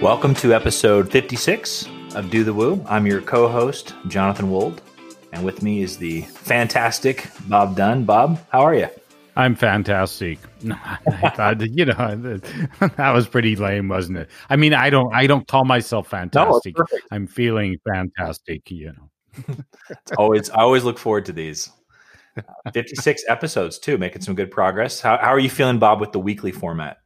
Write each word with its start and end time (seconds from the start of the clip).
Welcome 0.00 0.32
to 0.36 0.54
episode 0.54 1.12
56 1.12 1.86
of 2.14 2.30
Do 2.30 2.42
the 2.42 2.54
Woo. 2.54 2.82
I'm 2.88 3.06
your 3.06 3.20
co 3.20 3.48
host, 3.48 3.92
Jonathan 4.08 4.50
Wold, 4.50 4.80
and 5.34 5.44
with 5.44 5.62
me 5.62 5.82
is 5.82 5.98
the 5.98 6.22
fantastic 6.22 7.28
Bob 7.48 7.76
Dunn. 7.76 8.06
Bob, 8.06 8.40
how 8.48 8.62
are 8.62 8.74
you? 8.74 8.88
I'm 9.36 9.54
fantastic. 9.54 10.38
I 10.70 11.28
thought, 11.36 11.60
you 11.60 11.84
know, 11.84 12.40
that 12.96 13.10
was 13.12 13.28
pretty 13.28 13.56
lame, 13.56 13.88
wasn't 13.88 14.16
it? 14.16 14.30
I 14.48 14.56
mean, 14.56 14.72
I 14.72 14.88
don't, 14.88 15.14
I 15.14 15.26
don't 15.26 15.46
call 15.46 15.66
myself 15.66 16.08
fantastic. 16.08 16.78
No, 16.78 16.84
I'm 17.10 17.26
feeling 17.26 17.76
fantastic. 17.86 18.70
You 18.70 18.94
know, 18.94 19.54
it's 19.90 20.12
always, 20.16 20.48
I 20.48 20.62
always 20.62 20.82
look 20.82 20.98
forward 20.98 21.26
to 21.26 21.34
these. 21.34 21.68
Uh, 22.38 22.70
56 22.72 23.24
episodes 23.28 23.78
too, 23.78 23.98
making 23.98 24.22
some 24.22 24.34
good 24.34 24.50
progress. 24.50 24.98
How, 24.98 25.18
how 25.18 25.28
are 25.28 25.38
you 25.38 25.50
feeling, 25.50 25.78
Bob, 25.78 26.00
with 26.00 26.12
the 26.12 26.20
weekly 26.20 26.52
format? 26.52 26.96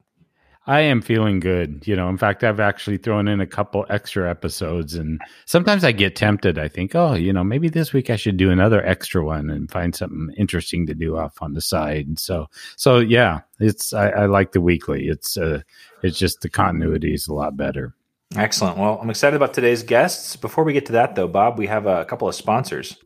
I 0.67 0.81
am 0.81 1.03
feeling 1.03 1.41
good. 1.41 1.87
You 1.87 1.95
know, 1.95 2.09
in 2.09 2.17
fact, 2.17 2.43
I've 2.43 2.61
actually 2.61 2.97
thrown 2.97 3.29
in 3.29 3.41
a 3.41 3.47
couple 3.47 3.85
extra 3.91 4.31
episodes, 4.31 4.95
and 4.95 5.21
sometimes 5.45 5.85
I 5.85 5.93
get 5.93 6.17
tempted. 6.17 6.59
I 6.59 6.69
think, 6.69 6.95
oh, 6.95 7.15
you 7.15 7.33
know, 7.33 7.45
maybe 7.45 7.69
this 7.69 7.93
week 7.93 8.09
I 8.09 8.17
should 8.17 8.39
do 8.39 8.51
another 8.51 8.85
extra 8.85 9.25
one 9.25 9.51
and 9.51 9.71
find 9.71 9.95
something 9.95 10.35
interesting 10.39 10.87
to 10.87 10.95
do 10.95 11.19
off 11.19 11.43
on 11.43 11.53
the 11.53 11.61
side. 11.61 12.07
And 12.07 12.19
so, 12.19 12.47
so 12.77 12.99
yeah, 12.99 13.41
it's 13.61 13.93
I, 13.93 14.09
I 14.09 14.27
like 14.27 14.53
the 14.53 14.63
weekly. 14.63 15.09
It's 15.09 15.37
uh, 15.37 15.61
it's 16.03 16.19
just 16.19 16.41
the 16.41 16.49
continuity 16.49 17.13
is 17.13 17.29
a 17.29 17.35
lot 17.35 17.57
better. 17.57 17.95
Excellent. 18.37 18.79
Well, 18.79 18.99
I'm 19.01 19.11
excited 19.11 19.37
about 19.37 19.53
today's 19.53 19.83
guests. 19.83 20.35
Before 20.35 20.65
we 20.65 20.73
get 20.73 20.87
to 20.87 20.93
that, 20.93 21.15
though, 21.15 21.29
Bob, 21.29 21.59
we 21.59 21.67
have 21.67 21.87
a 21.87 22.05
couple 22.07 22.27
of 22.27 22.35
sponsors. 22.35 22.97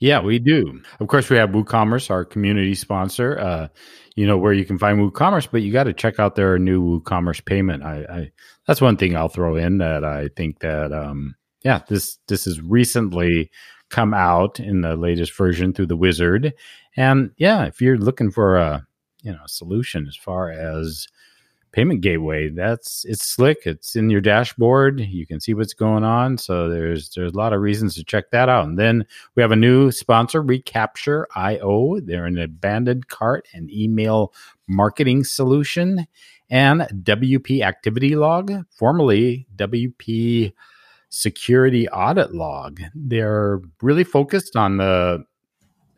Yeah, 0.00 0.20
we 0.20 0.38
do. 0.38 0.80
Of 1.00 1.08
course, 1.08 1.28
we 1.28 1.38
have 1.38 1.50
WooCommerce, 1.50 2.10
our 2.10 2.24
community 2.24 2.76
sponsor. 2.76 3.36
Uh, 3.38 3.68
you 4.18 4.26
know 4.26 4.36
where 4.36 4.52
you 4.52 4.64
can 4.64 4.78
find 4.78 4.98
WooCommerce, 4.98 5.46
but 5.48 5.62
you 5.62 5.72
got 5.72 5.84
to 5.84 5.92
check 5.92 6.18
out 6.18 6.34
their 6.34 6.58
new 6.58 7.00
WooCommerce 7.00 7.44
payment. 7.44 7.84
I, 7.84 8.04
I, 8.10 8.30
that's 8.66 8.80
one 8.80 8.96
thing 8.96 9.14
I'll 9.14 9.28
throw 9.28 9.54
in 9.54 9.78
that 9.78 10.02
I 10.02 10.28
think 10.34 10.58
that 10.58 10.92
um, 10.92 11.36
yeah, 11.62 11.82
this 11.88 12.18
this 12.26 12.44
has 12.46 12.60
recently 12.60 13.48
come 13.90 14.12
out 14.12 14.58
in 14.58 14.80
the 14.80 14.96
latest 14.96 15.36
version 15.36 15.72
through 15.72 15.86
the 15.86 15.96
Wizard, 15.96 16.52
and 16.96 17.30
yeah, 17.36 17.66
if 17.66 17.80
you're 17.80 17.96
looking 17.96 18.32
for 18.32 18.56
a 18.56 18.84
you 19.22 19.30
know 19.30 19.38
solution 19.46 20.08
as 20.08 20.16
far 20.16 20.50
as 20.50 21.06
payment 21.78 22.00
gateway. 22.00 22.48
That's 22.48 23.04
it's 23.04 23.24
slick. 23.24 23.58
It's 23.64 23.94
in 23.94 24.10
your 24.10 24.20
dashboard. 24.20 24.98
You 24.98 25.24
can 25.28 25.38
see 25.38 25.54
what's 25.54 25.74
going 25.74 26.02
on. 26.02 26.36
So 26.36 26.68
there's 26.68 27.10
there's 27.10 27.32
a 27.32 27.36
lot 27.36 27.52
of 27.52 27.60
reasons 27.60 27.94
to 27.94 28.02
check 28.02 28.32
that 28.32 28.48
out. 28.48 28.66
And 28.66 28.76
then 28.76 29.06
we 29.36 29.42
have 29.42 29.52
a 29.52 29.56
new 29.56 29.92
sponsor 29.92 30.42
recapture 30.42 31.28
io 31.36 32.00
they're 32.00 32.24
an 32.24 32.36
abandoned 32.36 33.06
cart 33.06 33.46
and 33.54 33.70
email 33.70 34.34
marketing 34.66 35.22
solution. 35.22 36.08
And 36.50 36.80
wp 37.04 37.62
activity 37.62 38.16
log 38.16 38.50
formerly 38.70 39.46
wp 39.54 40.52
security 41.10 41.88
audit 41.90 42.34
log. 42.34 42.80
They're 42.92 43.60
really 43.82 44.04
focused 44.04 44.56
on 44.56 44.78
the 44.78 45.24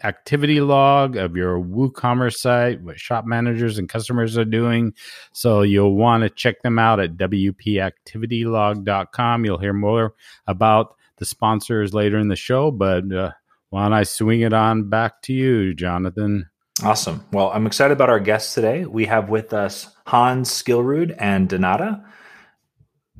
activity 0.04 0.60
log 0.60 1.16
of 1.16 1.36
your 1.36 1.60
WooCommerce 1.60 2.36
site, 2.36 2.82
what 2.82 2.98
shop 2.98 3.26
managers 3.26 3.78
and 3.78 3.88
customers 3.88 4.36
are 4.38 4.44
doing. 4.44 4.94
So 5.32 5.62
you'll 5.62 5.96
want 5.96 6.22
to 6.22 6.30
check 6.30 6.62
them 6.62 6.78
out 6.78 7.00
at 7.00 7.16
WPActivityLog.com. 7.16 9.44
You'll 9.44 9.58
hear 9.58 9.72
more 9.72 10.14
about 10.46 10.94
the 11.16 11.24
sponsors 11.24 11.92
later 11.94 12.18
in 12.18 12.28
the 12.28 12.36
show, 12.36 12.70
but 12.70 13.10
uh, 13.12 13.32
why 13.68 13.82
don't 13.84 13.92
I 13.92 14.04
swing 14.04 14.40
it 14.40 14.52
on 14.52 14.88
back 14.88 15.22
to 15.22 15.32
you, 15.32 15.74
Jonathan? 15.74 16.48
Awesome. 16.82 17.24
Well, 17.32 17.50
I'm 17.52 17.66
excited 17.66 17.92
about 17.92 18.08
our 18.08 18.20
guests 18.20 18.54
today. 18.54 18.86
We 18.86 19.04
have 19.06 19.28
with 19.28 19.52
us 19.52 19.88
Hans 20.06 20.50
Skillrud 20.50 21.14
and 21.18 21.48
Donata. 21.48 22.04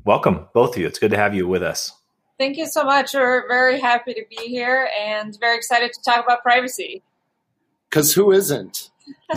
Welcome, 0.03 0.47
both 0.53 0.75
of 0.75 0.81
you. 0.81 0.87
It's 0.87 0.97
good 0.97 1.11
to 1.11 1.17
have 1.17 1.35
you 1.35 1.47
with 1.47 1.61
us. 1.61 1.91
Thank 2.41 2.57
you 2.57 2.65
so 2.65 2.83
much. 2.83 3.13
We're 3.13 3.47
very 3.47 3.79
happy 3.79 4.15
to 4.15 4.25
be 4.27 4.47
here 4.47 4.89
and 4.99 5.39
very 5.39 5.55
excited 5.55 5.93
to 5.93 6.01
talk 6.01 6.25
about 6.25 6.41
privacy. 6.41 7.03
Because 7.87 8.15
who 8.15 8.31
isn't? 8.31 8.89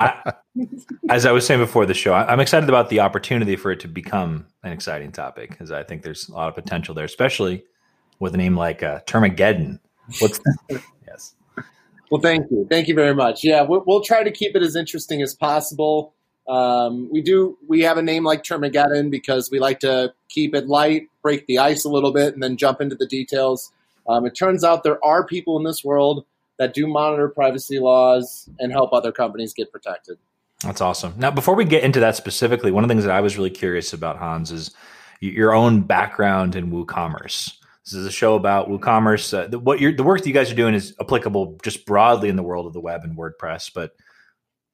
I, 0.00 0.32
as 1.08 1.24
I 1.24 1.30
was 1.30 1.46
saying 1.46 1.60
before 1.60 1.86
the 1.86 1.94
show, 1.94 2.14
I'm 2.14 2.40
excited 2.40 2.68
about 2.68 2.88
the 2.88 2.98
opportunity 2.98 3.54
for 3.54 3.70
it 3.70 3.78
to 3.78 3.86
become 3.86 4.46
an 4.64 4.72
exciting 4.72 5.12
topic 5.12 5.50
because 5.50 5.70
I 5.70 5.84
think 5.84 6.02
there's 6.02 6.28
a 6.28 6.32
lot 6.32 6.48
of 6.48 6.56
potential 6.56 6.96
there, 6.96 7.04
especially 7.04 7.62
with 8.18 8.34
a 8.34 8.38
name 8.38 8.56
like 8.56 8.82
uh, 8.82 9.02
Termageddon. 9.06 9.78
What's 10.18 10.40
yes. 11.06 11.36
Well, 12.10 12.20
thank 12.20 12.50
you, 12.50 12.66
thank 12.68 12.88
you 12.88 12.94
very 12.96 13.14
much. 13.14 13.44
Yeah, 13.44 13.62
we'll, 13.62 13.84
we'll 13.86 14.02
try 14.02 14.24
to 14.24 14.32
keep 14.32 14.56
it 14.56 14.62
as 14.64 14.74
interesting 14.74 15.22
as 15.22 15.32
possible. 15.32 16.12
Um, 16.48 17.08
we 17.10 17.22
do 17.22 17.58
we 17.66 17.82
have 17.82 17.98
a 17.98 18.02
name 18.02 18.24
like 18.24 18.44
Termageddon 18.44 19.10
because 19.10 19.50
we 19.50 19.58
like 19.58 19.80
to 19.80 20.14
keep 20.28 20.54
it 20.54 20.68
light, 20.68 21.08
break 21.22 21.46
the 21.46 21.58
ice 21.58 21.84
a 21.84 21.88
little 21.88 22.12
bit, 22.12 22.34
and 22.34 22.42
then 22.42 22.56
jump 22.56 22.80
into 22.80 22.94
the 22.94 23.06
details. 23.06 23.72
Um, 24.08 24.26
it 24.26 24.36
turns 24.36 24.62
out 24.62 24.84
there 24.84 25.04
are 25.04 25.26
people 25.26 25.56
in 25.56 25.64
this 25.64 25.84
world 25.84 26.24
that 26.58 26.72
do 26.72 26.86
monitor 26.86 27.28
privacy 27.28 27.78
laws 27.78 28.48
and 28.58 28.72
help 28.72 28.92
other 28.92 29.12
companies 29.12 29.52
get 29.52 29.72
protected. 29.72 30.18
That's 30.62 30.80
awesome. 30.80 31.14
Now, 31.18 31.30
before 31.30 31.54
we 31.54 31.64
get 31.64 31.82
into 31.84 32.00
that 32.00 32.16
specifically, 32.16 32.70
one 32.70 32.82
of 32.82 32.88
the 32.88 32.94
things 32.94 33.04
that 33.04 33.14
I 33.14 33.20
was 33.20 33.36
really 33.36 33.50
curious 33.50 33.92
about, 33.92 34.16
Hans, 34.16 34.50
is 34.50 34.70
your 35.20 35.54
own 35.54 35.82
background 35.82 36.56
in 36.56 36.70
WooCommerce. 36.70 37.52
This 37.84 37.92
is 37.92 38.06
a 38.06 38.10
show 38.10 38.34
about 38.34 38.68
WooCommerce. 38.68 39.36
Uh, 39.36 39.46
the, 39.48 39.58
what 39.58 39.78
the 39.78 40.02
work 40.02 40.20
that 40.20 40.26
you 40.26 40.34
guys 40.34 40.50
are 40.50 40.56
doing 40.56 40.74
is 40.74 40.94
applicable 41.00 41.58
just 41.62 41.84
broadly 41.84 42.28
in 42.28 42.36
the 42.36 42.42
world 42.42 42.66
of 42.66 42.72
the 42.72 42.80
web 42.80 43.02
and 43.04 43.16
WordPress, 43.16 43.70
but 43.74 43.94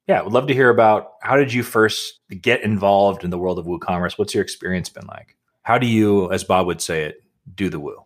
yeah, 0.09 0.21
I 0.21 0.23
would 0.23 0.33
love 0.33 0.49
to 0.49 0.55
hear 0.55 0.71
about 0.71 1.13
how 1.21 1.37
did 1.37 1.53
you 1.53 1.63
first 1.63 2.21
get 2.41 2.63
involved 2.63 3.25
in 3.25 3.31
the 3.31 3.39
world 3.39 3.59
of 3.59 3.67
WooCommerce? 3.67 4.19
What's 4.19 4.35
your 4.35 4.43
experience 4.43 4.89
been 4.89 5.07
like? 5.07 5.37
How 5.63 5.79
do 5.79 5.87
you, 5.87 6.31
as 6.33 6.43
Bob 6.43 6.67
would 6.67 6.81
say 6.81 7.05
it, 7.05 7.23
do 7.55 7.69
the 7.69 7.79
Woo? 7.79 8.03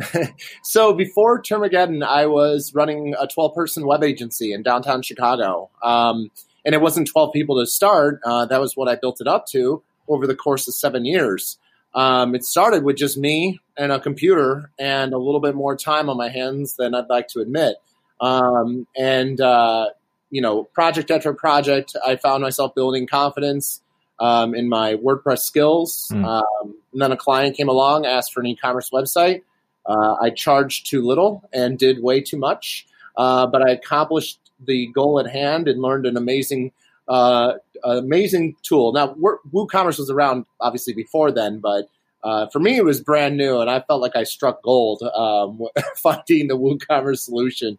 so 0.62 0.92
before 0.92 1.42
Termageddon, 1.42 2.04
I 2.04 2.26
was 2.26 2.72
running 2.74 3.14
a 3.18 3.26
12 3.26 3.54
person 3.54 3.86
web 3.86 4.04
agency 4.04 4.52
in 4.52 4.62
downtown 4.62 5.02
Chicago. 5.02 5.70
Um, 5.82 6.30
and 6.64 6.74
it 6.74 6.80
wasn't 6.80 7.08
12 7.08 7.32
people 7.32 7.58
to 7.58 7.66
start. 7.66 8.20
Uh, 8.24 8.46
that 8.46 8.60
was 8.60 8.76
what 8.76 8.88
I 8.88 8.94
built 8.94 9.20
it 9.20 9.26
up 9.26 9.46
to 9.48 9.82
over 10.08 10.26
the 10.26 10.36
course 10.36 10.68
of 10.68 10.74
seven 10.74 11.04
years. 11.04 11.58
Um, 11.94 12.34
it 12.34 12.44
started 12.44 12.84
with 12.84 12.96
just 12.96 13.18
me 13.18 13.60
and 13.76 13.92
a 13.92 14.00
computer 14.00 14.70
and 14.78 15.12
a 15.12 15.18
little 15.18 15.40
bit 15.40 15.54
more 15.54 15.76
time 15.76 16.08
on 16.08 16.16
my 16.16 16.28
hands 16.28 16.76
than 16.76 16.94
I'd 16.94 17.08
like 17.10 17.28
to 17.28 17.40
admit. 17.40 17.76
Um, 18.20 18.86
and 18.96 19.40
uh, 19.40 19.90
you 20.32 20.40
know, 20.40 20.64
project 20.64 21.10
after 21.10 21.32
project, 21.34 21.94
I 22.04 22.16
found 22.16 22.42
myself 22.42 22.74
building 22.74 23.06
confidence 23.06 23.82
um, 24.18 24.54
in 24.54 24.68
my 24.68 24.94
WordPress 24.94 25.40
skills. 25.40 26.08
Mm. 26.10 26.24
Um, 26.24 26.74
and 26.92 27.02
then 27.02 27.12
a 27.12 27.16
client 27.16 27.56
came 27.56 27.68
along, 27.68 28.06
asked 28.06 28.32
for 28.32 28.40
an 28.40 28.46
e-commerce 28.46 28.90
website. 28.90 29.42
Uh, 29.84 30.14
I 30.22 30.30
charged 30.30 30.88
too 30.88 31.02
little 31.02 31.48
and 31.52 31.78
did 31.78 32.02
way 32.02 32.22
too 32.22 32.38
much, 32.38 32.86
uh, 33.16 33.46
but 33.46 33.62
I 33.62 33.72
accomplished 33.72 34.40
the 34.64 34.86
goal 34.86 35.20
at 35.20 35.26
hand 35.26 35.68
and 35.68 35.82
learned 35.82 36.06
an 36.06 36.16
amazing, 36.16 36.72
uh, 37.08 37.54
amazing 37.84 38.56
tool. 38.62 38.92
Now, 38.92 39.14
WooCommerce 39.14 39.98
was 39.98 40.08
around 40.08 40.46
obviously 40.60 40.94
before 40.94 41.30
then, 41.30 41.58
but 41.58 41.90
uh, 42.24 42.46
for 42.46 42.60
me, 42.60 42.76
it 42.76 42.84
was 42.84 43.00
brand 43.02 43.36
new, 43.36 43.60
and 43.60 43.68
I 43.68 43.80
felt 43.80 44.00
like 44.00 44.14
I 44.14 44.22
struck 44.22 44.62
gold 44.62 45.02
um, 45.02 45.60
finding 45.96 46.46
the 46.46 46.56
WooCommerce 46.56 47.18
solution. 47.18 47.78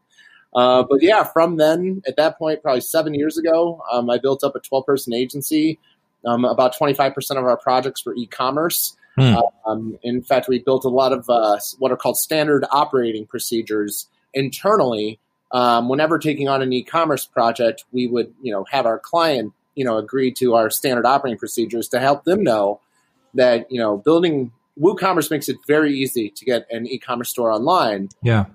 Uh, 0.55 0.83
but 0.87 1.01
yeah, 1.01 1.23
from 1.23 1.57
then, 1.57 2.01
at 2.07 2.15
that 2.17 2.37
point, 2.37 2.61
probably 2.61 2.81
seven 2.81 3.13
years 3.13 3.37
ago, 3.37 3.81
um, 3.91 4.09
I 4.09 4.17
built 4.17 4.43
up 4.43 4.55
a 4.55 4.59
12 4.59 4.85
person 4.85 5.13
agency. 5.13 5.79
Um, 6.25 6.45
about 6.45 6.75
25% 6.75 7.31
of 7.31 7.43
our 7.43 7.57
projects 7.57 8.05
were 8.05 8.15
e 8.15 8.27
commerce. 8.27 8.95
Hmm. 9.17 9.35
Um, 9.67 9.99
in 10.01 10.21
fact, 10.21 10.47
we 10.47 10.59
built 10.59 10.85
a 10.85 10.89
lot 10.89 11.11
of 11.11 11.29
uh, 11.29 11.57
what 11.79 11.91
are 11.91 11.97
called 11.97 12.17
standard 12.17 12.65
operating 12.71 13.25
procedures 13.25 14.07
internally. 14.33 15.19
Um, 15.51 15.87
whenever 15.87 16.17
taking 16.17 16.49
on 16.49 16.63
an 16.63 16.73
e-commerce 16.73 17.25
project, 17.25 17.85
we 17.91 18.07
would, 18.07 18.33
you 18.41 18.51
know, 18.51 18.65
have 18.71 18.88
our 18.88 18.97
client, 18.97 19.53
you 19.75 19.85
know, 19.85 19.99
agree 19.99 20.31
to 20.33 20.56
our 20.56 20.71
standard 20.71 21.06
operating 21.06 21.38
procedures 21.38 21.88
to 21.89 21.99
help 21.99 22.23
them 22.23 22.44
know 22.44 22.79
that, 23.35 23.71
you 23.71 23.79
know, 23.79 23.97
building 23.97 24.51
WooCommerce 24.81 25.29
makes 25.29 25.49
it 25.49 25.57
very 25.67 25.94
easy 25.94 26.31
to 26.31 26.44
get 26.45 26.65
an 26.71 26.88
e-commerce 26.88 27.29
store 27.29 27.51
online. 27.51 28.09
Yeah 28.23 28.45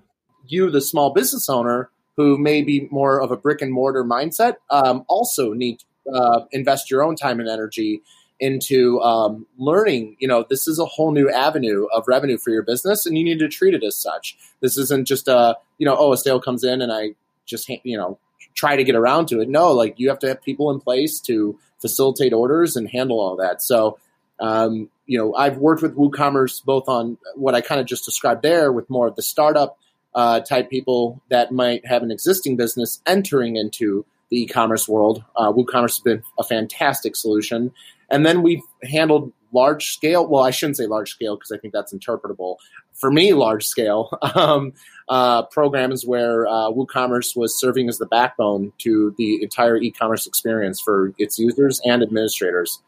you, 0.49 0.71
the 0.71 0.81
small 0.81 1.13
business 1.13 1.49
owner, 1.49 1.91
who 2.17 2.37
may 2.37 2.63
be 2.63 2.89
more 2.91 3.23
of 3.23 3.31
a 3.31 3.37
brick 3.37 3.63
and 3.63 3.73
mortar 3.73 4.05
mindset, 4.05 4.57
um, 4.71 5.05
also 5.09 5.53
need 5.53 5.79
to 5.79 6.13
uh, 6.13 6.45
invest 6.51 6.91
your 6.91 7.03
own 7.03 7.15
time 7.15 7.39
and 7.39 7.49
energy 7.49 8.03
into 8.41 9.01
um, 9.01 9.47
learning. 9.57 10.17
You 10.19 10.29
know, 10.29 10.45
this 10.49 10.69
is 10.69 10.79
a 10.79 10.85
whole 10.85 11.13
new 11.13 11.31
avenue 11.31 11.87
of 11.93 12.09
revenue 12.09 12.39
for 12.39 12.51
your 12.51 12.63
business, 12.63 13.07
and 13.07 13.17
you 13.17 13.25
need 13.25 13.39
to 13.41 13.49
treat 13.49 13.75
it 13.75 13.85
as 13.85 13.97
such. 13.97 14.37
This 14.61 14.77
isn't 14.77 15.07
just 15.07 15.29
a 15.29 15.57
you 15.79 15.87
know, 15.87 15.97
oh, 15.97 16.13
a 16.13 16.17
sale 16.17 16.41
comes 16.41 16.65
in 16.65 16.83
and 16.83 16.93
I 16.93 17.15
just 17.47 17.69
you 17.69 17.97
know 17.97 18.19
try 18.55 18.77
to 18.77 18.85
get 18.85 18.97
around 18.97 19.27
to 19.29 19.41
it. 19.41 19.49
No, 19.49 19.73
like 19.73 19.99
you 19.99 20.09
have 20.09 20.19
to 20.21 20.29
have 20.29 20.43
people 20.43 20.71
in 20.71 20.81
place 20.81 21.21
to 21.21 21.59
facilitate 21.81 22.33
orders 22.33 22.77
and 22.77 22.89
handle 22.91 23.21
all 23.21 23.37
that. 23.37 23.63
So. 23.63 23.99
Um, 24.41 24.89
you 25.05 25.19
know, 25.19 25.35
I've 25.35 25.57
worked 25.57 25.83
with 25.83 25.97
WooCommerce 25.97 26.65
both 26.65 26.89
on 26.89 27.19
what 27.35 27.57
I 27.57 27.61
kind 27.61 27.81
of 27.81 27.89
just 27.89 28.05
described 28.05 28.43
there 28.43 28.71
with 28.71 28.89
more 28.89 29.09
of 29.09 29.17
the 29.17 29.23
startup 29.23 29.77
uh, 30.19 30.41
type 30.41 30.69
people 30.69 31.23
that 31.31 31.53
might 31.53 31.87
have 31.87 32.03
an 32.03 32.11
existing 32.11 32.57
business 32.57 33.01
entering 33.07 33.55
into 33.55 34.05
the 34.31 34.43
e-commerce 34.43 34.89
world. 34.89 35.23
Uh, 35.37 35.53
WooCommerce 35.53 35.95
has 35.95 36.01
been 36.01 36.23
a 36.41 36.43
fantastic 36.43 37.15
solution. 37.15 37.71
And 38.11 38.27
then 38.27 38.43
we've 38.43 38.63
handled 38.83 39.33
large 39.53 39.93
scale. 39.93 40.27
Well, 40.27 40.43
I 40.43 40.51
shouldn't 40.51 40.77
say 40.77 40.87
large 40.87 41.13
scale 41.13 41.37
because 41.37 41.53
I 41.53 41.59
think 41.59 41.73
that's 41.73 41.95
interpretable. 41.95 42.57
For 42.95 43.13
me, 43.13 43.33
large 43.33 43.65
scale 43.65 44.11
um, 44.35 44.73
uh, 45.09 45.45
programs 45.45 46.05
where 46.05 46.49
uh, 46.49 46.73
WooCommerce 46.73 47.37
was 47.37 47.57
serving 47.57 47.89
as 47.89 47.99
the 47.99 48.07
backbone 48.07 48.73
to 48.79 49.15
the 49.19 49.41
entire 49.41 49.77
e-commerce 49.77 50.27
experience 50.27 50.81
for 50.81 51.13
its 51.19 51.39
users 51.39 51.81
and 51.85 52.03
administrators. 52.03 52.83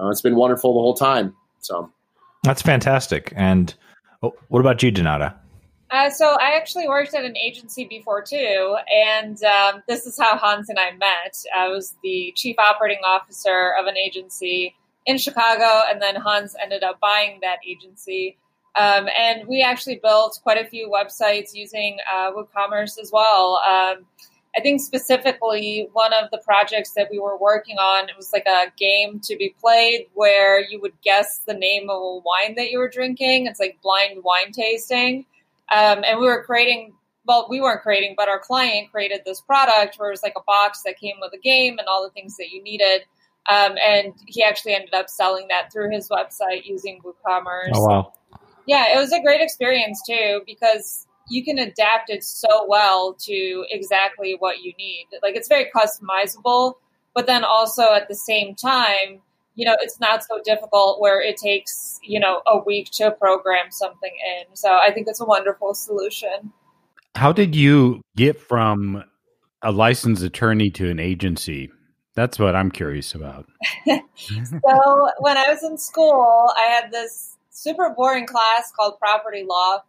Uh, 0.00 0.08
it's 0.08 0.20
been 0.20 0.34
wonderful 0.34 0.74
the 0.74 0.80
whole 0.80 0.94
time. 0.94 1.36
So 1.60 1.92
that's 2.42 2.60
fantastic. 2.60 3.32
And 3.36 3.72
oh, 4.24 4.34
what 4.48 4.58
about 4.58 4.82
you, 4.82 4.90
Donata? 4.90 5.36
Uh, 5.92 6.08
so 6.08 6.38
I 6.40 6.56
actually 6.56 6.88
worked 6.88 7.14
at 7.14 7.22
an 7.22 7.36
agency 7.36 7.84
before 7.84 8.22
too, 8.22 8.76
and 8.90 9.36
um, 9.44 9.82
this 9.86 10.06
is 10.06 10.18
how 10.18 10.38
Hans 10.38 10.70
and 10.70 10.78
I 10.78 10.92
met. 10.92 11.36
I 11.54 11.68
was 11.68 11.94
the 12.02 12.32
chief 12.34 12.58
operating 12.58 13.02
officer 13.04 13.74
of 13.78 13.86
an 13.86 13.98
agency 13.98 14.74
in 15.04 15.18
Chicago, 15.18 15.82
and 15.90 16.00
then 16.00 16.16
Hans 16.16 16.56
ended 16.62 16.82
up 16.82 16.98
buying 16.98 17.40
that 17.42 17.58
agency. 17.66 18.38
Um, 18.74 19.06
and 19.18 19.46
we 19.46 19.60
actually 19.60 20.00
built 20.02 20.40
quite 20.42 20.56
a 20.56 20.66
few 20.66 20.88
websites 20.88 21.50
using 21.52 21.98
uh, 22.10 22.30
WooCommerce 22.32 22.98
as 22.98 23.10
well. 23.12 23.56
Um, 23.58 24.06
I 24.56 24.62
think 24.62 24.80
specifically 24.80 25.90
one 25.92 26.14
of 26.14 26.30
the 26.30 26.38
projects 26.38 26.92
that 26.92 27.08
we 27.10 27.18
were 27.18 27.36
working 27.36 27.76
on, 27.76 28.08
it 28.08 28.16
was 28.16 28.32
like 28.32 28.46
a 28.46 28.72
game 28.78 29.20
to 29.24 29.36
be 29.36 29.54
played 29.60 30.06
where 30.14 30.58
you 30.58 30.80
would 30.80 30.94
guess 31.04 31.40
the 31.46 31.54
name 31.54 31.90
of 31.90 32.00
a 32.00 32.20
wine 32.24 32.54
that 32.56 32.70
you 32.70 32.78
were 32.78 32.88
drinking. 32.88 33.46
It's 33.46 33.60
like 33.60 33.78
blind 33.82 34.24
wine 34.24 34.52
tasting. 34.52 35.26
Um, 35.70 36.02
and 36.04 36.18
we 36.18 36.26
were 36.26 36.42
creating, 36.44 36.94
well, 37.26 37.46
we 37.48 37.60
weren't 37.60 37.82
creating, 37.82 38.14
but 38.16 38.28
our 38.28 38.38
client 38.38 38.90
created 38.90 39.20
this 39.24 39.40
product 39.40 39.96
where 39.96 40.10
it 40.10 40.12
was 40.12 40.22
like 40.22 40.34
a 40.36 40.42
box 40.46 40.82
that 40.84 40.98
came 40.98 41.16
with 41.20 41.32
a 41.32 41.38
game 41.38 41.78
and 41.78 41.88
all 41.88 42.02
the 42.02 42.10
things 42.10 42.36
that 42.36 42.50
you 42.50 42.62
needed. 42.62 43.02
Um, 43.48 43.74
and 43.82 44.14
he 44.26 44.42
actually 44.42 44.74
ended 44.74 44.94
up 44.94 45.08
selling 45.08 45.48
that 45.48 45.72
through 45.72 45.90
his 45.90 46.08
website 46.08 46.64
using 46.64 47.00
WooCommerce. 47.02 47.70
Oh, 47.74 47.86
wow. 47.86 48.12
Yeah, 48.66 48.96
it 48.96 49.00
was 49.00 49.12
a 49.12 49.20
great 49.20 49.40
experience 49.40 50.00
too 50.06 50.42
because 50.46 51.06
you 51.28 51.44
can 51.44 51.58
adapt 51.58 52.10
it 52.10 52.22
so 52.22 52.66
well 52.68 53.14
to 53.14 53.64
exactly 53.70 54.36
what 54.38 54.62
you 54.62 54.72
need. 54.78 55.08
Like 55.22 55.34
it's 55.34 55.48
very 55.48 55.70
customizable, 55.74 56.74
but 57.14 57.26
then 57.26 57.44
also 57.44 57.82
at 57.92 58.08
the 58.08 58.14
same 58.14 58.54
time, 58.54 59.20
you 59.54 59.66
know, 59.66 59.76
it's 59.80 60.00
not 60.00 60.24
so 60.24 60.40
difficult 60.44 61.00
where 61.00 61.20
it 61.20 61.36
takes, 61.36 61.98
you 62.02 62.18
know, 62.18 62.42
a 62.46 62.58
week 62.58 62.90
to 62.92 63.10
program 63.10 63.70
something 63.70 64.10
in. 64.10 64.56
So 64.56 64.70
I 64.70 64.92
think 64.92 65.08
it's 65.08 65.20
a 65.20 65.24
wonderful 65.24 65.74
solution. 65.74 66.52
How 67.14 67.32
did 67.32 67.54
you 67.54 68.00
get 68.16 68.40
from 68.40 69.04
a 69.62 69.70
licensed 69.70 70.22
attorney 70.22 70.70
to 70.70 70.90
an 70.90 70.98
agency? 70.98 71.70
That's 72.14 72.38
what 72.38 72.54
I'm 72.54 72.70
curious 72.70 73.14
about. 73.14 73.46
so 73.86 75.08
when 75.18 75.36
I 75.36 75.48
was 75.48 75.62
in 75.62 75.78
school, 75.78 76.50
I 76.56 76.68
had 76.68 76.90
this 76.90 77.36
super 77.50 77.90
boring 77.90 78.26
class 78.26 78.72
called 78.76 78.98
property 78.98 79.44
law 79.46 79.82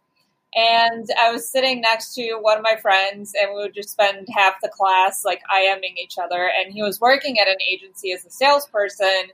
and 0.54 1.08
I 1.18 1.32
was 1.32 1.50
sitting 1.50 1.80
next 1.80 2.14
to 2.14 2.36
one 2.40 2.56
of 2.56 2.62
my 2.62 2.76
friends, 2.76 3.32
and 3.40 3.50
we 3.54 3.62
would 3.62 3.74
just 3.74 3.90
spend 3.90 4.28
half 4.32 4.54
the 4.62 4.68
class 4.68 5.24
like 5.24 5.42
IMing 5.52 5.96
each 5.96 6.16
other. 6.16 6.48
And 6.48 6.72
he 6.72 6.82
was 6.82 7.00
working 7.00 7.40
at 7.40 7.48
an 7.48 7.56
agency 7.68 8.12
as 8.12 8.24
a 8.24 8.30
salesperson. 8.30 9.30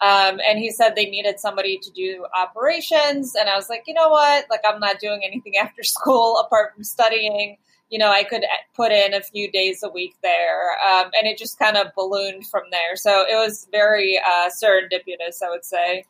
Um, 0.00 0.38
and 0.46 0.58
he 0.58 0.70
said 0.70 0.94
they 0.94 1.06
needed 1.06 1.40
somebody 1.40 1.78
to 1.78 1.90
do 1.90 2.24
operations. 2.36 3.34
And 3.34 3.48
I 3.48 3.56
was 3.56 3.68
like, 3.68 3.84
you 3.86 3.94
know 3.94 4.08
what? 4.08 4.46
Like, 4.48 4.60
I'm 4.68 4.80
not 4.80 5.00
doing 5.00 5.22
anything 5.24 5.56
after 5.60 5.82
school 5.82 6.38
apart 6.38 6.74
from 6.74 6.84
studying. 6.84 7.56
You 7.90 7.98
know, 7.98 8.10
I 8.10 8.22
could 8.22 8.44
put 8.76 8.92
in 8.92 9.14
a 9.14 9.22
few 9.22 9.50
days 9.50 9.82
a 9.82 9.88
week 9.88 10.14
there. 10.22 10.72
Um, 10.86 11.10
and 11.18 11.26
it 11.26 11.38
just 11.38 11.58
kind 11.58 11.76
of 11.76 11.88
ballooned 11.96 12.46
from 12.46 12.64
there. 12.70 12.96
So 12.96 13.24
it 13.26 13.34
was 13.34 13.66
very 13.72 14.18
uh, 14.18 14.50
serendipitous, 14.62 15.42
I 15.42 15.48
would 15.48 15.64
say. 15.64 16.04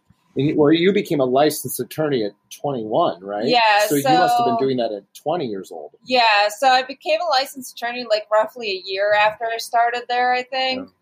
Well, 0.55 0.73
you 0.73 0.93
became 0.93 1.19
a 1.19 1.25
licensed 1.25 1.81
attorney 1.81 2.25
at 2.25 2.32
21, 2.61 3.25
right? 3.25 3.44
Yeah. 3.44 3.81
So, 3.87 3.99
so, 3.99 4.08
you 4.08 4.19
must 4.19 4.37
have 4.38 4.46
been 4.46 4.56
doing 4.56 4.76
that 4.76 4.93
at 4.93 5.02
20 5.14 5.46
years 5.46 5.73
old. 5.73 5.93
Yeah. 6.05 6.49
So 6.56 6.69
I 6.69 6.82
became 6.82 7.20
a 7.20 7.29
licensed 7.31 7.73
attorney 7.73 8.06
like 8.08 8.25
roughly 8.31 8.70
a 8.70 8.82
year 8.84 9.14
after 9.14 9.46
I 9.46 9.56
started 9.56 10.02
there, 10.08 10.32
I 10.32 10.44
think. 10.44 10.87
Yeah. 10.87 10.93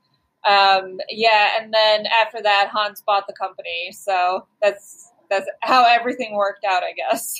Um, 0.47 0.99
yeah. 1.11 1.51
And 1.61 1.73
then 1.75 2.07
after 2.07 2.41
that, 2.43 2.71
Hans 2.73 3.03
bought 3.05 3.27
the 3.27 3.35
company. 3.35 3.91
So 3.93 4.47
that's 4.63 5.11
that's 5.29 5.47
how 5.63 5.85
everything 5.85 6.35
worked 6.35 6.65
out, 6.65 6.83
I 6.85 6.93
guess. 6.93 7.35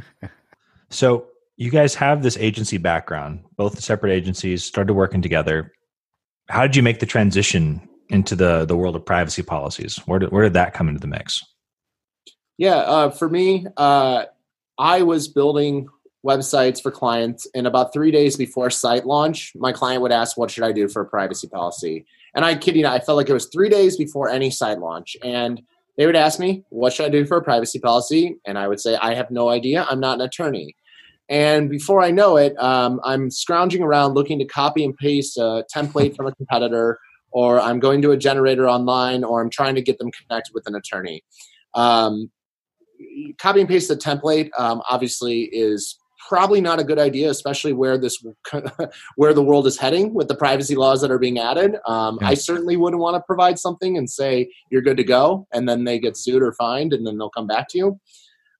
so 0.90 1.26
you 1.56 1.70
guys 1.70 1.94
have 1.94 2.22
this 2.22 2.36
agency 2.36 2.76
background, 2.76 3.44
both 3.56 3.80
separate 3.80 4.12
agencies, 4.12 4.64
started 4.64 4.94
working 4.94 5.22
together. 5.22 5.72
How 6.48 6.62
did 6.62 6.76
you 6.76 6.82
make 6.82 7.00
the 7.00 7.06
transition 7.06 7.88
into 8.10 8.36
the 8.36 8.64
the 8.64 8.76
world 8.76 8.96
of 8.96 9.06
privacy 9.06 9.42
policies? 9.42 9.96
Where 10.06 10.18
did 10.18 10.30
where 10.30 10.42
did 10.42 10.52
that 10.54 10.74
come 10.74 10.88
into 10.88 11.00
the 11.00 11.06
mix? 11.06 11.42
Yeah, 12.58 12.76
uh, 12.76 13.10
for 13.10 13.28
me, 13.28 13.66
uh, 13.76 14.24
I 14.78 15.02
was 15.02 15.28
building 15.28 15.88
websites 16.24 16.82
for 16.82 16.90
clients, 16.90 17.46
and 17.54 17.66
about 17.66 17.92
three 17.92 18.10
days 18.10 18.36
before 18.36 18.70
site 18.70 19.06
launch, 19.06 19.52
my 19.54 19.72
client 19.72 20.02
would 20.02 20.12
ask, 20.12 20.36
"What 20.36 20.50
should 20.50 20.64
I 20.64 20.72
do 20.72 20.88
for 20.88 21.02
a 21.02 21.06
privacy 21.06 21.48
policy?" 21.48 22.06
And 22.34 22.44
I 22.44 22.54
kid 22.54 22.76
you 22.76 22.82
not, 22.82 23.00
I 23.00 23.04
felt 23.04 23.16
like 23.16 23.28
it 23.28 23.34
was 23.34 23.46
three 23.46 23.68
days 23.68 23.96
before 23.96 24.28
any 24.28 24.50
site 24.50 24.80
launch, 24.80 25.16
and 25.22 25.62
they 25.96 26.06
would 26.06 26.16
ask 26.16 26.40
me, 26.40 26.64
"What 26.70 26.92
should 26.92 27.06
I 27.06 27.10
do 27.10 27.24
for 27.24 27.36
a 27.36 27.42
privacy 27.42 27.78
policy?" 27.78 28.36
And 28.46 28.58
I 28.58 28.68
would 28.68 28.80
say, 28.80 28.96
"I 28.96 29.14
have 29.14 29.30
no 29.30 29.48
idea. 29.48 29.86
I'm 29.88 30.00
not 30.00 30.18
an 30.18 30.26
attorney." 30.26 30.74
And 31.28 31.70
before 31.70 32.02
I 32.02 32.10
know 32.10 32.36
it, 32.36 32.54
um, 32.62 33.00
I'm 33.04 33.30
scrounging 33.30 33.82
around 33.82 34.14
looking 34.14 34.38
to 34.40 34.44
copy 34.44 34.84
and 34.84 34.96
paste 34.96 35.38
a 35.38 35.64
template 35.74 36.14
from 36.16 36.26
a 36.26 36.34
competitor 36.34 36.98
or 37.34 37.60
I'm 37.60 37.80
going 37.80 38.00
to 38.02 38.12
a 38.12 38.16
generator 38.16 38.68
online, 38.68 39.24
or 39.24 39.42
I'm 39.42 39.50
trying 39.50 39.74
to 39.74 39.82
get 39.82 39.98
them 39.98 40.10
connected 40.12 40.54
with 40.54 40.68
an 40.68 40.76
attorney. 40.76 41.22
Um, 41.74 42.30
copy 43.38 43.60
and 43.60 43.68
paste 43.68 43.88
the 43.88 43.96
template 43.96 44.50
um, 44.56 44.80
obviously 44.88 45.42
is 45.52 45.98
probably 46.28 46.60
not 46.60 46.78
a 46.78 46.84
good 46.84 46.98
idea, 46.98 47.30
especially 47.30 47.72
where 47.72 47.98
this 47.98 48.22
where 49.16 49.34
the 49.34 49.42
world 49.42 49.66
is 49.66 49.78
heading 49.78 50.14
with 50.14 50.28
the 50.28 50.34
privacy 50.34 50.74
laws 50.74 51.00
that 51.00 51.10
are 51.10 51.18
being 51.18 51.38
added. 51.38 51.76
Um, 51.86 52.18
yeah. 52.20 52.28
I 52.28 52.34
certainly 52.34 52.76
wouldn't 52.76 53.00
want 53.00 53.16
to 53.16 53.22
provide 53.26 53.58
something 53.58 53.96
and 53.96 54.08
say 54.08 54.50
you're 54.70 54.82
good 54.82 54.96
to 54.96 55.04
go, 55.04 55.46
and 55.52 55.68
then 55.68 55.84
they 55.84 55.98
get 55.98 56.16
sued 56.16 56.42
or 56.42 56.52
fined, 56.54 56.92
and 56.92 57.06
then 57.06 57.18
they'll 57.18 57.30
come 57.30 57.46
back 57.46 57.68
to 57.70 57.78
you. 57.78 58.00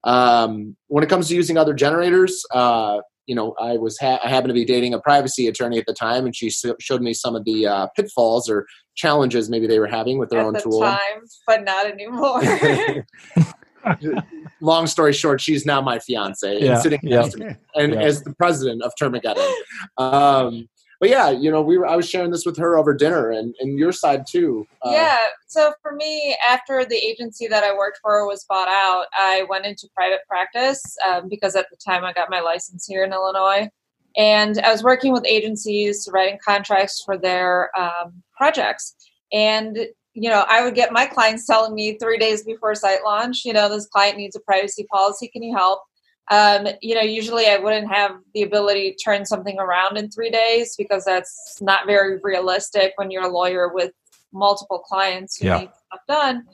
Um, 0.05 0.77
when 0.89 1.03
it 1.03 1.09
comes 1.09 1.29
to 1.29 1.35
using 1.35 1.57
other 1.57 1.73
generators, 1.73 2.45
uh, 2.53 2.99
you 3.27 3.35
know, 3.35 3.55
I 3.59 3.79
was 3.79 3.99
ha- 3.99 4.21
I 4.23 4.29
happened 4.29 4.51
to 4.51 4.55
be 4.55 4.67
dating 4.67 4.93
a 4.93 5.01
privacy 5.01 5.49
attorney 5.49 5.79
at 5.79 5.87
the 5.87 5.95
time, 5.95 6.27
and 6.27 6.37
she 6.37 6.51
so- 6.51 6.77
showed 6.79 7.01
me 7.01 7.15
some 7.15 7.35
of 7.35 7.45
the 7.45 7.67
uh, 7.67 7.87
pitfalls 7.97 8.51
or 8.51 8.67
challenges 8.95 9.49
maybe 9.49 9.67
they 9.67 9.79
were 9.79 9.87
having 9.87 10.19
with 10.19 10.29
their 10.29 10.41
at 10.41 10.47
own 10.47 10.53
the 10.53 10.61
tool. 10.61 10.81
Time, 10.81 10.99
but 11.47 11.65
not 11.65 11.87
anymore. 11.87 12.43
Long 14.61 14.87
story 14.87 15.13
short, 15.13 15.41
she's 15.41 15.67
now 15.67 15.81
my 15.81 15.99
fiance 15.99 16.59
yeah, 16.59 16.73
and 16.73 16.83
sitting 16.83 17.01
yeah. 17.03 17.21
next 17.21 17.33
to 17.33 17.39
me, 17.39 17.57
and 17.75 17.95
yeah. 17.95 18.01
as 18.01 18.23
the 18.23 18.35
president 18.35 18.83
of 18.83 18.93
Termageddon. 19.01 19.53
Um, 19.99 20.69
but 21.01 21.11
yeah, 21.11 21.31
you 21.31 21.51
know, 21.51 21.61
we 21.61 21.77
were 21.77 21.87
I 21.87 21.97
was 21.97 22.09
sharing 22.09 22.31
this 22.31 22.47
with 22.47 22.57
her 22.57 22.79
over 22.79 22.95
dinner, 22.95 23.31
and 23.31 23.55
and 23.61 23.79
your 23.79 23.93
side 23.93 24.25
too. 24.27 24.67
Uh, 24.83 24.91
yeah. 24.93 25.19
So 25.47 25.73
for 25.83 25.93
me, 25.95 26.37
after 26.49 26.85
the 26.85 26.97
agency 26.97 27.47
that 27.47 27.63
I 27.63 27.75
worked 27.75 27.99
for 28.01 28.27
was 28.27 28.45
bought 28.49 28.69
out, 28.69 29.07
I 29.13 29.45
went 29.49 29.67
into 29.67 29.89
private 29.95 30.21
practice 30.29 30.83
um, 31.07 31.29
because 31.29 31.57
at 31.57 31.67
the 31.71 31.77
time 31.77 32.05
I 32.05 32.13
got 32.13 32.31
my 32.31 32.41
license 32.41 32.87
here 32.87 33.05
in 33.05 33.13
Illinois, 33.13 33.69
and 34.17 34.59
I 34.61 34.73
was 34.73 34.83
working 34.83 35.13
with 35.13 35.27
agencies 35.27 36.09
writing 36.13 36.39
contracts 36.43 37.03
for 37.05 37.19
their 37.19 37.71
um, 37.79 38.23
projects, 38.37 38.95
and 39.33 39.77
you 40.15 40.31
know, 40.31 40.45
I 40.49 40.65
would 40.65 40.75
get 40.75 40.93
my 40.93 41.07
clients 41.07 41.47
telling 41.47 41.75
me 41.75 41.99
three 41.99 42.19
days 42.19 42.45
before 42.45 42.75
site 42.75 43.05
launch, 43.05 43.45
you 43.45 43.53
know, 43.53 43.69
this 43.69 43.87
client 43.87 44.17
needs 44.17 44.37
a 44.37 44.41
privacy 44.41 44.87
policy. 44.91 45.29
Can 45.29 45.43
you 45.43 45.55
help? 45.55 45.83
Um, 46.31 46.67
you 46.81 46.95
know, 46.95 47.03
usually 47.03 47.47
I 47.47 47.59
wouldn't 47.59 47.93
have 47.93 48.13
the 48.33 48.43
ability 48.43 48.93
to 48.93 48.97
turn 48.97 49.27
something 49.27 49.59
around 49.59 49.99
in 49.99 50.11
three 50.11 50.31
days 50.31 50.75
because 50.77 51.05
that's 51.05 51.59
not 51.61 51.87
very 51.87 52.19
realistic 52.23 52.93
when 52.97 53.11
you're 53.11 53.25
a 53.25 53.29
lawyer 53.29 53.69
with 53.75 53.93
multiple 54.33 54.79
clients 54.79 55.37
who 55.37 55.47
yeah. 55.47 55.59
need 55.61 55.71
stuff 55.87 56.01
done. 56.09 56.45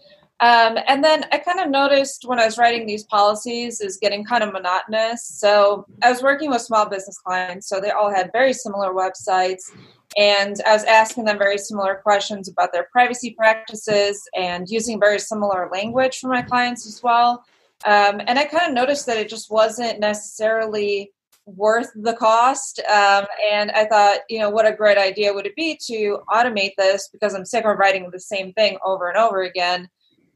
Um, 0.40 0.78
and 0.88 1.04
then 1.04 1.26
I 1.32 1.38
kind 1.38 1.60
of 1.60 1.68
noticed 1.68 2.24
when 2.26 2.40
I 2.40 2.46
was 2.46 2.56
writing 2.56 2.86
these 2.86 3.04
policies 3.04 3.80
is 3.82 3.98
getting 3.98 4.24
kind 4.24 4.42
of 4.42 4.52
monotonous. 4.54 5.26
So 5.26 5.84
I 6.02 6.10
was 6.10 6.22
working 6.22 6.50
with 6.50 6.62
small 6.62 6.88
business 6.88 7.18
clients, 7.18 7.68
so 7.68 7.78
they 7.78 7.90
all 7.90 8.10
had 8.10 8.30
very 8.32 8.54
similar 8.54 8.94
websites, 8.94 9.70
and 10.16 10.56
I 10.66 10.72
was 10.72 10.84
asking 10.84 11.24
them 11.24 11.38
very 11.38 11.58
similar 11.58 11.96
questions 11.96 12.48
about 12.48 12.72
their 12.72 12.88
privacy 12.90 13.34
practices 13.38 14.20
and 14.36 14.68
using 14.68 14.98
very 14.98 15.20
similar 15.20 15.68
language 15.72 16.18
for 16.18 16.28
my 16.28 16.42
clients 16.42 16.86
as 16.86 17.02
well. 17.02 17.44
Um, 17.86 18.20
and 18.26 18.38
I 18.38 18.44
kind 18.44 18.66
of 18.66 18.74
noticed 18.74 19.06
that 19.06 19.16
it 19.16 19.28
just 19.28 19.50
wasn't 19.50 20.00
necessarily 20.00 21.12
worth 21.46 21.90
the 21.94 22.14
cost. 22.14 22.80
Um, 22.80 23.24
and 23.50 23.70
I 23.70 23.86
thought, 23.86 24.18
you 24.28 24.40
know, 24.40 24.50
what 24.50 24.66
a 24.66 24.74
great 24.74 24.98
idea 24.98 25.32
would 25.32 25.46
it 25.46 25.56
be 25.56 25.78
to 25.86 26.18
automate 26.28 26.74
this 26.76 27.08
because 27.12 27.34
I'm 27.34 27.46
sick 27.46 27.64
of 27.64 27.78
writing 27.78 28.10
the 28.10 28.20
same 28.20 28.52
thing 28.52 28.78
over 28.84 29.08
and 29.08 29.16
over 29.16 29.42
again. 29.42 29.88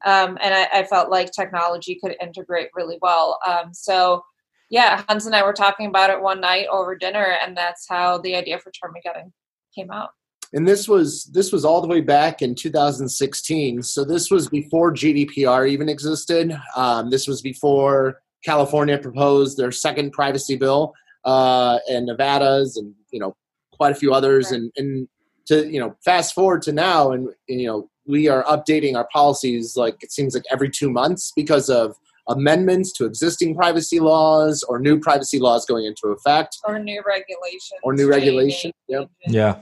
Um, 0.05 0.39
and 0.41 0.55
I, 0.55 0.69
I, 0.81 0.85
felt 0.85 1.09
like 1.09 1.31
technology 1.31 1.99
could 1.99 2.15
integrate 2.21 2.69
really 2.75 2.99
well. 3.01 3.39
Um, 3.47 3.73
so, 3.73 4.23
yeah, 4.69 5.03
Hans 5.09 5.25
and 5.25 5.35
I 5.35 5.43
were 5.43 5.55
talking 5.55 5.87
about 5.87 6.11
it 6.11 6.21
one 6.21 6.43
night 6.43 6.67
over 6.71 6.95
dinner, 6.95 7.39
and 7.43 7.57
that's 7.57 7.87
how 7.89 8.19
the 8.19 8.37
idea 8.37 8.59
for 8.59 8.71
Termageddon 8.71 9.33
came 9.75 9.91
out. 9.91 10.11
and 10.53 10.67
this 10.69 10.89
was 10.89 11.25
this 11.27 11.51
was 11.53 11.65
all 11.65 11.81
the 11.81 11.89
way 11.89 12.01
back 12.01 12.43
in 12.43 12.55
2016. 12.55 13.83
So 13.83 14.05
this 14.05 14.31
was 14.31 14.49
before 14.49 14.93
GDPR 14.93 15.69
even 15.69 15.89
existed. 15.89 16.57
Um, 16.77 17.11
this 17.11 17.27
was 17.27 17.43
before 17.43 18.21
California 18.45 18.99
proposed 18.99 19.57
their 19.57 19.73
second 19.73 20.13
privacy 20.13 20.57
bill, 20.57 20.95
uh, 21.25 21.79
and 21.89 22.07
Nevada's, 22.07 22.77
and 22.77 22.95
you 23.11 23.19
know 23.19 23.37
quite 23.73 23.93
a 23.93 23.97
few 23.97 24.13
others. 24.15 24.53
And 24.53 24.71
and 24.77 25.09
to 25.47 25.67
you 25.67 25.81
know 25.81 25.97
fast 26.05 26.35
forward 26.35 26.63
to 26.63 26.73
now, 26.73 27.11
and, 27.11 27.29
and 27.49 27.61
you 27.61 27.67
know 27.67 27.91
we 28.07 28.29
are 28.29 28.45
updating 28.45 28.97
our 28.97 29.09
policies 29.13 29.77
like 29.77 29.97
it 30.03 30.13
seems 30.13 30.35
like 30.35 30.45
every 30.51 30.71
two 30.71 30.91
months 30.91 31.33
because 31.35 31.69
of 31.69 31.97
amendments 32.29 32.93
to 32.93 33.05
existing 33.05 33.55
privacy 33.55 34.01
laws 34.01 34.63
or 34.69 34.79
new 34.79 34.99
privacy 34.99 35.39
laws 35.39 35.67
going 35.67 35.85
into 35.85 36.09
effect 36.09 36.59
or 36.65 36.79
new 36.79 37.03
regulations 37.07 37.81
or 37.83 37.93
new 37.95 38.09
regulation. 38.09 38.73
Yep. 38.89 39.11
Yeah. 39.27 39.57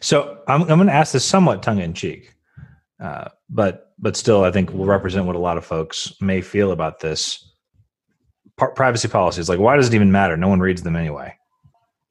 So 0.00 0.42
I'm, 0.48 0.62
I'm 0.62 0.78
going 0.78 0.86
to 0.86 0.92
ask 0.92 1.12
this 1.12 1.24
somewhat 1.24 1.62
tongue 1.62 1.78
in 1.80 1.94
cheek, 1.94 2.34
uh, 3.02 3.28
but 3.48 3.92
but 3.98 4.16
still, 4.16 4.44
I 4.44 4.50
think 4.50 4.72
will 4.72 4.86
represent 4.86 5.26
what 5.26 5.36
a 5.36 5.38
lot 5.38 5.58
of 5.58 5.64
folks 5.64 6.12
may 6.20 6.40
feel 6.40 6.72
about 6.72 7.00
this. 7.00 7.46
privacy 8.56 9.08
policies, 9.08 9.48
like, 9.48 9.58
why 9.58 9.76
does 9.76 9.88
it 9.88 9.94
even 9.94 10.12
matter? 10.12 10.36
No 10.36 10.48
one 10.48 10.60
reads 10.60 10.82
them 10.82 10.96
anyway. 10.96 11.34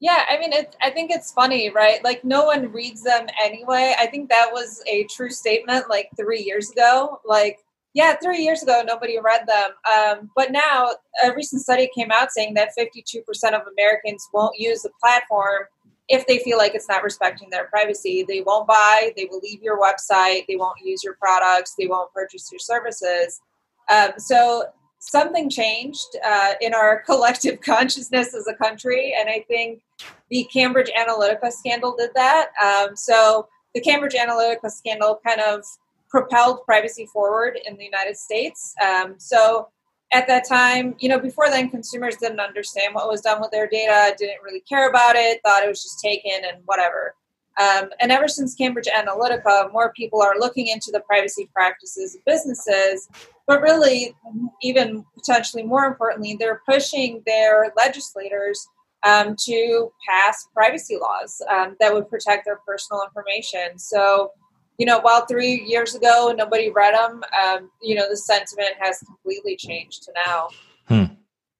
Yeah, 0.00 0.24
I 0.28 0.38
mean, 0.38 0.52
it, 0.52 0.74
I 0.80 0.90
think 0.90 1.10
it's 1.10 1.30
funny, 1.30 1.70
right? 1.70 2.02
Like, 2.02 2.24
no 2.24 2.46
one 2.46 2.72
reads 2.72 3.02
them 3.02 3.26
anyway. 3.42 3.94
I 3.98 4.06
think 4.06 4.30
that 4.30 4.48
was 4.50 4.82
a 4.86 5.06
true 5.14 5.30
statement 5.30 5.90
like 5.90 6.08
three 6.18 6.40
years 6.40 6.70
ago. 6.70 7.20
Like, 7.24 7.58
yeah, 7.94 8.14
three 8.22 8.38
years 8.38 8.62
ago, 8.62 8.82
nobody 8.86 9.18
read 9.18 9.46
them. 9.46 9.70
Um, 9.96 10.30
but 10.36 10.52
now, 10.52 10.90
a 11.24 11.34
recent 11.34 11.62
study 11.62 11.90
came 11.96 12.10
out 12.12 12.30
saying 12.30 12.54
that 12.54 12.70
52% 12.78 13.22
of 13.52 13.62
Americans 13.72 14.28
won't 14.32 14.58
use 14.58 14.82
the 14.82 14.90
platform 15.00 15.64
if 16.10 16.26
they 16.26 16.38
feel 16.38 16.58
like 16.58 16.74
it's 16.74 16.88
not 16.88 17.04
respecting 17.04 17.48
their 17.50 17.66
privacy, 17.66 18.24
they 18.26 18.40
won't 18.40 18.66
buy, 18.66 19.12
they 19.16 19.28
will 19.30 19.38
leave 19.38 19.62
your 19.62 19.80
website, 19.80 20.44
they 20.48 20.56
won't 20.56 20.76
use 20.82 21.04
your 21.04 21.14
products, 21.14 21.76
they 21.78 21.86
won't 21.86 22.12
purchase 22.12 22.50
your 22.50 22.58
services. 22.58 23.40
Um, 23.88 24.10
so 24.18 24.64
something 24.98 25.48
changed 25.48 26.08
uh, 26.26 26.54
in 26.60 26.74
our 26.74 27.02
collective 27.06 27.60
consciousness 27.60 28.34
as 28.34 28.48
a 28.48 28.54
country, 28.54 29.14
and 29.18 29.28
I 29.28 29.44
think 29.46 29.82
the 30.30 30.48
Cambridge 30.52 30.90
Analytica 30.98 31.52
scandal 31.52 31.94
did 31.96 32.10
that. 32.14 32.48
Um, 32.62 32.96
so 32.96 33.48
the 33.74 33.80
Cambridge 33.80 34.14
Analytica 34.14 34.68
scandal 34.68 35.20
kind 35.24 35.40
of 35.40 35.64
propelled 36.10 36.64
privacy 36.64 37.06
forward 37.06 37.58
in 37.64 37.76
the 37.76 37.84
United 37.84 38.16
States. 38.16 38.74
Um, 38.84 39.14
so 39.18 39.68
at 40.12 40.26
that 40.26 40.48
time, 40.48 40.96
you 40.98 41.08
know, 41.08 41.18
before 41.18 41.48
then, 41.50 41.70
consumers 41.70 42.16
didn't 42.16 42.40
understand 42.40 42.94
what 42.94 43.08
was 43.08 43.20
done 43.20 43.40
with 43.40 43.52
their 43.52 43.68
data, 43.68 44.14
didn't 44.18 44.42
really 44.42 44.60
care 44.60 44.88
about 44.90 45.14
it, 45.14 45.40
thought 45.44 45.62
it 45.62 45.68
was 45.68 45.82
just 45.82 46.00
taken 46.00 46.44
and 46.44 46.62
whatever. 46.66 47.14
Um, 47.60 47.90
and 48.00 48.10
ever 48.10 48.26
since 48.26 48.54
Cambridge 48.54 48.88
Analytica, 48.88 49.72
more 49.72 49.92
people 49.92 50.22
are 50.22 50.38
looking 50.38 50.68
into 50.68 50.90
the 50.90 51.00
privacy 51.00 51.48
practices 51.52 52.14
of 52.14 52.24
businesses, 52.24 53.08
but 53.46 53.60
really, 53.60 54.14
even 54.62 55.04
potentially 55.16 55.62
more 55.62 55.84
importantly, 55.84 56.36
they're 56.38 56.62
pushing 56.66 57.22
their 57.26 57.72
legislators 57.76 58.66
um, 59.02 59.36
to 59.44 59.90
pass 60.08 60.48
privacy 60.54 60.96
laws 61.00 61.42
um, 61.50 61.76
that 61.80 61.92
would 61.92 62.08
protect 62.08 62.44
their 62.44 62.60
personal 62.66 63.02
information. 63.02 63.78
So, 63.78 64.32
you 64.80 64.86
know, 64.86 64.98
while 65.00 65.26
three 65.26 65.62
years 65.66 65.94
ago 65.94 66.34
nobody 66.34 66.70
read 66.70 66.94
them, 66.94 67.22
um, 67.44 67.70
you 67.82 67.94
know, 67.94 68.08
the 68.08 68.16
sentiment 68.16 68.70
has 68.80 68.98
completely 69.00 69.54
changed 69.54 70.04
to 70.04 70.12
now. 70.26 70.48
Hmm. 70.88 71.12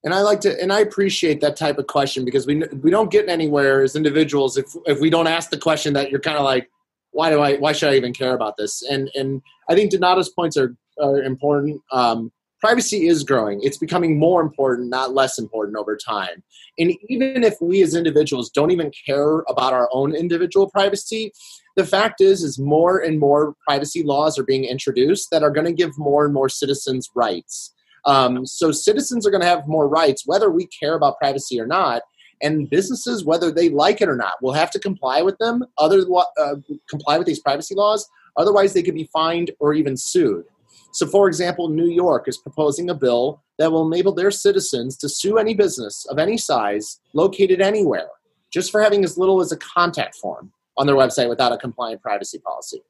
And 0.03 0.11
I 0.11 0.21
like 0.21 0.41
to, 0.41 0.59
and 0.59 0.73
I 0.73 0.79
appreciate 0.79 1.39
that 1.41 1.55
type 1.55 1.77
of 1.77 1.85
question 1.85 2.25
because 2.25 2.47
we 2.47 2.63
we 2.81 2.89
don't 2.89 3.11
get 3.11 3.29
anywhere 3.29 3.83
as 3.83 3.95
individuals 3.95 4.57
if 4.57 4.65
if 4.87 4.99
we 4.99 5.11
don't 5.11 5.27
ask 5.27 5.51
the 5.51 5.59
question 5.59 5.93
that 5.93 6.09
you're 6.09 6.19
kind 6.19 6.37
of 6.37 6.43
like, 6.43 6.67
why 7.11 7.29
do 7.29 7.39
I, 7.39 7.57
why 7.57 7.73
should 7.73 7.91
I 7.91 7.95
even 7.95 8.11
care 8.11 8.33
about 8.33 8.57
this? 8.57 8.81
And 8.81 9.11
and 9.13 9.43
I 9.69 9.75
think 9.75 9.91
Donata's 9.91 10.29
points 10.29 10.57
are 10.57 10.75
are 10.99 11.21
important. 11.21 11.79
Um, 11.91 12.31
privacy 12.59 13.07
is 13.07 13.23
growing. 13.23 13.59
It's 13.61 13.77
becoming 13.77 14.17
more 14.17 14.41
important, 14.41 14.89
not 14.89 15.13
less 15.13 15.37
important 15.37 15.77
over 15.77 15.95
time. 15.95 16.41
And 16.79 16.95
even 17.07 17.43
if 17.43 17.55
we 17.61 17.83
as 17.83 17.93
individuals 17.93 18.49
don't 18.49 18.71
even 18.71 18.91
care 19.05 19.39
about 19.47 19.73
our 19.73 19.89
own 19.91 20.15
individual 20.15 20.71
privacy, 20.71 21.31
the 21.75 21.85
fact 21.85 22.21
is 22.21 22.43
is 22.43 22.59
more 22.59 22.99
and 22.99 23.19
more 23.19 23.55
privacy 23.67 24.03
laws 24.03 24.37
are 24.37 24.43
being 24.43 24.65
introduced 24.65 25.29
that 25.31 25.43
are 25.43 25.51
going 25.51 25.65
to 25.65 25.73
give 25.73 25.97
more 25.97 26.25
and 26.25 26.33
more 26.33 26.49
citizens 26.49 27.09
rights. 27.15 27.73
Um, 28.05 28.45
so 28.45 28.71
citizens 28.71 29.25
are 29.25 29.31
going 29.31 29.41
to 29.41 29.47
have 29.47 29.67
more 29.67 29.87
rights 29.87 30.23
whether 30.25 30.49
we 30.49 30.67
care 30.67 30.95
about 30.95 31.19
privacy 31.19 31.59
or 31.59 31.67
not 31.67 32.01
and 32.41 32.67
businesses 32.69 33.23
whether 33.23 33.51
they 33.51 33.69
like 33.69 34.01
it 34.01 34.09
or 34.09 34.15
not 34.15 34.41
will 34.41 34.53
have 34.53 34.71
to 34.71 34.79
comply 34.79 35.21
with 35.21 35.37
them 35.37 35.63
other 35.77 36.03
uh, 36.39 36.55
comply 36.89 37.19
with 37.19 37.27
these 37.27 37.39
privacy 37.39 37.75
laws 37.75 38.09
otherwise 38.37 38.73
they 38.73 38.81
could 38.81 38.95
be 38.95 39.09
fined 39.13 39.51
or 39.59 39.73
even 39.75 39.95
sued. 39.95 40.45
So 40.93 41.05
for 41.05 41.27
example 41.27 41.69
new 41.69 41.89
york 41.89 42.27
is 42.27 42.39
proposing 42.39 42.89
a 42.89 42.95
bill 42.95 43.43
that 43.59 43.71
will 43.71 43.85
enable 43.85 44.13
their 44.13 44.31
citizens 44.31 44.97
to 44.97 45.07
sue 45.07 45.37
any 45.37 45.53
business 45.53 46.07
of 46.09 46.17
any 46.17 46.37
size 46.37 46.99
located 47.13 47.61
anywhere 47.61 48.09
just 48.51 48.71
for 48.71 48.81
having 48.81 49.03
as 49.03 49.17
little 49.17 49.41
as 49.41 49.51
a 49.51 49.57
contact 49.57 50.15
form 50.15 50.51
on 50.77 50.87
their 50.87 50.95
website 50.95 51.29
without 51.29 51.51
a 51.51 51.57
compliant 51.57 52.01
privacy 52.01 52.39
policy. 52.39 52.81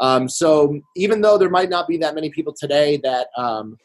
Um, 0.00 0.28
so 0.28 0.80
even 0.96 1.20
though 1.20 1.38
there 1.38 1.50
might 1.50 1.70
not 1.70 1.86
be 1.86 1.96
that 1.98 2.14
many 2.14 2.30
people 2.30 2.52
today 2.52 2.98
that, 3.04 3.28
um, 3.36 3.76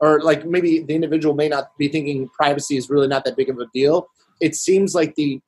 or 0.00 0.20
like 0.20 0.44
maybe 0.44 0.82
the 0.82 0.94
individual 0.94 1.34
may 1.34 1.48
not 1.48 1.76
be 1.78 1.88
thinking 1.88 2.28
privacy 2.28 2.76
is 2.76 2.90
really 2.90 3.06
not 3.06 3.24
that 3.24 3.36
big 3.36 3.48
of 3.48 3.58
a 3.58 3.66
deal, 3.72 4.08
it 4.40 4.54
seems 4.54 4.94
like 4.94 5.14
the 5.14 5.40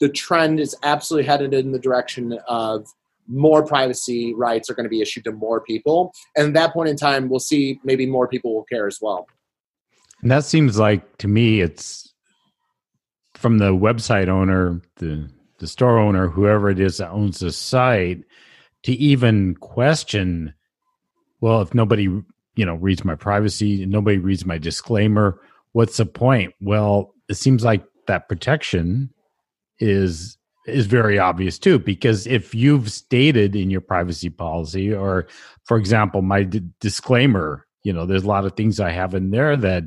the 0.00 0.08
trend 0.08 0.60
is 0.60 0.76
absolutely 0.84 1.26
headed 1.26 1.52
in 1.52 1.72
the 1.72 1.78
direction 1.78 2.38
of 2.46 2.86
more 3.26 3.66
privacy 3.66 4.32
rights 4.32 4.70
are 4.70 4.74
going 4.74 4.84
to 4.84 4.90
be 4.90 5.00
issued 5.00 5.24
to 5.24 5.32
more 5.32 5.60
people, 5.60 6.12
and 6.36 6.46
at 6.46 6.54
that 6.54 6.72
point 6.72 6.88
in 6.88 6.96
time, 6.96 7.28
we'll 7.28 7.40
see 7.40 7.80
maybe 7.84 8.06
more 8.06 8.28
people 8.28 8.54
will 8.54 8.64
care 8.64 8.86
as 8.86 8.98
well. 9.02 9.26
And 10.22 10.30
that 10.30 10.44
seems 10.44 10.78
like 10.78 11.18
to 11.18 11.28
me, 11.28 11.60
it's 11.60 12.12
from 13.34 13.58
the 13.58 13.72
website 13.72 14.28
owner, 14.28 14.80
the 14.96 15.28
the 15.58 15.66
store 15.66 15.98
owner, 15.98 16.28
whoever 16.28 16.70
it 16.70 16.80
is 16.80 16.98
that 16.98 17.10
owns 17.10 17.40
the 17.40 17.52
site, 17.52 18.24
to 18.84 18.92
even 18.92 19.54
question, 19.56 20.54
well, 21.40 21.60
if 21.62 21.74
nobody, 21.74 22.04
you 22.04 22.66
know, 22.66 22.74
reads 22.74 23.04
my 23.04 23.14
privacy, 23.14 23.84
nobody 23.86 24.18
reads 24.18 24.46
my 24.46 24.58
disclaimer, 24.58 25.40
what's 25.72 25.96
the 25.96 26.06
point? 26.06 26.54
Well, 26.60 27.14
it 27.28 27.34
seems 27.34 27.64
like 27.64 27.84
that 28.06 28.28
protection 28.28 29.10
is 29.78 30.36
is 30.66 30.86
very 30.86 31.18
obvious 31.18 31.58
too 31.58 31.78
because 31.78 32.26
if 32.26 32.54
you've 32.54 32.90
stated 32.90 33.56
in 33.56 33.70
your 33.70 33.80
privacy 33.80 34.28
policy 34.28 34.92
or 34.92 35.26
for 35.64 35.78
example 35.78 36.20
my 36.20 36.42
d- 36.42 36.62
disclaimer 36.80 37.66
you 37.84 37.92
know 37.92 38.04
there's 38.04 38.24
a 38.24 38.28
lot 38.28 38.44
of 38.44 38.54
things 38.54 38.78
i 38.78 38.90
have 38.90 39.14
in 39.14 39.30
there 39.30 39.56
that 39.56 39.84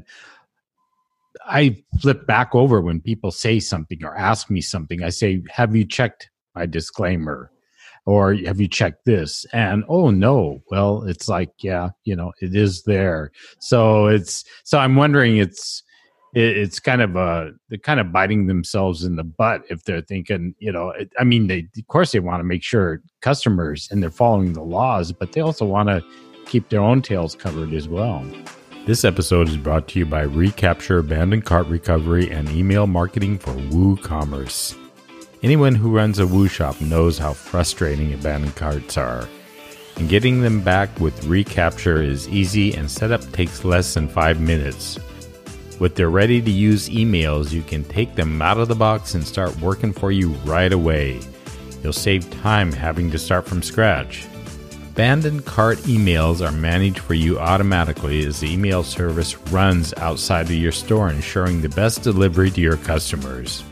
I 1.46 1.84
flip 2.00 2.28
back 2.28 2.54
over 2.54 2.82
when 2.82 3.02
people 3.02 3.32
say 3.32 3.60
something 3.60 4.04
or 4.04 4.18
ask 4.18 4.50
me 4.50 4.62
something. 4.62 5.04
I 5.04 5.10
say, 5.10 5.42
Have 5.50 5.76
you 5.76 5.86
checked 5.86 6.30
my 6.56 6.66
disclaimer? 6.66 7.52
Or 8.06 8.34
have 8.34 8.60
you 8.60 8.68
checked 8.68 9.06
this? 9.06 9.46
And 9.54 9.84
oh 9.88 10.10
no, 10.10 10.64
well, 10.72 11.04
it's 11.04 11.30
like, 11.30 11.52
yeah, 11.60 11.90
you 12.04 12.16
know, 12.16 12.32
it 12.42 12.56
is 12.56 12.82
there. 12.84 13.32
So 13.60 14.08
it's 14.08 14.44
so 14.64 14.80
I'm 14.80 14.96
wondering 14.96 15.38
it's 15.38 15.84
it's 16.34 16.80
kind 16.80 17.02
of 17.02 17.16
a 17.16 17.52
they're 17.70 17.78
kind 17.78 18.00
of 18.00 18.12
biting 18.12 18.48
themselves 18.48 19.04
in 19.04 19.18
the 19.18 19.24
butt 19.24 19.64
if 19.70 19.84
they're 19.84 20.02
thinking, 20.02 20.56
you 20.58 20.72
know, 20.72 20.94
I 21.20 21.24
mean, 21.24 21.48
they 21.48 21.68
of 21.78 21.88
course 21.88 22.12
they 22.12 22.20
want 22.20 22.40
to 22.40 22.44
make 22.44 22.64
sure 22.64 23.02
customers 23.22 23.88
and 23.92 24.02
they're 24.02 24.10
following 24.10 24.54
the 24.54 24.64
laws, 24.64 25.12
but 25.12 25.34
they 25.34 25.42
also 25.42 25.66
want 25.66 25.90
to 25.90 26.04
keep 26.48 26.70
their 26.70 26.82
own 26.82 27.04
tails 27.04 27.36
covered 27.36 27.74
as 27.74 27.88
well. 27.88 28.26
This 28.84 29.06
episode 29.06 29.48
is 29.48 29.58
brought 29.58 29.88
to 29.90 30.00
you 30.00 30.08
by 30.08 30.24
Recapture 30.24 30.98
Abandoned 30.98 31.46
Cart 31.46 31.68
Recovery 31.68 32.32
and 32.32 32.50
Email 32.50 32.88
Marketing 32.88 33.38
for 33.38 33.52
WooCommerce. 33.52 34.76
Anyone 35.44 35.76
who 35.76 35.96
runs 35.96 36.18
a 36.18 36.26
Woo 36.26 36.48
shop 36.48 36.82
knows 36.82 37.20
how 37.20 37.34
frustrating 37.34 38.12
abandoned 38.12 38.56
carts 38.56 38.98
are. 38.98 39.30
And 39.98 40.10
getting 40.10 40.42
them 40.42 40.62
back 40.62 41.00
with 41.00 41.26
Recapture 41.26 42.02
is 42.02 42.28
easy 42.28 42.74
and 42.74 42.90
setup 42.90 43.22
takes 43.34 43.64
less 43.64 43.94
than 43.94 44.08
5 44.08 44.42
minutes. 44.42 44.98
With 45.80 45.94
their 45.94 46.10
ready 46.10 46.42
to 46.42 46.52
use 46.52 46.90
emails, 46.90 47.52
you 47.52 47.62
can 47.62 47.84
take 47.84 48.16
them 48.16 48.42
out 48.42 48.58
of 48.58 48.68
the 48.68 48.74
box 48.74 49.14
and 49.14 49.26
start 49.26 49.56
working 49.62 49.94
for 49.94 50.12
you 50.12 50.30
right 50.44 50.74
away. 50.74 51.20
You'll 51.84 51.94
save 51.94 52.32
time 52.42 52.72
having 52.72 53.12
to 53.12 53.20
start 53.20 53.46
from 53.46 53.62
scratch. 53.62 54.26
Abandoned 54.92 55.46
cart 55.46 55.78
emails 55.84 56.46
are 56.46 56.52
managed 56.52 57.00
for 57.00 57.14
you 57.14 57.40
automatically 57.40 58.26
as 58.26 58.42
the 58.42 58.52
email 58.52 58.84
service 58.84 59.38
runs 59.48 59.94
outside 59.96 60.48
of 60.48 60.52
your 60.52 60.74
store, 60.74 61.10
ensuring 61.10 61.62
the 61.62 61.70
best 61.70 62.02
delivery 62.02 62.52
to 62.52 62.60
your 62.60 62.76
customers. 62.76 63.64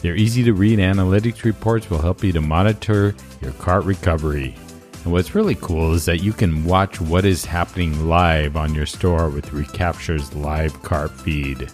Their 0.00 0.14
easy 0.14 0.44
to 0.44 0.52
read 0.52 0.78
analytics 0.78 1.42
reports 1.42 1.90
will 1.90 2.00
help 2.00 2.22
you 2.22 2.30
to 2.30 2.40
monitor 2.40 3.16
your 3.42 3.50
cart 3.54 3.84
recovery. 3.84 4.54
And 5.02 5.12
what's 5.12 5.34
really 5.34 5.56
cool 5.56 5.92
is 5.94 6.04
that 6.04 6.22
you 6.22 6.32
can 6.32 6.64
watch 6.64 7.00
what 7.00 7.24
is 7.24 7.44
happening 7.44 8.06
live 8.06 8.56
on 8.56 8.76
your 8.76 8.86
store 8.86 9.30
with 9.30 9.52
Recapture's 9.52 10.32
live 10.36 10.80
cart 10.84 11.10
feed. 11.10 11.68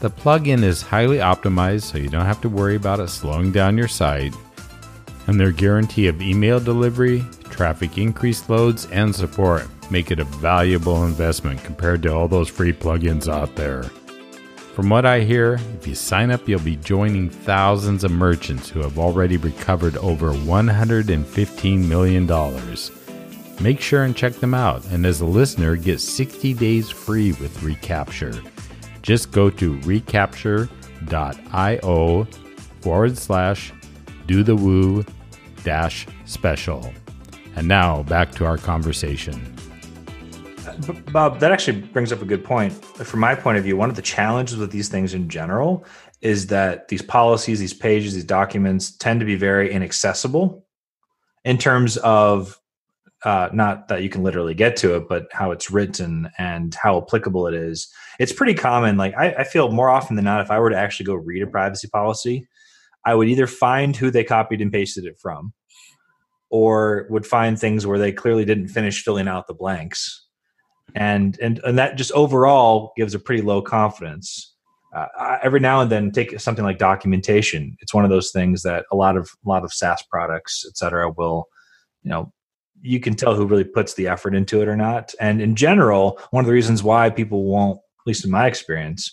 The 0.00 0.10
plugin 0.10 0.64
is 0.64 0.82
highly 0.82 1.18
optimized 1.18 1.84
so 1.84 1.98
you 1.98 2.08
don't 2.08 2.26
have 2.26 2.40
to 2.40 2.48
worry 2.48 2.74
about 2.74 2.98
it 2.98 3.10
slowing 3.10 3.52
down 3.52 3.78
your 3.78 3.86
site 3.86 4.34
And 5.26 5.38
their 5.38 5.52
guarantee 5.52 6.08
of 6.08 6.20
email 6.20 6.58
delivery, 6.60 7.24
traffic 7.44 7.98
increase 7.98 8.48
loads, 8.48 8.86
and 8.86 9.14
support 9.14 9.68
make 9.90 10.10
it 10.10 10.18
a 10.18 10.24
valuable 10.24 11.04
investment 11.04 11.62
compared 11.62 12.02
to 12.02 12.12
all 12.12 12.26
those 12.26 12.48
free 12.48 12.72
plugins 12.72 13.28
out 13.28 13.54
there. 13.54 13.84
From 14.74 14.88
what 14.88 15.04
I 15.04 15.20
hear, 15.20 15.60
if 15.76 15.86
you 15.86 15.94
sign 15.94 16.30
up, 16.30 16.48
you'll 16.48 16.58
be 16.60 16.76
joining 16.76 17.28
thousands 17.28 18.04
of 18.04 18.10
merchants 18.10 18.70
who 18.70 18.80
have 18.80 18.98
already 18.98 19.36
recovered 19.36 19.98
over 19.98 20.30
$115 20.32 21.86
million. 21.86 22.26
Make 23.60 23.80
sure 23.80 24.04
and 24.04 24.16
check 24.16 24.32
them 24.36 24.54
out, 24.54 24.82
and 24.86 25.04
as 25.04 25.20
a 25.20 25.26
listener, 25.26 25.76
get 25.76 26.00
60 26.00 26.54
days 26.54 26.88
free 26.88 27.32
with 27.32 27.62
Recapture. 27.62 28.42
Just 29.02 29.30
go 29.30 29.50
to 29.50 29.78
recapture.io 29.80 30.68
forward 32.80 33.18
slash 33.18 33.72
do 34.26 34.42
the 34.42 34.56
woo 34.56 35.04
dash 35.64 36.06
special. 36.24 36.92
And 37.56 37.68
now 37.68 38.02
back 38.04 38.32
to 38.32 38.44
our 38.44 38.58
conversation. 38.58 39.54
Bob, 41.12 41.38
that 41.40 41.52
actually 41.52 41.80
brings 41.80 42.12
up 42.12 42.22
a 42.22 42.24
good 42.24 42.44
point. 42.44 42.72
From 42.72 43.20
my 43.20 43.34
point 43.34 43.58
of 43.58 43.64
view, 43.64 43.76
one 43.76 43.90
of 43.90 43.96
the 43.96 44.02
challenges 44.02 44.56
with 44.56 44.70
these 44.70 44.88
things 44.88 45.12
in 45.14 45.28
general 45.28 45.84
is 46.20 46.46
that 46.46 46.88
these 46.88 47.02
policies, 47.02 47.58
these 47.60 47.74
pages, 47.74 48.14
these 48.14 48.24
documents 48.24 48.96
tend 48.96 49.20
to 49.20 49.26
be 49.26 49.34
very 49.34 49.72
inaccessible 49.72 50.64
in 51.44 51.58
terms 51.58 51.96
of 51.98 52.58
uh, 53.24 53.48
not 53.52 53.88
that 53.88 54.02
you 54.02 54.08
can 54.08 54.22
literally 54.22 54.54
get 54.54 54.76
to 54.76 54.96
it, 54.96 55.08
but 55.08 55.26
how 55.32 55.52
it's 55.52 55.70
written 55.70 56.28
and 56.38 56.74
how 56.74 56.98
applicable 56.98 57.46
it 57.46 57.54
is. 57.54 57.92
It's 58.18 58.32
pretty 58.32 58.54
common. 58.54 58.96
Like 58.96 59.14
I, 59.16 59.32
I 59.38 59.44
feel 59.44 59.70
more 59.70 59.90
often 59.90 60.16
than 60.16 60.24
not, 60.24 60.40
if 60.40 60.50
I 60.50 60.58
were 60.58 60.70
to 60.70 60.76
actually 60.76 61.06
go 61.06 61.14
read 61.14 61.42
a 61.42 61.46
privacy 61.46 61.88
policy, 61.88 62.48
I 63.04 63.14
would 63.14 63.28
either 63.28 63.46
find 63.46 63.96
who 63.96 64.10
they 64.10 64.24
copied 64.24 64.60
and 64.60 64.72
pasted 64.72 65.04
it 65.04 65.18
from, 65.20 65.52
or 66.50 67.06
would 67.10 67.26
find 67.26 67.58
things 67.58 67.86
where 67.86 67.98
they 67.98 68.12
clearly 68.12 68.44
didn't 68.44 68.68
finish 68.68 69.02
filling 69.02 69.28
out 69.28 69.46
the 69.46 69.54
blanks 69.54 70.22
and 70.94 71.38
and 71.40 71.60
and 71.64 71.78
that 71.78 71.96
just 71.96 72.12
overall 72.12 72.92
gives 72.96 73.14
a 73.14 73.18
pretty 73.18 73.42
low 73.42 73.62
confidence. 73.62 74.50
Uh, 74.94 75.38
every 75.42 75.60
now 75.60 75.80
and 75.80 75.90
then, 75.90 76.10
take 76.10 76.38
something 76.38 76.64
like 76.64 76.76
documentation. 76.76 77.74
It's 77.80 77.94
one 77.94 78.04
of 78.04 78.10
those 78.10 78.30
things 78.30 78.62
that 78.62 78.84
a 78.92 78.96
lot 78.96 79.16
of 79.16 79.30
a 79.44 79.48
lot 79.48 79.64
of 79.64 79.72
SaaS 79.72 80.02
products, 80.10 80.66
et 80.68 80.76
cetera, 80.76 81.10
will, 81.10 81.46
you 82.02 82.10
know, 82.10 82.30
you 82.82 83.00
can 83.00 83.14
tell 83.14 83.34
who 83.34 83.46
really 83.46 83.64
puts 83.64 83.94
the 83.94 84.06
effort 84.06 84.34
into 84.34 84.60
it 84.60 84.68
or 84.68 84.76
not. 84.76 85.14
And 85.18 85.40
in 85.40 85.56
general, 85.56 86.20
one 86.30 86.44
of 86.44 86.46
the 86.46 86.52
reasons 86.52 86.82
why 86.82 87.08
people 87.08 87.44
won't, 87.44 87.78
at 87.78 88.06
least 88.06 88.26
in 88.26 88.30
my 88.30 88.46
experience, 88.46 89.10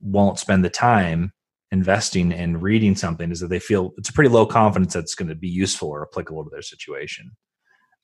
won't 0.00 0.38
spend 0.38 0.64
the 0.64 0.70
time 0.70 1.32
investing 1.70 2.32
in 2.32 2.60
reading 2.60 2.96
something 2.96 3.30
is 3.30 3.40
that 3.40 3.48
they 3.48 3.58
feel 3.58 3.92
it's 3.98 4.08
a 4.08 4.12
pretty 4.12 4.30
low 4.30 4.46
confidence 4.46 4.94
that 4.94 5.00
it's 5.00 5.14
going 5.14 5.28
to 5.28 5.34
be 5.34 5.48
useful 5.48 5.88
or 5.88 6.06
applicable 6.10 6.44
to 6.44 6.50
their 6.50 6.62
situation. 6.62 7.30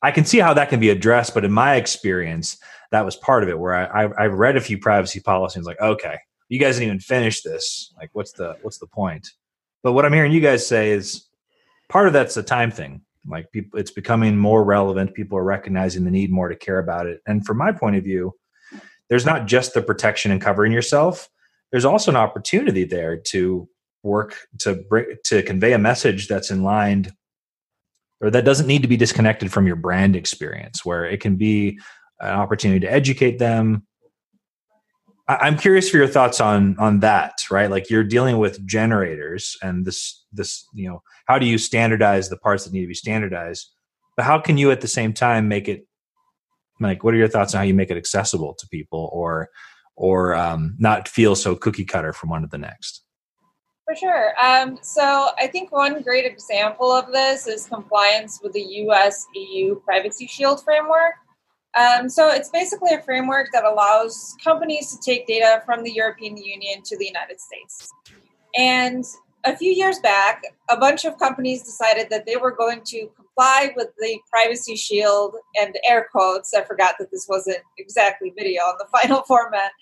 I 0.03 0.11
can 0.11 0.27
see 0.27 0.39
how 0.39 0.53
that 0.55 0.69
can 0.69 0.81
be 0.81 0.91
addressed, 0.91 1.33
but 1.33 1.47
in 1.47 1.53
my 1.53 1.77
experience, 1.77 2.59
that 2.91 3.07
was 3.07 3.17
part 3.17 3.43
of 3.43 3.49
it. 3.49 3.59
Where 3.59 3.75
I, 3.75 4.05
I 4.19 4.25
have 4.25 4.35
read 4.35 4.57
a 4.57 4.61
few 4.61 4.79
privacy 4.79 5.21
policies, 5.21 5.65
like, 5.65 5.81
okay, 5.81 6.19
you 6.49 6.59
guys 6.59 6.77
didn't 6.77 6.89
even 6.89 7.01
finish 7.01 7.43
this. 7.43 7.93
Like, 7.99 8.11
what's 8.13 8.33
the 8.33 8.57
what's 8.63 8.79
the 8.79 8.87
point? 8.87 9.31
But 9.83 9.93
what 9.93 10.05
I'm 10.05 10.13
hearing 10.13 10.33
you 10.33 10.41
guys 10.41 10.67
say 10.67 10.91
is 10.91 11.27
part 11.89 12.07
of 12.07 12.13
that's 12.13 12.37
a 12.37 12.43
time 12.43 12.71
thing. 12.71 13.01
Like, 13.27 13.51
people, 13.51 13.79
it's 13.79 13.91
becoming 13.91 14.37
more 14.37 14.63
relevant. 14.63 15.15
People 15.15 15.39
are 15.39 15.45
recognizing 15.45 16.05
the 16.05 16.11
need 16.11 16.31
more 16.31 16.49
to 16.49 16.57
care 16.57 16.79
about 16.79 17.07
it. 17.07 17.21
And 17.27 17.45
from 17.47 17.57
my 17.57 17.73
point 17.73 17.97
of 17.97 18.05
view, 18.05 18.35
there's 19.09 19.25
not 19.25 19.47
just 19.47 19.73
the 19.73 19.83
protection 19.83 20.31
and 20.31 20.41
covering 20.41 20.73
yourself. 20.73 21.29
There's 21.75 21.85
also 21.85 22.13
an 22.13 22.17
opportunity 22.17 22.85
there 22.85 23.17
to 23.17 23.69
work 24.05 24.47
to 24.61 24.77
bring 24.89 25.07
to 25.25 25.43
convey 25.43 25.73
a 25.73 25.79
message 25.79 26.29
that's 26.29 26.49
in 26.49 26.63
line 26.63 27.13
or 28.21 28.31
that 28.31 28.45
doesn't 28.45 28.69
need 28.69 28.83
to 28.83 28.87
be 28.87 28.97
disconnected 28.97 29.53
from 29.53 29.67
your 29.67 29.75
brand 29.75 30.15
experience 30.15 30.85
where 30.85 31.05
it 31.05 31.21
can 31.21 31.35
be 31.35 31.81
an 32.21 32.31
opportunity 32.31 32.79
to 32.79 32.93
educate 32.93 33.41
them. 33.41 33.85
I'm 35.27 35.59
curious 35.59 35.91
for 35.91 35.97
your 35.97 36.07
thoughts 36.07 36.41
on 36.41 36.77
on 36.79 37.01
that 37.01 37.39
right? 37.51 37.69
Like 37.69 37.91
you're 37.91 38.05
dealing 38.05 38.39
with 38.39 38.65
generators 38.65 39.57
and 39.61 39.85
this 39.85 40.25
this 40.33 40.65
you 40.75 40.89
know 40.89 41.03
how 41.27 41.41
do 41.41 41.47
you 41.47 41.59
standardize 41.59 42.29
the 42.29 42.39
parts 42.39 42.63
that 42.63 42.73
need 42.73 42.83
to 42.83 42.87
be 42.87 42.95
standardized? 42.95 43.69
But 44.17 44.27
how 44.27 44.39
can 44.39 44.59
you 44.59 44.71
at 44.71 44.81
the 44.81 44.87
same 44.87 45.13
time 45.13 45.49
make 45.49 45.67
it 45.67 45.89
like 46.79 47.03
what 47.03 47.15
are 47.15 47.17
your 47.17 47.27
thoughts 47.27 47.53
on 47.53 47.59
how 47.59 47.65
you 47.65 47.75
make 47.75 47.91
it 47.91 47.97
accessible 47.97 48.55
to 48.61 48.69
people 48.69 49.11
or 49.13 49.49
or 49.97 50.35
um, 50.35 50.75
not 50.79 51.09
feel 51.09 51.35
so 51.35 51.55
cookie 51.55 51.85
cutter 51.85 52.13
from 52.13 52.31
one 52.31 52.43
to 52.43 52.49
the 52.49 52.59
next 52.59 53.05
for 53.85 53.95
sure. 53.95 54.33
Um, 54.43 54.79
so 54.83 55.31
I 55.39 55.47
think 55.47 55.71
one 55.71 56.03
great 56.03 56.25
example 56.25 56.91
of 56.91 57.13
this 57.13 57.47
is 57.47 57.67
compliance 57.67 58.41
with 58.43 58.53
the 58.53 58.63
US 58.63 59.27
EU 59.35 59.81
Privacy 59.81 60.27
Shield 60.27 60.63
framework. 60.65 61.15
Um, 61.79 62.09
so 62.09 62.29
it's 62.29 62.51
basically 62.51 62.95
a 62.95 63.03
framework 63.03 63.49
that 63.53 63.65
allows 63.65 64.35
companies 64.43 64.93
to 64.93 64.99
take 65.05 65.27
data 65.27 65.63
from 65.67 65.83
the 65.83 65.93
European 65.93 66.37
Union 66.37 66.83
to 66.85 66.97
the 66.97 67.05
United 67.05 67.41
States. 67.41 67.91
And 68.57 69.05
a 69.45 69.57
few 69.57 69.73
years 69.73 69.99
back, 69.99 70.43
a 70.71 70.77
bunch 70.77 71.05
of 71.05 71.19
companies 71.19 71.65
decided 71.65 72.09
that 72.11 72.25
they 72.27 72.37
were 72.37 72.53
going 72.53 72.81
to 72.87 73.09
comply 73.17 73.73
with 73.77 73.89
the 73.99 74.19
Privacy 74.31 74.77
Shield 74.77 75.35
and 75.61 75.77
air 75.87 76.09
quotes. 76.11 76.55
I 76.55 76.63
forgot 76.63 76.95
that 76.99 77.11
this 77.11 77.27
wasn't 77.29 77.59
exactly 77.77 78.33
video 78.39 78.63
on 78.63 78.77
the 78.79 78.87
final 79.03 79.23
format 79.23 79.73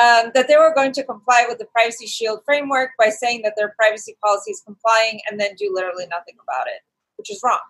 um, 0.00 0.30
that 0.34 0.48
they 0.48 0.56
were 0.56 0.72
going 0.74 0.92
to 0.92 1.04
comply 1.04 1.44
with 1.48 1.58
the 1.58 1.66
Privacy 1.66 2.06
Shield 2.06 2.40
framework 2.44 2.90
by 2.98 3.10
saying 3.10 3.42
that 3.42 3.54
their 3.56 3.74
privacy 3.78 4.16
policy 4.24 4.52
is 4.52 4.62
complying 4.64 5.20
and 5.30 5.38
then 5.38 5.54
do 5.58 5.70
literally 5.72 6.06
nothing 6.10 6.36
about 6.42 6.66
it, 6.66 6.80
which 7.16 7.30
is 7.30 7.40
wrong. 7.44 7.60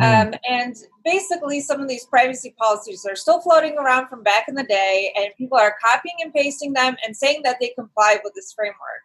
Mm. 0.00 0.26
Um, 0.26 0.34
and 0.48 0.76
basically, 1.04 1.60
some 1.60 1.80
of 1.80 1.88
these 1.88 2.04
privacy 2.06 2.54
policies 2.58 3.04
are 3.08 3.16
still 3.16 3.40
floating 3.40 3.76
around 3.76 4.08
from 4.08 4.22
back 4.22 4.44
in 4.48 4.54
the 4.54 4.64
day, 4.64 5.12
and 5.16 5.28
people 5.36 5.58
are 5.58 5.74
copying 5.84 6.14
and 6.22 6.32
pasting 6.32 6.72
them 6.72 6.96
and 7.04 7.16
saying 7.16 7.42
that 7.42 7.56
they 7.60 7.72
comply 7.76 8.18
with 8.22 8.34
this 8.34 8.52
framework. 8.52 9.02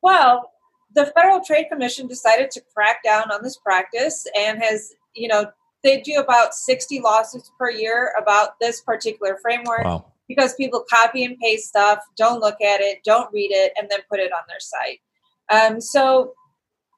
Well, 0.00 0.52
the 0.94 1.06
Federal 1.16 1.40
Trade 1.44 1.66
Commission 1.70 2.06
decided 2.06 2.50
to 2.52 2.62
crack 2.72 3.02
down 3.02 3.32
on 3.32 3.42
this 3.42 3.56
practice 3.56 4.24
and 4.38 4.62
has, 4.62 4.94
you 5.14 5.26
know, 5.26 5.46
they 5.82 6.00
do 6.00 6.20
about 6.20 6.54
60 6.54 7.00
lawsuits 7.00 7.50
per 7.58 7.70
year 7.70 8.12
about 8.20 8.58
this 8.60 8.80
particular 8.80 9.36
framework. 9.42 9.84
Wow 9.84 10.13
because 10.28 10.54
people 10.54 10.84
copy 10.90 11.24
and 11.24 11.38
paste 11.38 11.68
stuff, 11.68 11.98
don't 12.16 12.40
look 12.40 12.60
at 12.60 12.80
it, 12.80 12.98
don't 13.04 13.32
read 13.32 13.50
it, 13.52 13.72
and 13.76 13.88
then 13.90 14.00
put 14.10 14.20
it 14.20 14.32
on 14.32 14.42
their 14.48 14.60
site. 14.60 15.00
Um, 15.50 15.80
so, 15.80 16.32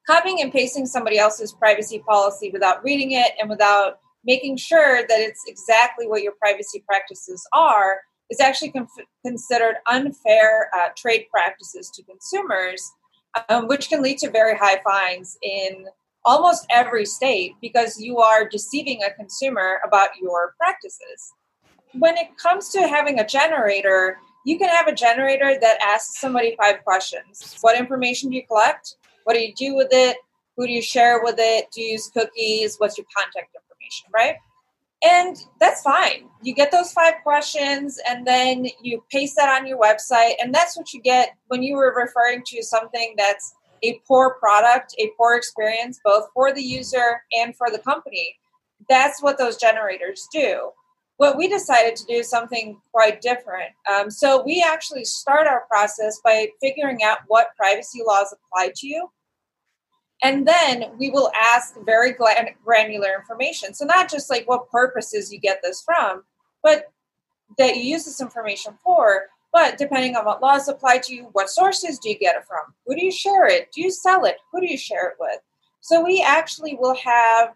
copying 0.07 0.41
and 0.41 0.51
pasting 0.51 0.85
somebody 0.85 1.19
else's 1.19 1.51
privacy 1.53 1.99
policy 1.99 2.49
without 2.51 2.83
reading 2.83 3.11
it 3.11 3.33
and 3.39 3.49
without 3.49 3.99
making 4.23 4.57
sure 4.57 5.01
that 5.01 5.19
it's 5.19 5.41
exactly 5.47 6.07
what 6.07 6.23
your 6.23 6.33
privacy 6.39 6.83
practices 6.87 7.45
are 7.53 7.99
is 8.29 8.39
actually 8.39 8.73
considered 9.25 9.75
unfair 9.87 10.69
uh, 10.77 10.89
trade 10.97 11.25
practices 11.31 11.89
to 11.93 12.03
consumers, 12.03 12.91
um, 13.49 13.67
which 13.67 13.89
can 13.89 14.01
lead 14.01 14.17
to 14.17 14.29
very 14.29 14.57
high 14.57 14.79
fines 14.83 15.37
in 15.41 15.85
almost 16.25 16.65
every 16.69 17.05
state 17.05 17.53
because 17.61 17.99
you 17.99 18.17
are 18.17 18.47
deceiving 18.47 19.01
a 19.03 19.13
consumer 19.13 19.79
about 19.85 20.09
your 20.21 20.53
practices 20.57 21.33
when 21.99 22.17
it 22.17 22.37
comes 22.37 22.69
to 22.69 22.87
having 22.87 23.19
a 23.19 23.27
generator, 23.27 24.17
you 24.45 24.57
can 24.57 24.69
have 24.69 24.87
a 24.87 24.95
generator 24.95 25.57
that 25.59 25.77
asks 25.81 26.19
somebody 26.19 26.55
five 26.55 26.83
questions. 26.83 27.57
What 27.61 27.77
information 27.77 28.29
do 28.29 28.35
you 28.35 28.45
collect? 28.47 28.95
What 29.23 29.33
do 29.33 29.41
you 29.41 29.53
do 29.55 29.75
with 29.75 29.89
it? 29.91 30.17
Who 30.55 30.65
do 30.65 30.71
you 30.71 30.81
share 30.81 31.21
with 31.21 31.35
it? 31.37 31.67
Do 31.73 31.81
you 31.81 31.93
use 31.93 32.09
cookies? 32.13 32.77
What's 32.77 32.97
your 32.97 33.05
contact 33.15 33.55
information, 33.55 34.09
right? 34.13 34.35
And 35.03 35.37
that's 35.59 35.81
fine. 35.81 36.29
You 36.41 36.55
get 36.55 36.71
those 36.71 36.91
five 36.91 37.15
questions 37.23 37.99
and 38.09 38.25
then 38.25 38.67
you 38.81 39.03
paste 39.11 39.35
that 39.35 39.49
on 39.49 39.67
your 39.67 39.79
website. 39.79 40.33
And 40.41 40.53
that's 40.53 40.75
what 40.75 40.93
you 40.93 41.01
get 41.01 41.35
when 41.47 41.61
you 41.61 41.75
were 41.75 41.93
referring 41.95 42.41
to 42.47 42.63
something 42.63 43.13
that's 43.17 43.53
a 43.83 43.99
poor 44.07 44.35
product, 44.39 44.95
a 44.97 45.11
poor 45.17 45.35
experience, 45.35 45.99
both 46.03 46.29
for 46.33 46.51
the 46.51 46.63
user 46.63 47.21
and 47.37 47.55
for 47.55 47.69
the 47.69 47.77
company. 47.79 48.35
That's 48.89 49.21
what 49.21 49.37
those 49.37 49.57
generators 49.57 50.27
do 50.31 50.71
what 51.17 51.35
we 51.35 51.47
decided 51.47 51.95
to 51.95 52.05
do 52.05 52.13
is 52.13 52.29
something 52.29 52.79
quite 52.91 53.21
different. 53.21 53.71
Um, 53.91 54.09
so 54.09 54.43
we 54.43 54.63
actually 54.65 55.03
start 55.03 55.47
our 55.47 55.65
process 55.67 56.19
by 56.23 56.47
figuring 56.61 57.03
out 57.03 57.19
what 57.27 57.55
privacy 57.57 58.01
laws 58.05 58.33
apply 58.33 58.71
to 58.75 58.87
you. 58.87 59.09
And 60.23 60.47
then 60.47 60.85
we 60.97 61.09
will 61.09 61.31
ask 61.35 61.75
very 61.85 62.11
granular 62.11 63.13
information. 63.15 63.73
So, 63.73 63.85
not 63.85 64.09
just 64.09 64.31
like 64.31 64.47
what 64.47 64.69
purposes 64.71 65.31
you 65.31 65.39
get 65.39 65.59
this 65.61 65.83
from, 65.83 66.23
but 66.63 66.91
that 67.57 67.75
you 67.75 67.83
use 67.83 68.05
this 68.05 68.19
information 68.19 68.73
for. 68.83 69.25
But 69.53 69.77
depending 69.77 70.15
on 70.15 70.25
what 70.25 70.41
laws 70.41 70.67
apply 70.67 70.99
to 70.99 71.13
you, 71.13 71.29
what 71.33 71.49
sources 71.49 71.99
do 71.99 72.09
you 72.09 72.17
get 72.17 72.35
it 72.35 72.45
from? 72.45 72.73
Who 72.85 72.95
do 72.95 73.05
you 73.05 73.11
share 73.11 73.45
it? 73.45 73.69
Do 73.71 73.81
you 73.81 73.91
sell 73.91 74.25
it? 74.25 74.37
Who 74.51 74.59
do 74.59 74.67
you 74.67 74.77
share 74.77 75.07
it 75.07 75.15
with? 75.19 75.39
So, 75.81 76.03
we 76.03 76.23
actually 76.25 76.75
will 76.79 76.95
have 76.95 77.53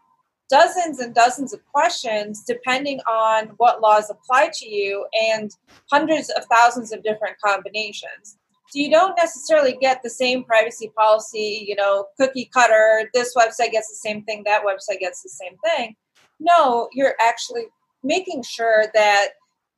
dozens 0.51 0.99
and 0.99 1.15
dozens 1.15 1.53
of 1.53 1.65
questions 1.65 2.43
depending 2.45 2.99
on 3.09 3.47
what 3.57 3.81
laws 3.81 4.11
apply 4.11 4.51
to 4.53 4.69
you 4.69 5.07
and 5.31 5.51
hundreds 5.89 6.29
of 6.31 6.43
thousands 6.45 6.91
of 6.91 7.01
different 7.03 7.37
combinations. 7.43 8.37
So 8.69 8.79
you 8.79 8.91
don't 8.91 9.15
necessarily 9.17 9.77
get 9.81 10.01
the 10.03 10.09
same 10.09 10.43
privacy 10.43 10.91
policy, 10.95 11.65
you 11.67 11.75
know, 11.75 12.07
cookie 12.19 12.49
cutter, 12.53 13.09
this 13.13 13.33
website 13.35 13.71
gets 13.71 13.89
the 13.89 13.99
same 14.07 14.23
thing, 14.23 14.43
that 14.45 14.63
website 14.63 14.99
gets 14.99 15.23
the 15.23 15.29
same 15.29 15.57
thing. 15.65 15.95
No, 16.39 16.89
you're 16.93 17.15
actually 17.21 17.63
making 18.03 18.43
sure 18.43 18.85
that 18.93 19.29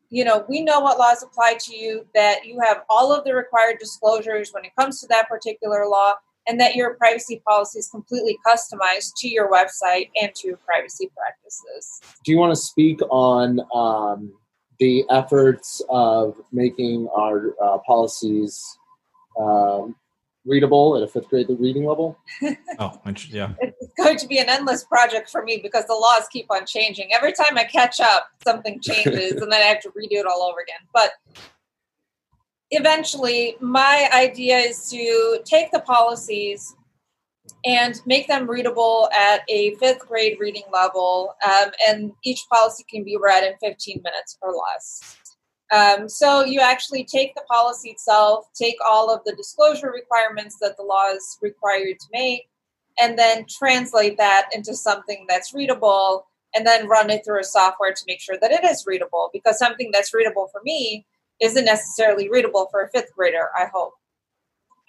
you 0.09 0.23
know 0.23 0.45
we 0.47 0.61
know 0.61 0.79
what 0.79 0.99
laws 0.99 1.23
apply 1.23 1.55
to 1.59 1.75
you 1.75 2.05
that 2.13 2.45
you 2.45 2.59
have 2.63 2.83
all 2.89 3.11
of 3.11 3.25
the 3.25 3.33
required 3.33 3.79
disclosures 3.79 4.51
when 4.53 4.63
it 4.63 4.71
comes 4.77 5.01
to 5.01 5.07
that 5.07 5.27
particular 5.27 5.87
law 5.87 6.13
and 6.47 6.59
that 6.59 6.75
your 6.75 6.95
privacy 6.95 7.41
policy 7.47 7.79
is 7.79 7.89
completely 7.89 8.37
customized 8.45 9.13
to 9.17 9.29
your 9.29 9.51
website 9.51 10.09
and 10.21 10.33
to 10.35 10.47
your 10.47 10.57
privacy 10.57 11.09
practices 11.15 12.01
do 12.23 12.31
you 12.31 12.37
want 12.37 12.51
to 12.51 12.59
speak 12.59 12.99
on 13.09 13.59
um, 13.73 14.33
the 14.79 15.05
efforts 15.09 15.81
of 15.89 16.35
making 16.51 17.07
our 17.15 17.55
uh, 17.61 17.77
policies 17.85 18.77
um, 19.39 19.95
readable 20.45 20.97
at 20.97 21.03
a 21.03 21.07
fifth 21.07 21.29
grade 21.29 21.47
reading 21.49 21.85
level? 21.85 22.17
oh, 22.79 22.99
yeah. 23.29 23.53
It's 23.59 23.93
going 23.97 24.17
to 24.17 24.27
be 24.27 24.39
an 24.39 24.49
endless 24.49 24.83
project 24.83 25.29
for 25.29 25.43
me 25.43 25.59
because 25.61 25.85
the 25.85 25.93
laws 25.93 26.27
keep 26.31 26.47
on 26.51 26.65
changing. 26.65 27.13
Every 27.13 27.33
time 27.33 27.57
I 27.57 27.63
catch 27.63 27.99
up, 27.99 28.27
something 28.45 28.79
changes 28.81 29.33
and 29.33 29.51
then 29.51 29.61
I 29.61 29.65
have 29.65 29.81
to 29.81 29.89
redo 29.89 30.19
it 30.19 30.25
all 30.25 30.43
over 30.43 30.59
again. 30.59 30.87
But 30.93 31.11
eventually, 32.71 33.55
my 33.59 34.09
idea 34.13 34.57
is 34.57 34.89
to 34.89 35.39
take 35.45 35.71
the 35.71 35.81
policies 35.81 36.75
and 37.65 38.01
make 38.05 38.27
them 38.27 38.49
readable 38.49 39.09
at 39.17 39.41
a 39.49 39.75
fifth 39.75 40.07
grade 40.07 40.37
reading 40.39 40.63
level, 40.71 41.35
um, 41.45 41.71
and 41.87 42.11
each 42.23 42.41
policy 42.51 42.85
can 42.89 43.03
be 43.03 43.17
read 43.17 43.43
in 43.43 43.53
15 43.61 44.01
minutes 44.03 44.37
or 44.41 44.53
less. 44.53 45.17
Um, 45.71 46.07
so 46.07 46.43
you 46.43 46.59
actually 46.59 47.03
take 47.03 47.33
the 47.35 47.43
policy 47.49 47.89
itself, 47.89 48.45
take 48.53 48.75
all 48.85 49.09
of 49.09 49.21
the 49.25 49.35
disclosure 49.35 49.91
requirements 49.91 50.57
that 50.61 50.77
the 50.77 50.83
laws 50.83 51.37
require 51.41 51.77
you 51.77 51.95
to 51.95 52.05
make, 52.11 52.47
and 53.01 53.17
then 53.17 53.45
translate 53.49 54.17
that 54.17 54.49
into 54.53 54.75
something 54.75 55.25
that's 55.27 55.53
readable, 55.53 56.27
and 56.53 56.67
then 56.67 56.87
run 56.87 57.09
it 57.09 57.25
through 57.25 57.39
a 57.39 57.43
software 57.43 57.93
to 57.93 58.03
make 58.07 58.21
sure 58.21 58.37
that 58.39 58.51
it 58.51 58.63
is 58.63 58.85
readable. 58.85 59.29
Because 59.33 59.57
something 59.57 59.89
that's 59.91 60.13
readable 60.13 60.47
for 60.51 60.61
me 60.63 61.05
isn't 61.43 61.65
necessarily 61.65 62.29
readable 62.29 62.67
for 62.71 62.81
a 62.81 62.89
fifth 62.89 63.13
grader. 63.15 63.49
I 63.57 63.65
hope. 63.71 63.93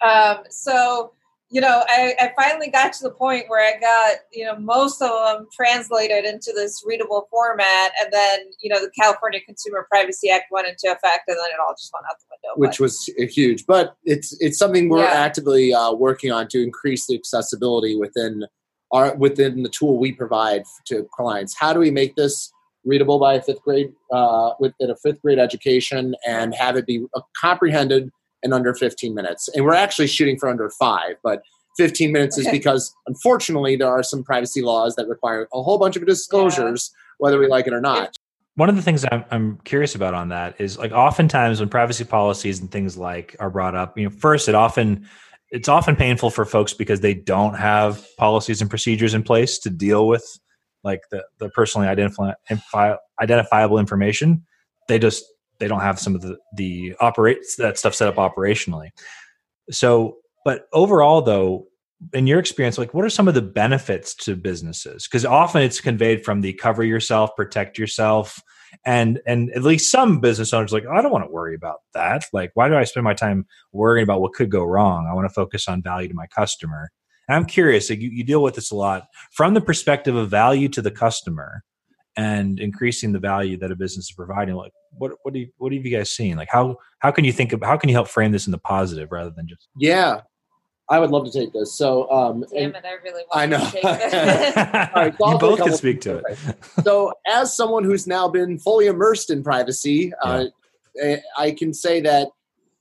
Um, 0.01 0.43
so 0.49 1.11
you 1.49 1.61
know, 1.61 1.83
I, 1.87 2.15
I, 2.19 2.31
finally 2.35 2.69
got 2.69 2.91
to 2.93 3.03
the 3.03 3.11
point 3.11 3.45
where 3.47 3.61
I 3.61 3.79
got, 3.79 4.17
you 4.33 4.45
know, 4.45 4.57
most 4.57 5.01
of 5.01 5.09
them 5.09 5.47
translated 5.55 6.25
into 6.25 6.51
this 6.55 6.83
readable 6.85 7.27
format. 7.29 7.91
And 8.01 8.11
then, 8.11 8.39
you 8.61 8.69
know, 8.69 8.79
the 8.79 8.89
California 8.99 9.39
Consumer 9.45 9.85
Privacy 9.89 10.29
Act 10.29 10.45
went 10.49 10.67
into 10.67 10.87
effect 10.87 11.27
and 11.27 11.37
then 11.37 11.45
it 11.45 11.59
all 11.65 11.73
just 11.73 11.91
went 11.93 12.05
out 12.09 12.17
the 12.19 12.25
window. 12.31 12.59
Which 12.59 12.79
but, 12.79 12.83
was 12.83 13.33
huge. 13.33 13.65
But 13.67 13.95
it's 14.03 14.35
it's 14.41 14.57
something 14.57 14.89
we're 14.89 15.03
yeah. 15.03 15.11
actively 15.11 15.73
uh, 15.73 15.93
working 15.93 16.31
on 16.31 16.47
to 16.49 16.63
increase 16.63 17.05
the 17.05 17.15
accessibility 17.15 17.95
within 17.95 18.45
our 18.91 19.15
within 19.15 19.61
the 19.61 19.69
tool 19.69 19.99
we 19.99 20.11
provide 20.13 20.63
to 20.87 21.07
clients. 21.15 21.55
How 21.57 21.73
do 21.73 21.79
we 21.79 21.91
make 21.91 22.15
this 22.15 22.51
readable 22.85 23.19
by 23.19 23.33
a 23.33 23.41
fifth 23.41 23.61
grade 23.63 23.91
uh, 24.11 24.51
within 24.59 24.89
a 24.89 24.95
fifth 24.95 25.21
grade 25.21 25.39
education 25.39 26.15
and 26.27 26.53
have 26.55 26.75
it 26.77 26.85
be 26.85 27.05
uh, 27.15 27.21
comprehended 27.39 28.11
in 28.43 28.53
under 28.53 28.73
15 28.73 29.13
minutes. 29.13 29.49
And 29.49 29.65
we're 29.65 29.73
actually 29.73 30.07
shooting 30.07 30.37
for 30.37 30.47
under 30.47 30.69
five, 30.69 31.15
but 31.23 31.41
15 31.77 32.11
minutes 32.11 32.37
is 32.37 32.47
because 32.49 32.95
unfortunately 33.07 33.75
there 33.75 33.89
are 33.89 34.03
some 34.03 34.23
privacy 34.23 34.61
laws 34.61 34.95
that 34.95 35.07
require 35.07 35.47
a 35.53 35.61
whole 35.61 35.77
bunch 35.77 35.95
of 35.95 36.05
disclosures, 36.05 36.91
yeah. 36.93 37.15
whether 37.17 37.39
we 37.39 37.47
like 37.47 37.67
it 37.67 37.73
or 37.73 37.81
not. 37.81 38.15
One 38.55 38.69
of 38.69 38.77
the 38.77 38.81
things 38.81 39.03
I'm, 39.11 39.25
I'm 39.31 39.57
curious 39.65 39.95
about 39.95 40.13
on 40.13 40.29
that 40.29 40.55
is 40.61 40.77
like 40.77 40.93
oftentimes 40.93 41.59
when 41.59 41.67
privacy 41.67 42.05
policies 42.05 42.61
and 42.61 42.71
things 42.71 42.95
like 42.95 43.35
are 43.39 43.49
brought 43.49 43.75
up, 43.75 43.97
you 43.97 44.05
know, 44.05 44.09
first 44.09 44.47
it 44.47 44.55
often 44.55 45.07
it's 45.51 45.69
often 45.69 45.95
painful 45.95 46.29
for 46.29 46.45
folks 46.45 46.73
because 46.73 47.01
they 47.01 47.13
don't 47.13 47.55
have 47.55 48.05
policies 48.17 48.61
and 48.61 48.69
procedures 48.69 49.13
in 49.13 49.23
place 49.23 49.59
to 49.59 49.69
deal 49.69 50.07
with 50.07 50.39
like 50.85 51.01
the, 51.09 51.25
the 51.39 51.49
personally 51.49 51.87
identifi- 51.87 52.97
identifiable 53.19 53.79
information. 53.79 54.45
They 54.87 54.99
just 54.99 55.25
they 55.59 55.67
don't 55.67 55.81
have 55.81 55.99
some 55.99 56.15
of 56.15 56.21
the 56.21 56.37
the 56.55 56.95
operates 57.01 57.55
that 57.57 57.77
stuff 57.77 57.95
set 57.95 58.07
up 58.07 58.15
operationally. 58.15 58.91
So, 59.71 60.17
but 60.45 60.67
overall, 60.71 61.21
though, 61.21 61.67
in 62.13 62.27
your 62.27 62.39
experience, 62.39 62.77
like 62.77 62.93
what 62.93 63.03
are 63.03 63.09
some 63.09 63.27
of 63.27 63.33
the 63.33 63.41
benefits 63.41 64.13
to 64.15 64.35
businesses? 64.35 65.07
Because 65.07 65.25
often 65.25 65.63
it's 65.63 65.81
conveyed 65.81 66.23
from 66.23 66.41
the 66.41 66.53
cover 66.53 66.83
yourself, 66.83 67.35
protect 67.35 67.79
yourself, 67.79 68.39
and 68.85 69.19
and 69.25 69.49
at 69.51 69.63
least 69.63 69.91
some 69.91 70.19
business 70.19 70.53
owners 70.53 70.71
like 70.71 70.85
oh, 70.87 70.93
I 70.93 71.01
don't 71.01 71.11
want 71.11 71.25
to 71.25 71.31
worry 71.31 71.55
about 71.55 71.79
that. 71.95 72.25
Like, 72.31 72.51
why 72.53 72.67
do 72.69 72.75
I 72.75 72.83
spend 72.83 73.05
my 73.05 73.15
time 73.15 73.47
worrying 73.71 74.03
about 74.03 74.21
what 74.21 74.33
could 74.33 74.51
go 74.51 74.63
wrong? 74.63 75.07
I 75.09 75.15
want 75.15 75.27
to 75.27 75.33
focus 75.33 75.67
on 75.67 75.81
value 75.81 76.09
to 76.09 76.13
my 76.13 76.27
customer. 76.27 76.91
And 77.27 77.35
I'm 77.35 77.45
curious, 77.45 77.89
like 77.89 77.99
you, 77.99 78.09
you 78.09 78.23
deal 78.23 78.43
with 78.43 78.55
this 78.55 78.71
a 78.71 78.75
lot 78.75 79.07
from 79.31 79.53
the 79.53 79.61
perspective 79.61 80.15
of 80.15 80.29
value 80.29 80.69
to 80.69 80.81
the 80.81 80.91
customer 80.91 81.63
and 82.17 82.59
increasing 82.59 83.11
the 83.11 83.19
value 83.19 83.57
that 83.57 83.71
a 83.71 83.75
business 83.75 84.05
is 84.05 84.11
providing 84.11 84.55
like 84.55 84.71
what 84.91 85.11
what 85.23 85.33
do 85.33 85.41
you, 85.41 85.47
what 85.57 85.73
have 85.73 85.85
you 85.85 85.95
guys 85.95 86.09
seen 86.09 86.37
like 86.37 86.47
how 86.49 86.77
how 86.99 87.11
can 87.11 87.25
you 87.25 87.31
think 87.33 87.51
of 87.51 87.61
how 87.61 87.75
can 87.75 87.89
you 87.89 87.95
help 87.95 88.07
frame 88.07 88.31
this 88.31 88.47
in 88.47 88.51
the 88.51 88.57
positive 88.57 89.11
rather 89.11 89.31
than 89.31 89.47
just 89.47 89.67
yeah 89.77 90.21
I 90.87 90.99
would 90.99 91.09
love 91.09 91.25
to 91.25 91.31
take 91.31 91.51
this. 91.51 91.75
So, 91.75 92.09
um, 92.11 92.45
damn 92.53 92.75
it, 92.75 92.85
I 92.85 92.93
really 93.03 93.23
want 93.23 93.27
I 93.33 93.45
know. 93.47 93.57
to 93.57 93.71
take 93.71 93.81
this. 93.81 94.13
right, 94.95 95.15
so 95.19 95.31
you 95.31 95.37
both 95.39 95.59
can 95.59 95.73
speak 95.73 95.99
to 96.01 96.17
it. 96.17 96.37
so, 96.83 97.11
as 97.27 97.55
someone 97.55 97.83
who's 97.83 98.05
now 98.05 98.27
been 98.27 98.59
fully 98.59 98.85
immersed 98.85 99.31
in 99.31 99.43
privacy, 99.43 100.13
yeah. 100.23 100.45
uh, 101.03 101.15
I 101.39 101.51
can 101.51 101.73
say 101.73 102.01
that 102.01 102.29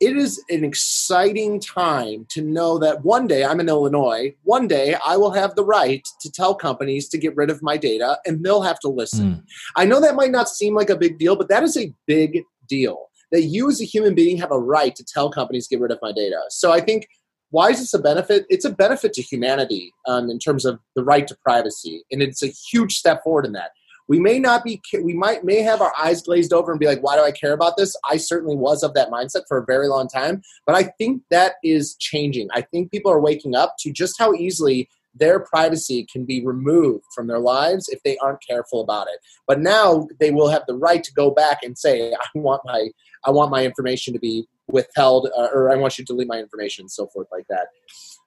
it 0.05 0.19
is 0.19 0.43
an 0.51 0.65
exciting 0.65 1.59
time 1.59 2.27
to 2.29 2.43
know 2.43 2.79
that 2.79 3.05
one 3.05 3.27
day 3.27 3.43
I'm 3.43 3.59
in 3.59 3.71
Illinois, 3.71 4.35
one 4.43 4.69
day 4.69 4.97
I 5.05 5.17
will 5.17 5.31
have 5.31 5.55
the 5.55 5.65
right 5.65 6.07
to 6.21 6.31
tell 6.31 6.55
companies 6.55 7.09
to 7.09 7.19
get 7.19 7.35
rid 7.35 7.49
of 7.49 7.63
my 7.63 7.79
data 7.79 8.19
and 8.27 8.45
they'll 8.45 8.61
have 8.61 8.79
to 8.81 8.89
listen. 8.89 9.37
Mm. 9.37 9.43
I 9.77 9.87
know 9.87 10.01
that 10.01 10.15
might 10.15 10.31
not 10.31 10.51
seem 10.51 10.75
like 10.75 10.91
a 10.91 10.97
big 10.97 11.19
deal, 11.19 11.37
but 11.37 11.49
that 11.49 11.63
is 11.63 11.77
a 11.79 11.95
big 12.07 12.43
deal. 12.69 13.07
That 13.33 13.45
you 13.45 13.71
as 13.71 13.81
a 13.81 13.87
human 13.87 14.15
being 14.15 14.37
have 14.37 14.53
a 14.53 14.61
right 14.61 14.95
to 14.95 15.05
tell 15.05 15.31
companies 15.31 15.69
get 15.69 15.81
rid 15.81 15.91
of 15.91 15.99
my 16.03 16.13
data. 16.13 16.43
So 16.51 16.71
I 16.71 16.81
think 16.81 17.09
why 17.51 17.71
is 17.71 17.81
this 17.81 17.95
a 17.95 17.99
benefit? 17.99 18.45
It's 18.51 18.67
a 18.67 18.71
benefit 18.71 19.15
to 19.15 19.23
humanity 19.23 19.93
um, 20.07 20.29
in 20.29 20.39
terms 20.39 20.67
of 20.67 20.81
the 20.97 21.05
right 21.05 21.27
to 21.29 21.37
privacy, 21.43 22.05
and 22.11 22.21
it's 22.21 22.43
a 22.43 22.49
huge 22.49 22.97
step 22.97 23.23
forward 23.23 23.47
in 23.47 23.53
that 23.53 23.71
we 24.09 24.19
may 24.19 24.39
not 24.39 24.65
be 24.65 24.81
we 25.03 25.15
might 25.15 25.45
may 25.45 25.63
have 25.63 25.81
our 25.81 25.93
eyes 25.99 26.23
glazed 26.23 26.53
over 26.53 26.71
and 26.71 26.81
be 26.81 26.87
like 26.87 27.03
why 27.03 27.17
do 27.17 27.23
i 27.23 27.31
care 27.31 27.53
about 27.53 27.77
this? 27.77 27.97
I 28.09 28.17
certainly 28.17 28.57
was 28.57 28.83
of 28.83 28.95
that 28.95 29.11
mindset 29.11 29.43
for 29.49 29.59
a 29.59 29.65
very 29.65 29.89
long 29.89 30.09
time 30.09 30.43
but 30.67 30.75
i 30.75 30.85
think 30.99 31.23
that 31.31 31.55
is 31.63 31.97
changing. 31.97 32.49
I 32.53 32.63
think 32.63 32.91
people 32.91 33.11
are 33.13 33.21
waking 33.21 33.55
up 33.55 33.77
to 33.81 33.93
just 33.93 34.17
how 34.19 34.35
easily 34.35 34.89
their 35.15 35.41
privacy 35.41 36.07
can 36.13 36.25
be 36.25 36.45
removed 36.45 37.05
from 37.15 37.29
their 37.29 37.39
lives 37.39 37.89
if 37.89 38.03
they 38.03 38.17
aren't 38.19 38.45
careful 38.47 38.81
about 38.81 39.07
it. 39.07 39.21
But 39.47 39.61
now 39.61 40.09
they 40.19 40.33
will 40.33 40.49
have 40.49 40.65
the 40.67 40.75
right 40.75 41.05
to 41.05 41.13
go 41.13 41.31
back 41.31 41.59
and 41.63 41.79
say 41.79 42.13
i 42.13 42.27
want 42.35 42.63
my 42.65 42.89
i 43.25 43.31
want 43.31 43.51
my 43.51 43.65
information 43.65 44.13
to 44.13 44.19
be 44.19 44.47
withheld 44.69 45.29
uh, 45.37 45.49
or 45.53 45.71
i 45.71 45.77
want 45.77 45.99
you 45.99 46.05
to 46.05 46.13
delete 46.13 46.29
my 46.29 46.39
information 46.39 46.85
and 46.85 46.91
so 46.91 47.07
forth 47.07 47.29
like 47.33 47.47
that. 47.49 47.69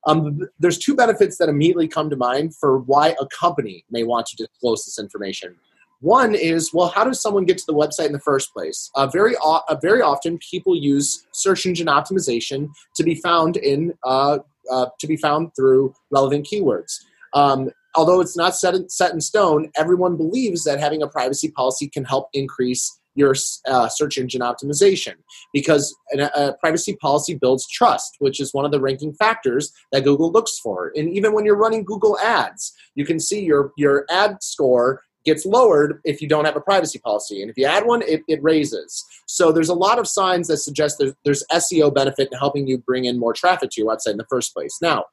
Um, 0.06 0.48
there's 0.60 0.78
two 0.78 0.96
benefits 0.96 1.38
that 1.38 1.50
immediately 1.50 1.88
come 1.88 2.10
to 2.10 2.16
mind 2.16 2.56
for 2.56 2.80
why 2.80 3.16
a 3.20 3.26
company 3.28 3.84
may 3.92 4.04
want 4.04 4.26
to 4.28 4.38
disclose 4.38 4.86
this 4.86 4.98
information. 5.00 5.58
One 5.99 6.36
is, 6.36 6.71
well, 6.73 6.89
how 6.89 7.03
does 7.03 7.21
someone 7.21 7.45
get 7.45 7.57
to 7.57 7.65
the 7.65 7.73
website 7.73 8.07
in 8.07 8.13
the 8.13 8.19
first 8.19 8.53
place? 8.53 8.91
Uh, 8.95 9.07
very, 9.07 9.36
uh, 9.43 9.60
very 9.81 10.01
often, 10.01 10.38
people 10.51 10.75
use 10.75 11.25
search 11.31 11.65
engine 11.65 11.88
optimization 11.88 12.69
to 12.95 13.03
be 13.03 13.15
found 13.15 13.57
in 13.57 13.93
uh, 14.03 14.39
uh 14.69 14.88
to 14.99 15.07
be 15.07 15.17
found 15.17 15.51
through 15.55 15.93
relevant 16.12 16.45
keywords. 16.45 16.99
Um, 17.33 17.71
although 17.95 18.21
it's 18.21 18.38
not 18.38 18.55
set 18.55 18.75
in, 18.75 18.89
set 18.89 19.13
in 19.13 19.21
stone, 19.21 19.71
everyone 19.75 20.17
believes 20.17 20.63
that 20.65 20.79
having 20.79 21.01
a 21.01 21.07
privacy 21.07 21.49
policy 21.49 21.88
can 21.88 22.05
help 22.05 22.29
increase 22.33 22.99
your 23.17 23.33
uh, 23.67 23.89
search 23.89 24.17
engine 24.19 24.41
optimization 24.41 25.15
because 25.51 25.93
a, 26.13 26.29
a, 26.36 26.55
privacy 26.60 26.95
policy 26.97 27.33
builds 27.33 27.67
trust, 27.67 28.15
which 28.19 28.39
is 28.39 28.53
one 28.53 28.63
of 28.63 28.71
the 28.71 28.79
ranking 28.79 29.12
factors 29.13 29.73
that 29.91 30.03
Google 30.03 30.31
looks 30.31 30.60
for. 30.60 30.91
And 30.95 31.10
even 31.10 31.33
when 31.33 31.43
you're 31.43 31.57
running 31.57 31.83
Google 31.83 32.19
ads, 32.19 32.73
you 32.93 33.05
can 33.05 33.19
see 33.19 33.43
your, 33.43 33.71
your 33.75 34.05
ad 34.12 34.38
score 34.43 35.01
gets 35.28 35.46
lowered 35.46 36.02
if 36.04 36.22
you 36.22 36.28
don't 36.28 36.46
have 36.46 36.56
a 36.56 36.62
privacy 36.62 36.98
policy. 36.98 37.42
And 37.42 37.52
if 37.52 37.58
you 37.58 37.66
add 37.66 37.86
one, 37.86 38.02
it, 38.02 38.22
it 38.28 38.42
raises. 38.42 39.06
So 39.28 39.52
there's 39.52 39.70
a 39.70 39.76
lot 39.76 40.00
of 40.00 40.08
signs 40.08 40.48
that 40.48 40.58
suggest 40.58 40.98
there's, 40.98 41.13
there's 41.24 41.44
SEO 41.52 41.94
benefit 41.94 42.30
in 42.32 42.38
helping 42.40 42.68
you 42.68 42.80
bring 42.80 43.06
in 43.06 43.20
more 43.20 43.34
traffic 43.34 43.70
to 43.72 43.82
your 43.82 43.94
website 43.94 44.12
in 44.12 44.18
the 44.18 44.26
first 44.30 44.54
place. 44.54 44.80
Now, 44.82 45.06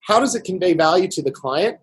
how 0.00 0.18
does 0.18 0.34
it 0.34 0.44
convey 0.44 0.72
value 0.72 1.08
to 1.08 1.22
the 1.22 1.30
client? 1.30 1.78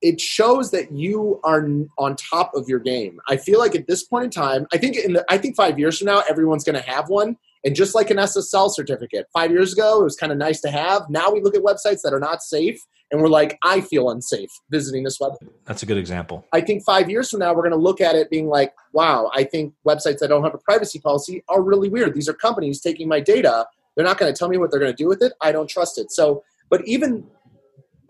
it 0.00 0.20
shows 0.20 0.70
that 0.70 0.92
you 0.92 1.40
are 1.42 1.66
on 1.98 2.16
top 2.16 2.52
of 2.54 2.68
your 2.68 2.78
game. 2.78 3.20
I 3.28 3.36
feel 3.36 3.58
like 3.58 3.74
at 3.74 3.86
this 3.86 4.04
point 4.04 4.24
in 4.26 4.30
time, 4.30 4.66
I 4.72 4.78
think 4.78 4.96
in 4.96 5.14
the, 5.14 5.24
I 5.28 5.38
think 5.38 5.56
five 5.56 5.78
years 5.78 5.98
from 5.98 6.06
now, 6.06 6.22
everyone's 6.28 6.64
going 6.64 6.80
to 6.80 6.88
have 6.88 7.08
one. 7.08 7.36
And 7.64 7.74
just 7.74 7.94
like 7.94 8.10
an 8.10 8.18
SSL 8.18 8.70
certificate, 8.72 9.26
five 9.32 9.50
years 9.50 9.72
ago, 9.72 10.00
it 10.00 10.04
was 10.04 10.16
kind 10.16 10.30
of 10.30 10.38
nice 10.38 10.60
to 10.60 10.70
have. 10.70 11.10
Now 11.10 11.30
we 11.32 11.40
look 11.40 11.56
at 11.56 11.62
websites 11.62 12.02
that 12.04 12.12
are 12.12 12.20
not 12.20 12.42
safe, 12.42 12.80
and 13.10 13.20
we're 13.20 13.28
like, 13.28 13.58
I 13.62 13.80
feel 13.80 14.10
unsafe 14.10 14.50
visiting 14.70 15.02
this 15.02 15.18
website. 15.18 15.48
That's 15.64 15.82
a 15.82 15.86
good 15.86 15.96
example. 15.96 16.46
I 16.52 16.60
think 16.60 16.84
five 16.84 17.08
years 17.08 17.30
from 17.30 17.40
now, 17.40 17.54
we're 17.54 17.62
going 17.62 17.72
to 17.72 17.76
look 17.76 18.00
at 18.00 18.14
it 18.14 18.28
being 18.30 18.48
like, 18.48 18.74
wow, 18.92 19.30
I 19.34 19.44
think 19.44 19.74
websites 19.86 20.18
that 20.18 20.28
don't 20.28 20.42
have 20.44 20.54
a 20.54 20.58
privacy 20.58 20.98
policy 20.98 21.42
are 21.48 21.62
really 21.62 21.88
weird. 21.88 22.14
These 22.14 22.28
are 22.28 22.34
companies 22.34 22.80
taking 22.80 23.08
my 23.08 23.20
data 23.20 23.66
They're 23.96 24.04
not 24.04 24.18
going 24.18 24.32
to 24.32 24.38
tell 24.38 24.48
me 24.48 24.58
what 24.58 24.70
they're 24.70 24.80
going 24.80 24.92
to 24.92 24.96
do 24.96 25.08
with 25.08 25.22
it. 25.22 25.32
I 25.40 25.52
don't 25.52 25.68
trust 25.68 25.98
it. 25.98 26.10
So, 26.12 26.44
but 26.70 26.86
even 26.86 27.26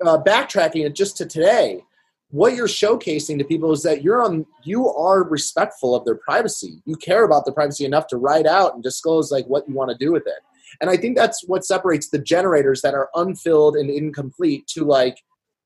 uh, 0.04 0.18
backtracking 0.18 0.84
it 0.84 0.94
just 0.94 1.16
to 1.18 1.26
today, 1.26 1.82
what 2.30 2.54
you're 2.54 2.68
showcasing 2.68 3.38
to 3.38 3.44
people 3.44 3.72
is 3.72 3.82
that 3.82 4.02
you're 4.02 4.22
on 4.22 4.44
you 4.62 4.88
are 4.88 5.22
respectful 5.24 5.94
of 5.94 6.04
their 6.04 6.16
privacy 6.16 6.82
you 6.84 6.94
care 6.94 7.24
about 7.24 7.46
their 7.46 7.54
privacy 7.54 7.86
enough 7.86 8.06
to 8.06 8.18
write 8.18 8.46
out 8.46 8.74
and 8.74 8.82
disclose 8.82 9.32
like 9.32 9.46
what 9.46 9.66
you 9.66 9.74
want 9.74 9.90
to 9.90 9.96
do 9.96 10.12
with 10.12 10.26
it 10.26 10.42
and 10.80 10.90
i 10.90 10.96
think 10.96 11.16
that's 11.16 11.44
what 11.46 11.64
separates 11.64 12.10
the 12.10 12.18
generators 12.18 12.82
that 12.82 12.94
are 12.94 13.08
unfilled 13.14 13.76
and 13.76 13.90
incomplete 13.90 14.66
to 14.66 14.84
like 14.84 15.18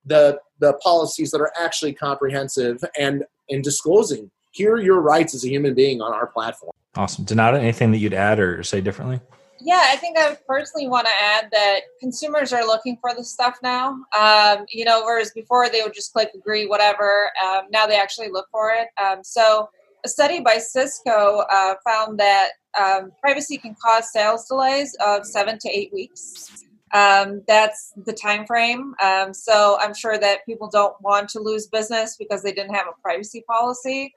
the 0.04 0.38
the 0.60 0.72
policies 0.74 1.30
that 1.30 1.40
are 1.40 1.52
actually 1.60 1.92
comprehensive 1.92 2.82
and 2.98 3.24
in 3.48 3.62
disclosing 3.62 4.30
here 4.50 4.74
are 4.74 4.80
your 4.80 5.00
rights 5.00 5.34
as 5.34 5.44
a 5.44 5.48
human 5.48 5.74
being 5.74 6.00
on 6.00 6.12
our 6.12 6.26
platform 6.26 6.72
awesome 6.96 7.24
donata 7.24 7.58
anything 7.58 7.90
that 7.90 7.98
you'd 7.98 8.14
add 8.14 8.38
or 8.38 8.62
say 8.62 8.80
differently 8.80 9.20
yeah, 9.64 9.82
I 9.86 9.96
think 9.96 10.18
I 10.18 10.36
personally 10.48 10.88
want 10.88 11.06
to 11.06 11.12
add 11.20 11.48
that 11.52 11.80
consumers 12.00 12.52
are 12.52 12.66
looking 12.66 12.98
for 13.00 13.14
this 13.14 13.30
stuff 13.30 13.58
now. 13.62 13.96
Um, 14.18 14.64
you 14.68 14.84
know, 14.84 15.02
whereas 15.04 15.30
before 15.30 15.68
they 15.68 15.82
would 15.82 15.94
just 15.94 16.12
click 16.12 16.30
agree, 16.34 16.66
whatever. 16.66 17.30
Um, 17.44 17.62
now 17.70 17.86
they 17.86 17.96
actually 17.96 18.28
look 18.28 18.48
for 18.50 18.72
it. 18.72 18.88
Um, 19.00 19.22
so, 19.22 19.68
a 20.04 20.08
study 20.08 20.40
by 20.40 20.58
Cisco 20.58 21.44
uh, 21.48 21.74
found 21.86 22.18
that 22.18 22.50
um, 22.80 23.12
privacy 23.20 23.58
can 23.58 23.74
cause 23.82 24.12
sales 24.12 24.46
delays 24.46 24.96
of 25.04 25.26
seven 25.26 25.58
to 25.60 25.68
eight 25.68 25.92
weeks. 25.92 26.64
Um, 26.94 27.42
that's 27.48 27.92
the 28.04 28.12
time 28.12 28.46
frame. 28.46 28.94
Um, 29.02 29.32
so, 29.32 29.78
I'm 29.80 29.94
sure 29.94 30.18
that 30.18 30.44
people 30.44 30.68
don't 30.70 30.94
want 31.00 31.28
to 31.30 31.40
lose 31.40 31.66
business 31.66 32.16
because 32.18 32.42
they 32.42 32.52
didn't 32.52 32.74
have 32.74 32.86
a 32.86 33.00
privacy 33.02 33.42
policy. 33.48 34.14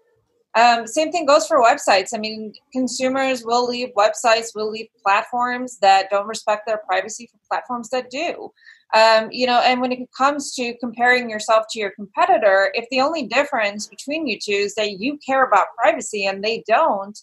Um, 0.56 0.88
same 0.88 1.12
thing 1.12 1.26
goes 1.26 1.46
for 1.48 1.62
websites. 1.62 2.12
I 2.14 2.18
mean, 2.18 2.54
consumers 2.72 3.44
will 3.44 3.68
leave 3.68 3.90
websites, 3.98 4.56
will 4.56 4.72
leave 4.72 4.88
platforms 5.04 5.78
that 5.80 6.10
don't 6.10 6.28
respect 6.28 6.66
their 6.66 6.82
privacy 6.88 7.30
for 7.30 7.38
platforms 7.50 7.90
that 7.90 8.10
do. 8.10 8.52
Um, 8.94 9.28
you 9.32 9.48
know, 9.48 9.60
and 9.60 9.82
when 9.82 9.92
it 9.92 10.08
comes 10.18 10.54
to 10.56 10.74
comparing 10.78 11.30
yourself 11.30 11.66
to 11.72 11.80
your 11.80 11.92
competitor, 11.92 12.72
if 12.74 12.86
the 12.90 13.02
only 13.02 13.24
difference 13.24 13.88
between 13.88 14.28
you 14.28 14.40
two 14.40 14.54
is 14.54 14.76
that 14.76 14.92
you 14.92 15.18
care 15.26 15.46
about 15.46 15.68
privacy 15.78 16.26
and 16.26 16.42
they 16.42 16.64
don't, 16.66 17.20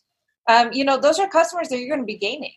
um, 0.49 0.73
you 0.73 0.85
know, 0.85 0.99
those 0.99 1.19
are 1.19 1.29
customers 1.29 1.69
that 1.69 1.79
you're 1.79 1.89
going 1.89 2.01
to 2.01 2.07
be 2.07 2.19
gaining. 2.19 2.53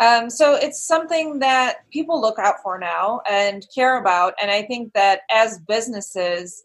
Um, 0.00 0.30
so 0.30 0.54
it's 0.54 0.84
something 0.86 1.40
that 1.40 1.78
people 1.92 2.20
look 2.20 2.38
out 2.38 2.56
for 2.62 2.78
now 2.78 3.20
and 3.30 3.66
care 3.74 3.98
about. 3.98 4.34
And 4.40 4.50
I 4.50 4.62
think 4.62 4.94
that 4.94 5.20
as 5.30 5.58
businesses, 5.68 6.64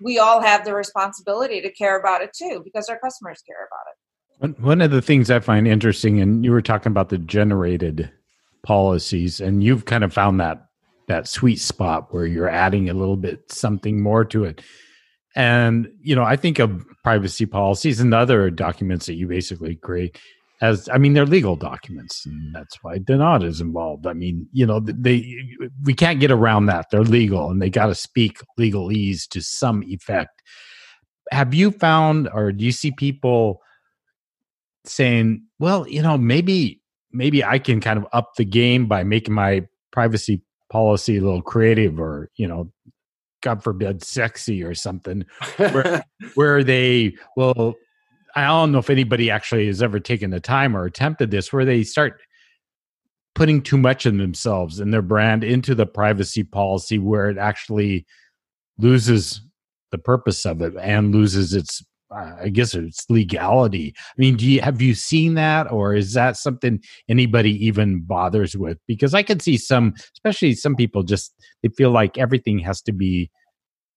we 0.00 0.18
all 0.18 0.42
have 0.42 0.64
the 0.64 0.74
responsibility 0.74 1.60
to 1.60 1.70
care 1.70 1.98
about 1.98 2.22
it 2.22 2.32
too 2.36 2.60
because 2.64 2.88
our 2.88 2.98
customers 2.98 3.42
care 3.46 3.68
about 3.68 4.54
it. 4.56 4.60
One 4.60 4.80
of 4.80 4.90
the 4.90 5.00
things 5.00 5.30
I 5.30 5.38
find 5.38 5.68
interesting, 5.68 6.20
and 6.20 6.44
you 6.44 6.50
were 6.50 6.62
talking 6.62 6.90
about 6.90 7.10
the 7.10 7.18
generated 7.18 8.10
policies, 8.64 9.40
and 9.40 9.62
you've 9.62 9.84
kind 9.84 10.02
of 10.02 10.12
found 10.12 10.40
that 10.40 10.66
that 11.06 11.28
sweet 11.28 11.60
spot 11.60 12.12
where 12.12 12.26
you're 12.26 12.48
adding 12.48 12.88
a 12.88 12.94
little 12.94 13.16
bit 13.16 13.52
something 13.52 14.00
more 14.00 14.24
to 14.24 14.44
it. 14.44 14.60
And 15.34 15.90
you 16.00 16.14
know, 16.14 16.24
I 16.24 16.36
think 16.36 16.58
of 16.58 16.84
privacy 17.02 17.46
policies 17.46 18.00
and 18.00 18.12
other 18.12 18.50
documents 18.50 19.06
that 19.06 19.14
you 19.14 19.26
basically 19.26 19.76
create 19.76 20.18
as 20.62 20.88
I 20.92 20.96
mean, 20.98 21.12
they're 21.12 21.26
legal 21.26 21.56
documents, 21.56 22.24
and 22.24 22.54
that's 22.54 22.78
why 22.82 22.98
Donata 22.98 23.44
is 23.44 23.60
involved. 23.60 24.06
I 24.06 24.12
mean, 24.12 24.48
you 24.52 24.64
know, 24.64 24.78
they 24.78 25.36
we 25.82 25.92
can't 25.92 26.20
get 26.20 26.30
around 26.30 26.66
that. 26.66 26.86
They're 26.90 27.02
legal, 27.02 27.50
and 27.50 27.60
they 27.60 27.68
got 27.68 27.86
to 27.86 27.96
speak 27.96 28.38
legalese 28.58 29.28
to 29.30 29.42
some 29.42 29.82
effect. 29.82 30.40
Have 31.32 31.52
you 31.52 31.72
found, 31.72 32.28
or 32.32 32.52
do 32.52 32.64
you 32.64 32.70
see 32.70 32.92
people 32.92 33.60
saying, 34.84 35.42
"Well, 35.58 35.86
you 35.88 36.00
know, 36.00 36.16
maybe 36.16 36.80
maybe 37.10 37.44
I 37.44 37.58
can 37.58 37.80
kind 37.80 37.98
of 37.98 38.06
up 38.12 38.30
the 38.36 38.44
game 38.44 38.86
by 38.86 39.02
making 39.02 39.34
my 39.34 39.66
privacy 39.90 40.42
policy 40.70 41.16
a 41.16 41.22
little 41.22 41.42
creative, 41.42 41.98
or 41.98 42.30
you 42.36 42.46
know, 42.46 42.72
God 43.42 43.62
forbid, 43.62 44.02
sexy 44.02 44.62
or 44.62 44.74
something," 44.74 45.24
where, 45.56 46.04
where 46.34 46.64
they 46.64 47.14
will 47.36 47.76
I 48.34 48.46
don't 48.46 48.72
know 48.72 48.78
if 48.78 48.90
anybody 48.90 49.30
actually 49.30 49.66
has 49.66 49.82
ever 49.82 50.00
taken 50.00 50.30
the 50.30 50.40
time 50.40 50.76
or 50.76 50.84
attempted 50.84 51.30
this 51.30 51.52
where 51.52 51.64
they 51.64 51.82
start 51.82 52.20
putting 53.34 53.62
too 53.62 53.76
much 53.76 54.06
of 54.06 54.16
themselves 54.16 54.80
and 54.80 54.92
their 54.92 55.02
brand 55.02 55.44
into 55.44 55.74
the 55.74 55.86
privacy 55.86 56.42
policy 56.42 56.98
where 56.98 57.30
it 57.30 57.38
actually 57.38 58.06
loses 58.78 59.42
the 59.90 59.98
purpose 59.98 60.46
of 60.46 60.62
it 60.62 60.74
and 60.80 61.14
loses 61.14 61.54
its 61.54 61.82
Uh, 62.14 62.36
I 62.42 62.48
guess 62.48 62.74
it's 62.74 63.08
legality. 63.08 63.94
I 63.96 64.14
mean, 64.16 64.36
do 64.36 64.46
you 64.46 64.60
have 64.60 64.82
you 64.82 64.94
seen 64.94 65.34
that, 65.34 65.70
or 65.70 65.94
is 65.94 66.12
that 66.14 66.36
something 66.36 66.82
anybody 67.08 67.64
even 67.66 68.02
bothers 68.02 68.56
with? 68.56 68.78
Because 68.86 69.14
I 69.14 69.22
can 69.22 69.40
see 69.40 69.56
some, 69.56 69.94
especially 70.14 70.54
some 70.54 70.76
people, 70.76 71.02
just 71.02 71.34
they 71.62 71.70
feel 71.70 71.90
like 71.90 72.18
everything 72.18 72.58
has 72.60 72.82
to 72.82 72.92
be 72.92 73.30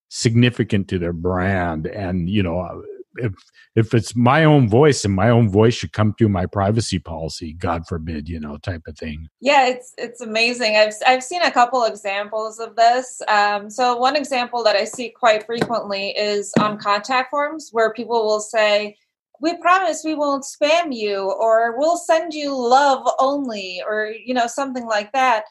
significant 0.10 0.88
to 0.90 1.00
their 1.00 1.14
brand, 1.14 1.88
and 1.88 2.30
you 2.30 2.42
know, 2.44 2.60
uh, 2.60 2.82
if 3.18 3.34
if 3.76 3.94
it's 3.94 4.16
my 4.16 4.44
own 4.44 4.70
voice 4.70 5.06
and 5.06 5.14
my 5.14 5.30
own 5.30 5.50
voice 5.50 5.74
should 5.74 5.92
come 5.94 6.14
through 6.14 6.30
my 6.30 6.46
privacy 6.46 7.00
policy 7.00 7.54
god 7.54 7.86
forbid 7.88 8.28
you 8.28 8.40
know 8.40 8.58
type 8.58 8.82
of 8.88 8.98
thing. 8.98 9.28
Yeah 9.42 9.68
it's 9.68 9.94
it's 9.98 10.22
amazing. 10.22 10.76
I've 10.76 10.94
i've 11.06 11.24
seen 11.24 11.42
a 11.42 11.52
couple 11.52 11.84
examples 11.84 12.60
of 12.60 12.76
this. 12.76 13.22
Um, 13.28 13.70
so 13.70 13.98
one 13.98 14.16
example 14.16 14.64
that 14.64 14.76
i 14.76 14.84
see 14.84 15.10
quite 15.10 15.46
frequently 15.46 16.10
is 16.10 16.54
on 16.60 16.78
contact 16.78 17.30
forms 17.30 17.70
where 17.72 17.94
people 17.94 18.26
will 18.26 18.42
say 18.42 18.96
we 19.42 19.58
promise 19.58 20.04
we 20.04 20.16
won't 20.16 20.46
spam 20.46 20.94
you 20.94 21.32
or 21.40 21.78
we'll 21.78 21.98
send 21.98 22.34
you 22.34 22.56
love 22.56 23.08
only 23.20 23.82
or 23.88 24.14
you 24.26 24.34
know 24.34 24.48
something 24.48 24.86
like 24.86 25.12
that. 25.14 25.44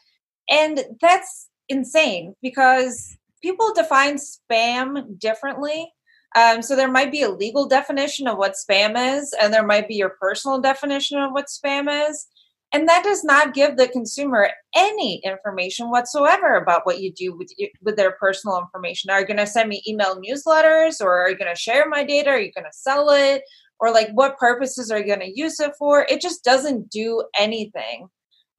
And 0.51 0.85
that's 1.01 1.49
insane 1.69 2.35
because 2.43 3.17
people 3.43 3.73
define 3.75 4.17
spam 4.17 5.19
differently 5.19 5.93
um, 6.35 6.63
so 6.63 6.75
there 6.75 6.91
might 6.91 7.13
be 7.13 7.23
a 7.23 7.31
legal 7.31 7.67
definition 7.67 8.27
of 8.27 8.39
what 8.39 8.55
spam 8.55 9.19
is, 9.19 9.35
and 9.41 9.53
there 9.53 9.67
might 9.67 9.89
be 9.89 9.95
your 9.95 10.17
personal 10.21 10.61
definition 10.61 11.19
of 11.19 11.33
what 11.33 11.47
spam 11.47 12.09
is. 12.09 12.27
And 12.73 12.89
that 12.89 13.05
does 13.05 13.23
not 13.23 13.55
give 13.55 13.77
the 13.77 13.87
consumer 13.87 14.51
any 14.75 15.23
information 15.25 15.91
whatsoever 15.91 16.57
about 16.57 16.85
what 16.85 17.01
you 17.01 17.13
do 17.13 17.37
with, 17.37 17.51
with 17.83 17.95
their 17.95 18.13
personal 18.13 18.59
information. 18.59 19.11
Are 19.11 19.21
you 19.21 19.27
going 19.27 19.37
to 19.37 19.47
send 19.47 19.69
me 19.69 19.81
email 19.87 20.21
newsletters, 20.21 21.01
or 21.01 21.21
are 21.21 21.31
you 21.31 21.39
going 21.39 21.55
to 21.55 21.61
share 21.61 21.89
my 21.89 22.03
data? 22.03 22.31
Are 22.31 22.41
you 22.41 22.51
going 22.53 22.65
to 22.65 22.77
sell 22.77 23.11
it? 23.11 23.43
Or 23.79 23.93
like 23.93 24.09
what 24.15 24.39
purposes 24.39 24.91
are 24.91 24.99
you 24.99 25.07
going 25.07 25.21
to 25.21 25.39
use 25.39 25.61
it 25.61 25.73
for? 25.79 26.05
It 26.09 26.21
just 26.21 26.43
doesn't 26.43 26.91
do 26.91 27.23
anything. 27.39 28.09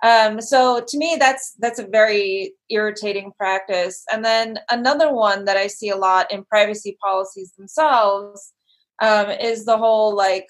Um, 0.09 0.39
so 0.39 0.59
to 0.89 0.97
me, 0.97 1.17
that's 1.19 1.45
that's 1.63 1.79
a 1.79 1.87
very 1.99 2.53
irritating 2.69 3.31
practice. 3.39 3.97
And 4.11 4.23
then 4.23 4.59
another 4.69 5.09
one 5.11 5.45
that 5.45 5.57
I 5.57 5.67
see 5.67 5.89
a 5.89 5.97
lot 6.07 6.31
in 6.31 6.45
privacy 6.45 6.93
policies 7.01 7.51
themselves 7.57 8.53
um, 9.01 9.27
is 9.31 9.65
the 9.65 9.77
whole 9.77 10.15
like, 10.15 10.45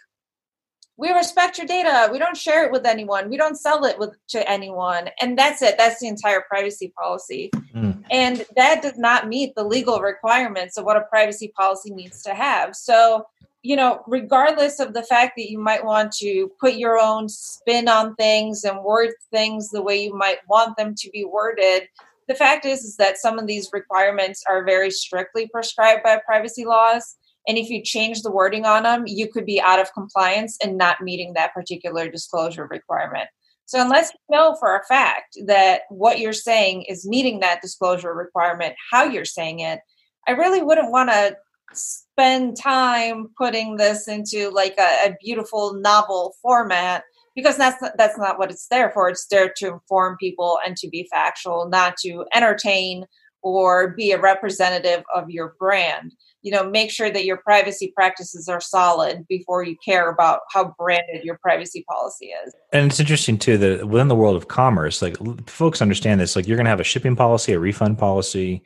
we 0.97 1.09
respect 1.11 1.57
your 1.57 1.67
data. 1.67 2.09
We 2.11 2.19
don't 2.19 2.37
share 2.45 2.65
it 2.65 2.71
with 2.71 2.85
anyone. 2.85 3.29
We 3.29 3.37
don't 3.37 3.59
sell 3.65 3.85
it 3.85 3.97
with 3.99 4.13
to 4.33 4.39
anyone. 4.49 5.09
And 5.21 5.37
that's 5.37 5.61
it. 5.61 5.75
That's 5.77 5.99
the 6.01 6.07
entire 6.07 6.43
privacy 6.49 6.93
policy. 6.99 7.49
Mm. 7.73 8.03
And 8.11 8.45
that 8.55 8.81
does 8.81 8.97
not 8.97 9.27
meet 9.27 9.55
the 9.55 9.63
legal 9.75 9.99
requirements 9.99 10.77
of 10.77 10.85
what 10.85 10.97
a 10.97 11.07
privacy 11.09 11.53
policy 11.55 11.91
needs 11.93 12.23
to 12.23 12.33
have. 12.33 12.75
So 12.75 13.25
you 13.65 13.75
know, 13.75 14.03
regardless 14.05 14.79
of 14.79 14.93
the 14.93 15.01
fact 15.01 15.33
that 15.35 15.49
you 15.49 15.57
might 15.57 15.83
want 15.83 16.11
to 16.11 16.51
put 16.59 16.75
your 16.75 16.99
own 16.99 17.27
spin 17.27 17.87
on 17.87 18.13
things 18.13 18.63
and 18.63 18.83
word 18.83 19.09
things 19.31 19.69
the 19.69 19.81
way 19.81 20.03
you 20.03 20.15
might 20.15 20.37
want 20.47 20.77
them 20.77 20.93
to 20.93 21.09
be 21.09 21.25
worded, 21.25 21.87
the 22.27 22.35
fact 22.35 22.65
is 22.65 22.83
is 22.83 22.95
that 22.97 23.17
some 23.17 23.39
of 23.39 23.47
these 23.47 23.71
requirements 23.73 24.43
are 24.47 24.63
very 24.63 24.91
strictly 24.91 25.47
prescribed 25.47 26.03
by 26.03 26.21
privacy 26.27 26.63
laws. 26.63 27.15
And 27.47 27.57
if 27.57 27.71
you 27.71 27.81
change 27.81 28.21
the 28.21 28.29
wording 28.29 28.65
on 28.65 28.83
them, 28.83 29.05
you 29.07 29.27
could 29.27 29.47
be 29.47 29.59
out 29.59 29.79
of 29.79 29.91
compliance 29.93 30.59
and 30.63 30.77
not 30.77 31.01
meeting 31.01 31.33
that 31.33 31.55
particular 31.55 32.07
disclosure 32.07 32.67
requirement. 32.69 33.29
So, 33.65 33.81
unless 33.81 34.11
you 34.29 34.37
know 34.37 34.55
for 34.59 34.75
a 34.75 34.85
fact 34.85 35.39
that 35.47 35.81
what 35.89 36.19
you're 36.19 36.33
saying 36.33 36.83
is 36.83 37.07
meeting 37.07 37.39
that 37.39 37.63
disclosure 37.63 38.13
requirement, 38.13 38.75
how 38.91 39.05
you're 39.05 39.25
saying 39.25 39.61
it, 39.61 39.79
I 40.27 40.31
really 40.31 40.61
wouldn't 40.61 40.91
want 40.91 41.09
to 41.09 41.35
spend 41.73 42.57
time 42.57 43.29
putting 43.37 43.77
this 43.77 44.07
into 44.07 44.49
like 44.49 44.75
a, 44.77 45.09
a 45.09 45.15
beautiful 45.21 45.73
novel 45.73 46.35
format 46.41 47.03
because 47.35 47.57
that's 47.57 47.83
that's 47.97 48.17
not 48.17 48.39
what 48.39 48.49
it's 48.49 48.67
there 48.67 48.91
for. 48.91 49.09
It's 49.09 49.27
there 49.27 49.51
to 49.57 49.67
inform 49.67 50.17
people 50.17 50.57
and 50.65 50.77
to 50.77 50.89
be 50.89 51.07
factual, 51.11 51.67
not 51.67 51.97
to 51.97 52.25
entertain 52.33 53.05
or 53.41 53.89
be 53.89 54.11
a 54.11 54.19
representative 54.19 55.03
of 55.13 55.29
your 55.29 55.53
brand. 55.59 56.13
You 56.41 56.51
know, 56.51 56.67
make 56.67 56.89
sure 56.89 57.11
that 57.11 57.25
your 57.25 57.37
privacy 57.37 57.91
practices 57.95 58.47
are 58.47 58.61
solid 58.61 59.25
before 59.27 59.63
you 59.63 59.75
care 59.83 60.09
about 60.09 60.41
how 60.51 60.73
branded 60.79 61.23
your 61.23 61.37
privacy 61.41 61.85
policy 61.87 62.31
is. 62.45 62.55
And 62.71 62.89
it's 62.89 62.99
interesting 62.99 63.37
too 63.37 63.57
that 63.59 63.87
within 63.87 64.07
the 64.07 64.15
world 64.15 64.35
of 64.35 64.47
commerce, 64.47 65.01
like 65.01 65.17
folks 65.47 65.81
understand 65.81 66.21
this, 66.21 66.35
like 66.35 66.47
you're 66.47 66.57
going 66.57 66.65
to 66.65 66.71
have 66.71 66.79
a 66.79 66.83
shipping 66.83 67.15
policy, 67.15 67.53
a 67.53 67.59
refund 67.59 67.97
policy, 67.99 68.63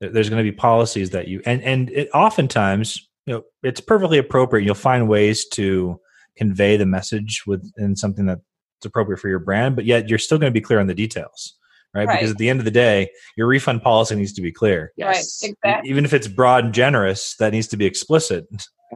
there's 0.00 0.28
going 0.28 0.44
to 0.44 0.50
be 0.50 0.56
policies 0.56 1.10
that 1.10 1.28
you 1.28 1.42
and 1.44 1.62
and 1.62 1.90
it 1.90 2.08
oftentimes 2.14 3.08
you 3.26 3.34
know 3.34 3.42
it's 3.62 3.80
perfectly 3.80 4.18
appropriate 4.18 4.64
you'll 4.64 4.74
find 4.74 5.08
ways 5.08 5.46
to 5.46 6.00
convey 6.38 6.76
the 6.76 6.86
message 6.86 7.42
within 7.46 7.96
something 7.96 8.24
that's 8.24 8.40
appropriate 8.84 9.18
for 9.18 9.28
your 9.28 9.40
brand, 9.40 9.76
but 9.76 9.84
yet 9.84 10.08
you're 10.08 10.18
still 10.18 10.38
going 10.38 10.50
to 10.50 10.54
be 10.54 10.60
clear 10.60 10.80
on 10.80 10.86
the 10.86 10.94
details, 10.94 11.54
right? 11.92 12.06
Right. 12.06 12.18
Because 12.18 12.30
at 12.30 12.38
the 12.38 12.48
end 12.48 12.60
of 12.60 12.64
the 12.64 12.70
day, 12.70 13.10
your 13.36 13.48
refund 13.48 13.82
policy 13.82 14.14
needs 14.14 14.32
to 14.34 14.40
be 14.40 14.52
clear. 14.52 14.92
Yes, 14.96 15.40
Right. 15.42 15.50
Exactly. 15.50 15.90
Even 15.90 16.04
if 16.04 16.14
it's 16.14 16.28
broad 16.28 16.64
and 16.66 16.74
generous, 16.74 17.34
that 17.36 17.52
needs 17.52 17.66
to 17.68 17.76
be 17.76 17.84
explicit. 17.84 18.46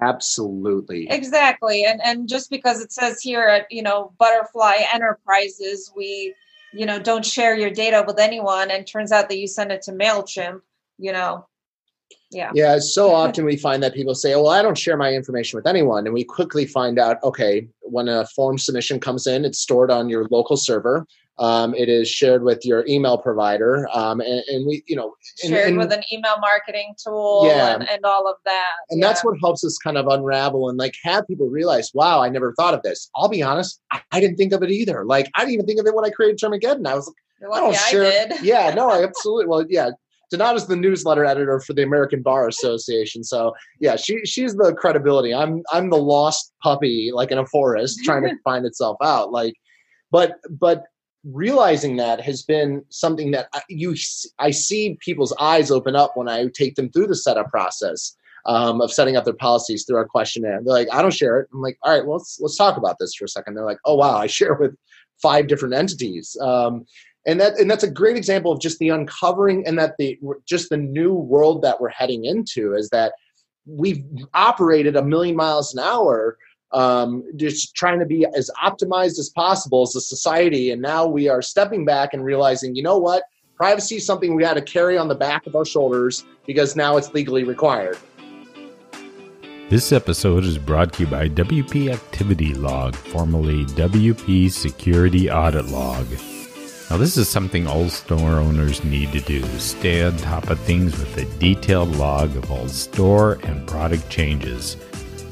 absolutely. 0.01 1.09
Exactly. 1.11 1.85
And 1.85 2.01
and 2.03 2.29
just 2.29 2.49
because 2.49 2.81
it 2.81 2.93
says 2.93 3.21
here 3.21 3.43
at, 3.43 3.67
you 3.71 3.83
know, 3.83 4.12
Butterfly 4.19 4.77
Enterprises, 4.95 5.93
we, 5.97 6.35
you 6.73 6.87
know, 6.87 6.99
don't 6.99 7.27
share 7.27 7.57
your 7.57 7.71
data 7.71 8.05
with 8.07 8.19
anyone 8.19 8.71
and 8.71 8.87
turns 8.87 9.12
out 9.12 9.29
that 9.29 9.38
you 9.38 9.49
send 9.49 9.73
it 9.73 9.83
to 9.83 9.93
MailChimp, 9.93 10.61
you 11.03 11.12
know. 11.12 11.47
Yeah. 12.31 12.51
Yeah, 12.55 12.79
so 12.79 13.12
often 13.23 13.45
we 13.45 13.57
find 13.57 13.83
that 13.83 13.95
people 13.95 14.15
say, 14.15 14.35
"Well, 14.35 14.49
I 14.49 14.62
don't 14.62 14.79
share 14.79 14.97
my 14.97 15.12
information 15.12 15.57
with 15.59 15.67
anyone," 15.67 16.07
and 16.07 16.15
we 16.15 16.25
quickly 16.25 16.67
find 16.67 16.99
out, 16.99 17.19
okay, 17.23 17.69
when 17.83 18.09
a 18.09 18.27
form 18.29 18.57
submission 18.59 19.01
comes 19.01 19.27
in, 19.27 19.45
it's 19.45 19.59
stored 19.61 19.91
on 19.91 20.09
your 20.09 20.27
local 20.31 20.57
server. 20.57 21.07
Um, 21.38 21.75
it 21.75 21.88
is 21.88 22.09
shared 22.11 22.43
with 22.43 22.65
your 22.65 22.85
email 22.87 23.17
provider, 23.17 23.88
um, 23.93 24.21
and, 24.21 24.43
and 24.49 24.67
we, 24.67 24.85
you 24.87 24.95
know, 24.95 25.15
and, 25.43 25.51
Shared 25.51 25.69
and- 25.71 25.79
with 25.79 25.91
an 25.91 26.03
email 26.12 26.37
marketing 26.38 26.95
tool 27.03 27.45
Yeah. 27.47 27.79
and, 27.91 28.05
all 28.05 28.29
of 28.29 28.37
that. 28.45 28.73
and 28.91 29.01
yeah. 29.01 29.09
that's 29.09 29.25
what 29.25 29.37
helps 29.43 29.65
us 29.65 29.79
kind 29.79 29.97
of 29.97 30.07
unravel 30.09 30.69
and 30.69 30.79
like 30.79 30.95
have 31.03 31.27
people 31.27 31.49
realize, 31.49 31.91
wow, 31.95 32.23
I 32.23 32.29
never 32.29 32.53
thought 32.55 32.75
of 32.75 32.83
this. 32.83 33.09
I'll 33.17 33.31
be 33.31 33.43
honest, 33.43 33.81
I, 33.91 34.03
I 34.12 34.21
didn't 34.21 34.37
think 34.37 34.53
of 34.53 34.62
it 34.62 34.71
either. 34.71 35.07
Like 35.07 35.31
I 35.35 35.41
didn't 35.41 35.55
even 35.55 35.67
think 35.67 35.81
of 35.81 35.87
it 35.87 35.95
when 35.95 36.05
I 36.05 36.11
created 36.11 36.38
Termageddon. 36.38 36.87
I 36.87 36.95
was 36.95 37.07
like, 37.07 37.17
You're 37.41 37.53
I 37.55 37.61
don't 37.61 37.75
I 37.75 37.91
share. 37.91 38.29
did. 38.29 38.43
Yeah, 38.43 38.75
no, 38.75 38.91
I 38.91 39.03
absolutely. 39.09 39.47
Well, 39.47 39.65
yeah. 39.71 39.91
Donata's 40.33 40.66
the 40.66 40.77
newsletter 40.77 41.25
editor 41.25 41.61
for 41.61 41.73
the 41.73 41.83
American 41.83 42.23
Bar 42.23 42.49
Association, 42.49 43.23
so 43.23 43.55
yeah, 43.81 43.97
she 43.97 44.21
she's 44.25 44.55
the 44.55 44.75
credibility. 44.75 45.35
I'm 45.35 45.62
I'm 45.73 45.90
the 45.90 45.99
lost 45.99 46.53
puppy, 46.62 47.11
like 47.12 47.31
in 47.31 47.38
a 47.38 47.47
forest, 47.47 48.01
trying 48.05 48.23
to 48.25 48.35
find 48.42 48.66
itself 48.66 48.97
out. 49.03 49.31
Like, 49.31 49.55
but 50.11 50.37
but 50.51 50.85
realizing 51.25 51.97
that 51.97 52.21
has 52.21 52.42
been 52.42 52.85
something 52.88 53.31
that 53.31 53.49
I, 53.55 53.62
you 53.68 53.95
I 54.38 54.51
see 54.51 54.97
people's 55.01 55.35
eyes 55.38 55.71
open 55.71 55.95
up 55.95 56.16
when 56.16 56.29
I 56.29 56.47
take 56.55 56.75
them 56.75 56.90
through 56.90 57.07
the 57.07 57.16
setup 57.16 57.51
process 57.51 58.16
um, 58.47 58.81
of 58.81 58.92
setting 58.92 59.16
up 59.16 59.25
their 59.25 59.35
policies 59.35 59.85
through 59.85 59.99
our 59.99 60.07
questionnaire. 60.07 60.61
They're 60.64 60.75
like, 60.75 60.88
I 60.92 61.03
don't 61.03 61.14
share 61.14 61.40
it. 61.40 61.49
I'm 61.53 61.61
like, 61.61 61.79
all 61.83 61.92
right, 61.92 62.05
well, 62.05 62.18
let's 62.18 62.38
let's 62.40 62.57
talk 62.57 62.77
about 62.77 62.97
this 62.99 63.14
for 63.14 63.27
a 63.27 63.29
second. 63.29 63.55
They're 63.55 63.64
like, 63.64 63.79
oh 63.85 63.95
wow, 63.95 64.16
I 64.16 64.27
share 64.27 64.55
with 64.55 64.75
five 65.23 65.47
different 65.47 65.75
entities. 65.75 66.37
Um, 66.41 66.85
and 67.27 67.41
that 67.41 67.59
and 67.59 67.71
that's 67.71 67.85
a 67.85 67.91
great 67.91 68.17
example 68.17 68.51
of 68.51 68.61
just 68.61 68.79
the 68.79 68.89
uncovering 68.89 69.65
and 69.67 69.79
that 69.79 69.95
the 69.99 70.19
just 70.45 70.71
the 70.71 70.77
new 70.77 71.15
world 71.15 71.63
that 71.63 71.81
we're 71.81 71.89
heading 71.89 72.25
into 72.25 72.75
is 72.75 72.89
that 72.91 73.13
we've 73.65 74.05
operated 74.35 74.97
a 74.97 75.03
million 75.03 75.37
miles 75.37 75.73
an 75.73 75.81
hour 75.85 76.37
um, 76.73 77.23
just 77.37 77.75
trying 77.77 78.01
to 78.01 78.07
be 78.07 78.27
as 78.35 78.51
optimized 78.63 79.19
as 79.19 79.31
possible 79.35 79.83
as 79.83 79.95
a 79.95 80.01
society. 80.01 80.71
And 80.71 80.81
now 80.81 81.07
we 81.07 81.29
are 81.29 81.43
stepping 81.43 81.85
back 81.85 82.13
and 82.13 82.25
realizing 82.25 82.75
you 82.75 82.83
know 82.83 82.99
what? 82.99 83.25
Privacy 83.57 83.97
is 83.97 84.07
something 84.07 84.35
we 84.35 84.43
got 84.43 84.55
to 84.55 84.63
carry 84.63 84.99
on 84.99 85.07
the 85.07 85.15
back 85.15 85.47
of 85.47 85.55
our 85.55 85.65
shoulders 85.65 86.25
because 86.47 86.75
now 86.75 86.97
it's 86.97 87.15
legally 87.15 87.45
required 87.45 87.99
This 89.73 89.91
episode 89.91 90.45
is 90.45 90.59
brought 90.59 90.93
to 90.93 91.05
you 91.05 91.07
by 91.09 91.31
WP 91.31 91.91
Activity 91.91 92.53
Log, 92.53 92.95
formerly 92.95 93.65
WP 93.65 94.51
Security 94.51 95.31
Audit 95.31 95.65
Log. 95.69 96.07
Now, 96.91 96.99
this 96.99 97.17
is 97.17 97.27
something 97.27 97.67
all 97.67 97.89
store 97.89 98.33
owners 98.33 98.85
need 98.85 99.13
to 99.13 99.21
do 99.21 99.43
stay 99.59 100.03
on 100.03 100.15
top 100.19 100.51
of 100.51 100.61
things 100.61 100.99
with 100.99 101.17
a 101.17 101.25
detailed 101.39 101.97
log 101.97 102.37
of 102.37 102.53
all 102.53 102.69
store 102.69 103.39
and 103.45 103.67
product 103.67 104.11
changes. 104.11 104.77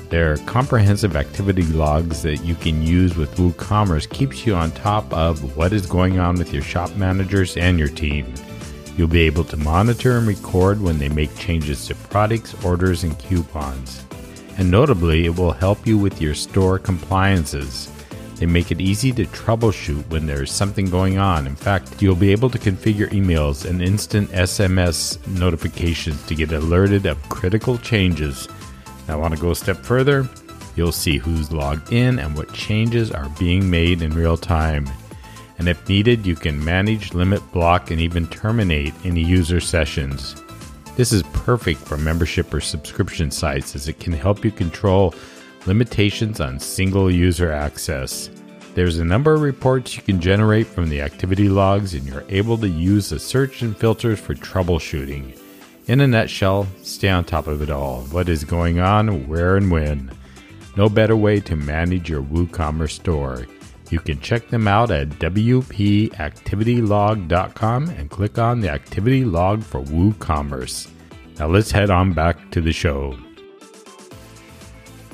Their 0.09 0.39
comprehensive 0.47 1.17
activity 1.17 1.65
logs 1.65 2.23
that 2.23 2.39
you 2.39 2.55
can 2.55 2.83
use 2.83 3.19
with 3.19 3.37
WooCommerce 3.37 4.09
keeps 4.09 4.47
you 4.47 4.55
on 4.55 4.71
top 4.71 5.13
of 5.13 5.55
what 5.55 5.75
is 5.75 5.85
going 5.85 6.19
on 6.19 6.37
with 6.37 6.51
your 6.51 6.63
shop 6.63 6.97
managers 6.97 7.59
and 7.59 7.79
your 7.79 7.89
team. 7.89 8.33
You'll 8.97 9.07
be 9.07 9.21
able 9.21 9.45
to 9.45 9.59
monitor 9.59 10.17
and 10.17 10.27
record 10.27 10.81
when 10.81 10.97
they 10.97 11.11
make 11.11 11.37
changes 11.37 11.87
to 11.89 11.95
products, 11.95 12.55
orders, 12.65 13.05
and 13.05 13.19
coupons. 13.19 14.07
And 14.59 14.71
notably, 14.71 15.27
it 15.27 15.37
will 15.37 15.53
help 15.53 15.87
you 15.87 15.97
with 15.99 16.21
your 16.21 16.35
store 16.35 16.79
compliances. 16.79 17.91
They 18.37 18.47
make 18.47 18.71
it 18.71 18.81
easy 18.81 19.13
to 19.13 19.27
troubleshoot 19.27 20.09
when 20.09 20.27
there 20.27 20.43
is 20.43 20.51
something 20.51 20.89
going 20.89 21.19
on. 21.19 21.47
In 21.47 21.55
fact, 21.55 22.01
you'll 22.01 22.17
be 22.17 22.33
able 22.33 22.49
to 22.51 22.59
configure 22.59 23.11
emails 23.11 23.69
and 23.69 23.83
instant 23.83 24.31
SMS 24.31 25.25
notifications 25.29 26.25
to 26.27 26.35
get 26.35 26.53
alerted 26.53 27.05
of 27.05 27.23
critical 27.29 27.77
changes. 27.79 28.49
Now, 29.07 29.21
want 29.21 29.35
to 29.35 29.41
go 29.41 29.51
a 29.51 29.55
step 29.55 29.79
further? 29.79 30.27
You'll 30.75 30.93
see 30.93 31.19
who's 31.19 31.53
logged 31.53 31.93
in 31.93 32.19
and 32.19 32.35
what 32.35 32.55
changes 32.55 33.11
are 33.11 33.29
being 33.39 33.69
made 33.69 34.01
in 34.01 34.11
real 34.13 34.39
time. 34.39 34.89
And 35.59 35.69
if 35.69 35.87
needed, 35.87 36.25
you 36.25 36.35
can 36.35 36.65
manage, 36.65 37.13
limit, 37.13 37.43
block, 37.53 37.91
and 37.91 38.01
even 38.01 38.27
terminate 38.29 38.95
any 39.05 39.23
user 39.23 39.61
sessions. 39.61 40.43
This 40.97 41.13
is 41.13 41.23
perfect 41.33 41.81
for 41.81 41.97
membership 41.97 42.53
or 42.53 42.61
subscription 42.61 43.31
sites 43.31 43.75
as 43.75 43.89
it 43.89 44.01
can 44.01 44.13
help 44.13 44.45
you 44.45 44.51
control 44.51 45.15
limitations 45.67 46.41
on 46.41 46.59
single 46.59 47.11
user 47.11 47.53
access. 47.53 48.31
There's 48.75 48.99
a 48.99 49.05
number 49.05 49.35
of 49.35 49.43
reports 49.43 49.97
you 49.97 50.03
can 50.03 50.21
generate 50.21 50.67
from 50.67 50.89
the 50.89 51.01
activity 51.01 51.49
logs, 51.49 51.95
and 51.95 52.07
you're 52.07 52.25
able 52.29 52.57
to 52.59 52.69
use 52.69 53.09
the 53.09 53.19
search 53.19 53.63
and 53.63 53.77
filters 53.77 54.21
for 54.21 54.35
troubleshooting. 54.35 55.39
In 55.87 56.01
a 56.01 56.07
nutshell, 56.07 56.69
stay 56.83 57.09
on 57.09 57.25
top 57.25 57.47
of 57.47 57.63
it 57.63 57.71
all. 57.71 58.03
What 58.05 58.29
is 58.29 58.45
going 58.45 58.79
on, 58.79 59.27
where, 59.27 59.57
and 59.57 59.71
when. 59.71 60.13
No 60.77 60.89
better 60.89 61.17
way 61.17 61.41
to 61.41 61.57
manage 61.57 62.09
your 62.09 62.23
WooCommerce 62.23 62.93
store. 62.93 63.47
You 63.91 63.99
can 63.99 64.21
check 64.21 64.49
them 64.49 64.69
out 64.69 64.93
at 64.93 65.09
WPActivitylog.com 65.11 67.89
and 67.91 68.09
click 68.09 68.39
on 68.39 68.61
the 68.61 68.71
activity 68.71 69.25
log 69.25 69.65
for 69.65 69.83
WooCommerce. 69.83 70.89
Now 71.39 71.49
let's 71.49 71.73
head 71.73 71.91
on 71.91 72.13
back 72.13 72.53
to 72.53 72.61
the 72.61 72.73
show. 72.73 73.19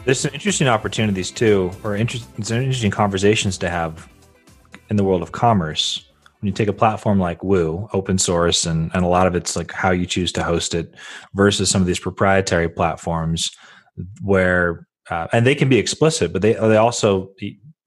There's 0.05 0.21
some 0.21 0.35
interesting 0.35 0.69
opportunities 0.69 1.31
too, 1.31 1.71
or 1.83 1.97
inter- 1.97 2.19
interesting 2.37 2.91
conversations 2.91 3.57
to 3.59 3.71
have 3.71 4.07
in 4.91 4.97
the 4.97 5.05
world 5.05 5.23
of 5.23 5.33
commerce. 5.33 6.03
When 6.41 6.49
you 6.49 6.53
take 6.53 6.69
a 6.69 6.73
platform 6.73 7.19
like 7.19 7.43
Woo, 7.43 7.89
open 7.95 8.19
source, 8.19 8.67
and, 8.67 8.91
and 8.95 9.05
a 9.05 9.09
lot 9.09 9.27
of 9.27 9.35
it's 9.35 9.57
like 9.57 9.73
how 9.73 9.91
you 9.91 10.05
choose 10.05 10.33
to 10.33 10.45
host 10.45 10.75
it 10.75 10.95
versus 11.35 11.71
some 11.71 11.81
of 11.81 11.87
these 11.87 11.99
proprietary 11.99 12.69
platforms 12.69 13.51
where, 14.23 14.87
uh, 15.11 15.29
and 15.33 15.47
they 15.47 15.55
can 15.55 15.71
be 15.71 15.79
explicit, 15.79 16.31
but 16.33 16.43
they, 16.43 16.53
they 16.53 16.77
also, 16.77 17.31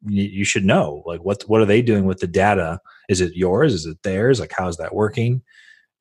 you, 0.07 0.45
should 0.45 0.65
know 0.65 1.03
like 1.05 1.23
what, 1.23 1.43
what 1.43 1.61
are 1.61 1.65
they 1.65 1.81
doing 1.81 2.05
with 2.05 2.19
the 2.19 2.27
data? 2.27 2.79
Is 3.09 3.21
it 3.21 3.35
yours? 3.35 3.73
Is 3.73 3.85
it 3.85 4.01
theirs? 4.03 4.39
Like, 4.39 4.53
how's 4.57 4.77
that 4.77 4.95
working? 4.95 5.41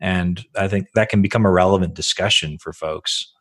And 0.00 0.44
I 0.56 0.68
think 0.68 0.88
that 0.94 1.08
can 1.08 1.22
become 1.22 1.44
a 1.44 1.50
relevant 1.50 1.94
discussion 1.94 2.58
for 2.58 2.72
folks. 2.72 3.32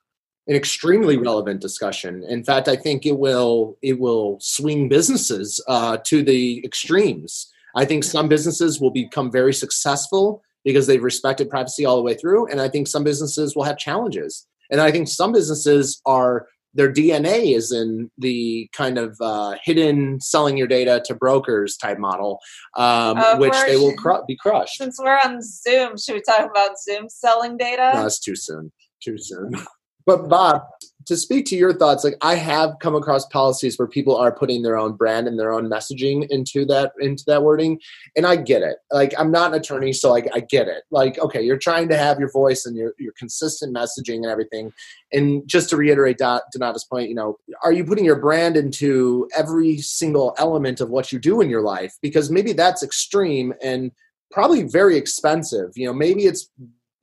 an 0.47 0.55
extremely 0.55 1.17
relevant 1.17 1.61
discussion. 1.61 2.23
In 2.27 2.43
fact, 2.43 2.67
I 2.67 2.75
think 2.75 3.05
it 3.05 3.19
will 3.19 3.77
it 3.81 3.99
will 3.99 4.37
swing 4.39 4.87
businesses 4.89 5.63
uh, 5.67 5.97
to 6.05 6.23
the 6.23 6.63
extremes. 6.65 7.51
I 7.75 7.85
think 7.85 8.03
some 8.03 8.27
businesses 8.27 8.79
will 8.79 8.91
become 8.91 9.31
very 9.31 9.53
successful 9.53 10.41
because 10.63 10.87
they've 10.87 11.03
respected 11.03 11.49
privacy 11.49 11.85
all 11.85 11.97
the 11.97 12.01
way 12.01 12.15
through, 12.15 12.47
and 12.47 12.61
I 12.61 12.69
think 12.69 12.87
some 12.87 13.03
businesses 13.03 13.55
will 13.55 13.63
have 13.63 13.77
challenges. 13.77 14.47
And 14.71 14.81
I 14.81 14.91
think 14.91 15.07
some 15.07 15.31
businesses 15.31 16.01
are 16.05 16.47
their 16.77 16.93
DNA 16.93 17.55
is 17.55 17.71
in 17.71 18.09
the 18.19 18.69
kind 18.71 18.97
of 18.99 19.17
uh, 19.19 19.55
hidden 19.63 20.21
selling 20.21 20.55
your 20.57 20.67
data 20.67 21.01
to 21.05 21.15
brokers 21.15 21.75
type 21.75 21.97
model, 21.97 22.39
um, 22.75 23.17
Of 23.17 23.39
which 23.39 23.55
they 23.65 23.75
will 23.75 23.95
cru- 23.95 24.23
be 24.27 24.37
crushed. 24.37 24.77
Since 24.77 24.99
we're 24.99 25.17
on 25.17 25.41
Zoom, 25.41 25.97
should 25.97 26.13
we 26.13 26.21
talk 26.21 26.49
about 26.49 26.79
Zoom 26.79 27.09
selling 27.09 27.57
data? 27.57 27.91
No, 27.95 28.03
that's 28.03 28.19
too 28.19 28.35
soon. 28.35 28.71
Too 29.01 29.17
soon. 29.17 29.51
But 30.05 30.29
Bob, 30.29 30.61
to 31.07 31.15
speak 31.15 31.45
to 31.45 31.55
your 31.55 31.73
thoughts, 31.73 32.03
like 32.03 32.17
I 32.21 32.35
have 32.35 32.75
come 32.79 32.93
across 32.93 33.25
policies 33.27 33.79
where 33.79 33.87
people 33.87 34.15
are 34.15 34.31
putting 34.31 34.61
their 34.61 34.77
own 34.77 34.93
brand 34.93 35.27
and 35.27 35.39
their 35.39 35.53
own 35.53 35.69
messaging 35.69 36.27
into 36.29 36.65
that 36.65 36.91
into 36.99 37.23
that 37.27 37.43
wording, 37.43 37.79
and 38.15 38.25
I 38.25 38.35
get 38.35 38.61
it. 38.61 38.77
Like 38.91 39.13
I'm 39.17 39.31
not 39.31 39.53
an 39.53 39.59
attorney, 39.59 39.93
so 39.93 40.11
like 40.11 40.27
I 40.33 40.41
get 40.41 40.67
it. 40.67 40.83
Like 40.91 41.17
okay, 41.19 41.41
you're 41.41 41.57
trying 41.57 41.87
to 41.89 41.97
have 41.97 42.19
your 42.19 42.31
voice 42.31 42.65
and 42.65 42.75
your 42.75 42.93
your 42.99 43.13
consistent 43.17 43.73
messaging 43.73 44.17
and 44.17 44.25
everything. 44.25 44.73
And 45.13 45.47
just 45.47 45.69
to 45.69 45.77
reiterate 45.77 46.17
Don- 46.17 46.41
Donata's 46.53 46.83
point, 46.83 47.07
you 47.07 47.15
know, 47.15 47.37
are 47.63 47.71
you 47.71 47.85
putting 47.85 48.03
your 48.05 48.19
brand 48.19 48.57
into 48.57 49.29
every 49.35 49.77
single 49.77 50.35
element 50.37 50.81
of 50.81 50.89
what 50.89 51.13
you 51.13 51.19
do 51.19 51.39
in 51.39 51.49
your 51.49 51.61
life? 51.61 51.95
Because 52.01 52.29
maybe 52.29 52.51
that's 52.51 52.83
extreme 52.83 53.53
and 53.63 53.91
probably 54.29 54.63
very 54.63 54.97
expensive. 54.97 55.71
You 55.75 55.87
know, 55.87 55.93
maybe 55.93 56.25
it's 56.25 56.49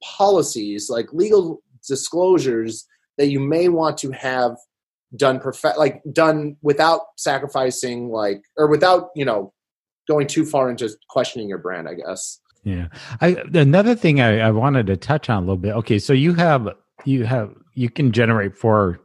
policies 0.02 0.90
like 0.90 1.10
legal 1.14 1.62
disclosures 1.88 2.86
that 3.18 3.28
you 3.28 3.40
may 3.40 3.68
want 3.68 3.98
to 3.98 4.10
have 4.10 4.56
done 5.16 5.38
perfect 5.38 5.78
like 5.78 6.02
done 6.12 6.56
without 6.62 7.00
sacrificing 7.16 8.08
like 8.08 8.42
or 8.56 8.66
without 8.66 9.10
you 9.14 9.24
know 9.24 9.52
going 10.08 10.26
too 10.26 10.44
far 10.44 10.68
into 10.68 10.90
questioning 11.08 11.48
your 11.48 11.58
brand 11.58 11.88
i 11.88 11.94
guess 11.94 12.40
Yeah. 12.64 12.88
I 13.20 13.36
another 13.52 13.94
thing 13.94 14.20
I, 14.20 14.40
I 14.40 14.50
wanted 14.50 14.86
to 14.88 14.96
touch 14.96 15.28
on 15.28 15.38
a 15.38 15.40
little 15.40 15.56
bit. 15.56 15.74
Okay, 15.74 15.98
so 15.98 16.12
you 16.12 16.34
have 16.34 16.68
you 17.04 17.24
have 17.24 17.54
you 17.74 17.90
can 17.90 18.10
generate 18.10 18.56
four 18.56 19.00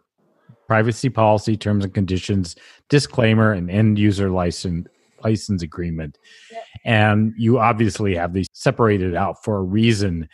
privacy 0.67 1.09
policy 1.09 1.57
terms 1.57 1.83
and 1.83 1.93
conditions, 1.93 2.55
disclaimer, 2.89 3.51
and 3.51 3.69
end 3.69 3.99
user 3.99 4.29
license 4.29 4.87
license 5.23 5.61
agreement. 5.61 6.17
Yep. 6.51 6.63
And 6.85 7.33
you 7.37 7.59
obviously 7.59 8.15
have 8.15 8.33
these 8.33 8.47
separated 8.53 9.13
out 9.13 9.43
for 9.43 9.57
a 9.57 9.63
reason. 9.63 10.29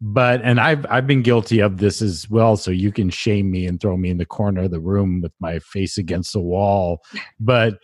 But 0.00 0.42
and 0.42 0.60
I've 0.60 0.84
I've 0.90 1.06
been 1.06 1.22
guilty 1.22 1.60
of 1.60 1.78
this 1.78 2.02
as 2.02 2.28
well. 2.28 2.56
So 2.56 2.70
you 2.70 2.92
can 2.92 3.08
shame 3.08 3.50
me 3.50 3.66
and 3.66 3.80
throw 3.80 3.96
me 3.96 4.10
in 4.10 4.18
the 4.18 4.26
corner 4.26 4.64
of 4.64 4.70
the 4.70 4.80
room 4.80 5.22
with 5.22 5.32
my 5.40 5.58
face 5.58 5.96
against 5.96 6.34
the 6.34 6.40
wall. 6.40 7.02
But 7.40 7.78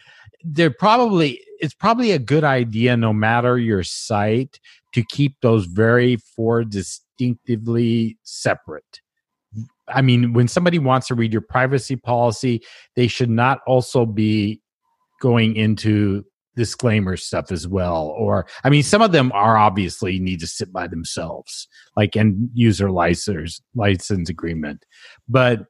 they're 0.45 0.71
probably 0.71 1.41
it's 1.61 1.75
probably 1.75 2.13
a 2.13 2.19
good 2.19 2.45
idea 2.45 2.97
no 2.97 3.13
matter 3.13 3.59
your 3.59 3.83
site 3.83 4.61
to 4.93 5.03
keep 5.05 5.41
those 5.41 5.65
very 5.67 6.17
four 6.17 6.65
distinctively 6.65 8.19
separate 8.25 9.01
I 9.89 10.03
mean, 10.03 10.33
when 10.33 10.49
somebody 10.49 10.79
wants 10.79 11.09
to 11.09 11.15
read 11.15 11.33
your 11.33 11.43
privacy 11.43 11.97
policy, 11.97 12.63
they 12.97 13.09
should 13.09 13.31
not 13.31 13.61
also 13.67 14.07
be 14.07 14.61
going 15.21 15.57
into 15.57 16.25
disclaimer 16.55 17.17
stuff 17.17 17.51
as 17.51 17.67
well. 17.67 18.15
Or, 18.17 18.47
I 18.65 18.71
mean, 18.71 18.83
some 18.83 19.03
of 19.03 19.13
them 19.13 19.33
are 19.33 19.57
obviously 19.57 20.19
need 20.19 20.41
to 20.41 20.47
sit 20.47 20.73
by 20.73 20.87
themselves, 20.87 21.69
like 21.97 22.17
end 22.17 22.51
user 22.55 22.91
license 22.91 23.61
license 23.75 24.29
agreement. 24.29 24.85
But 25.29 25.67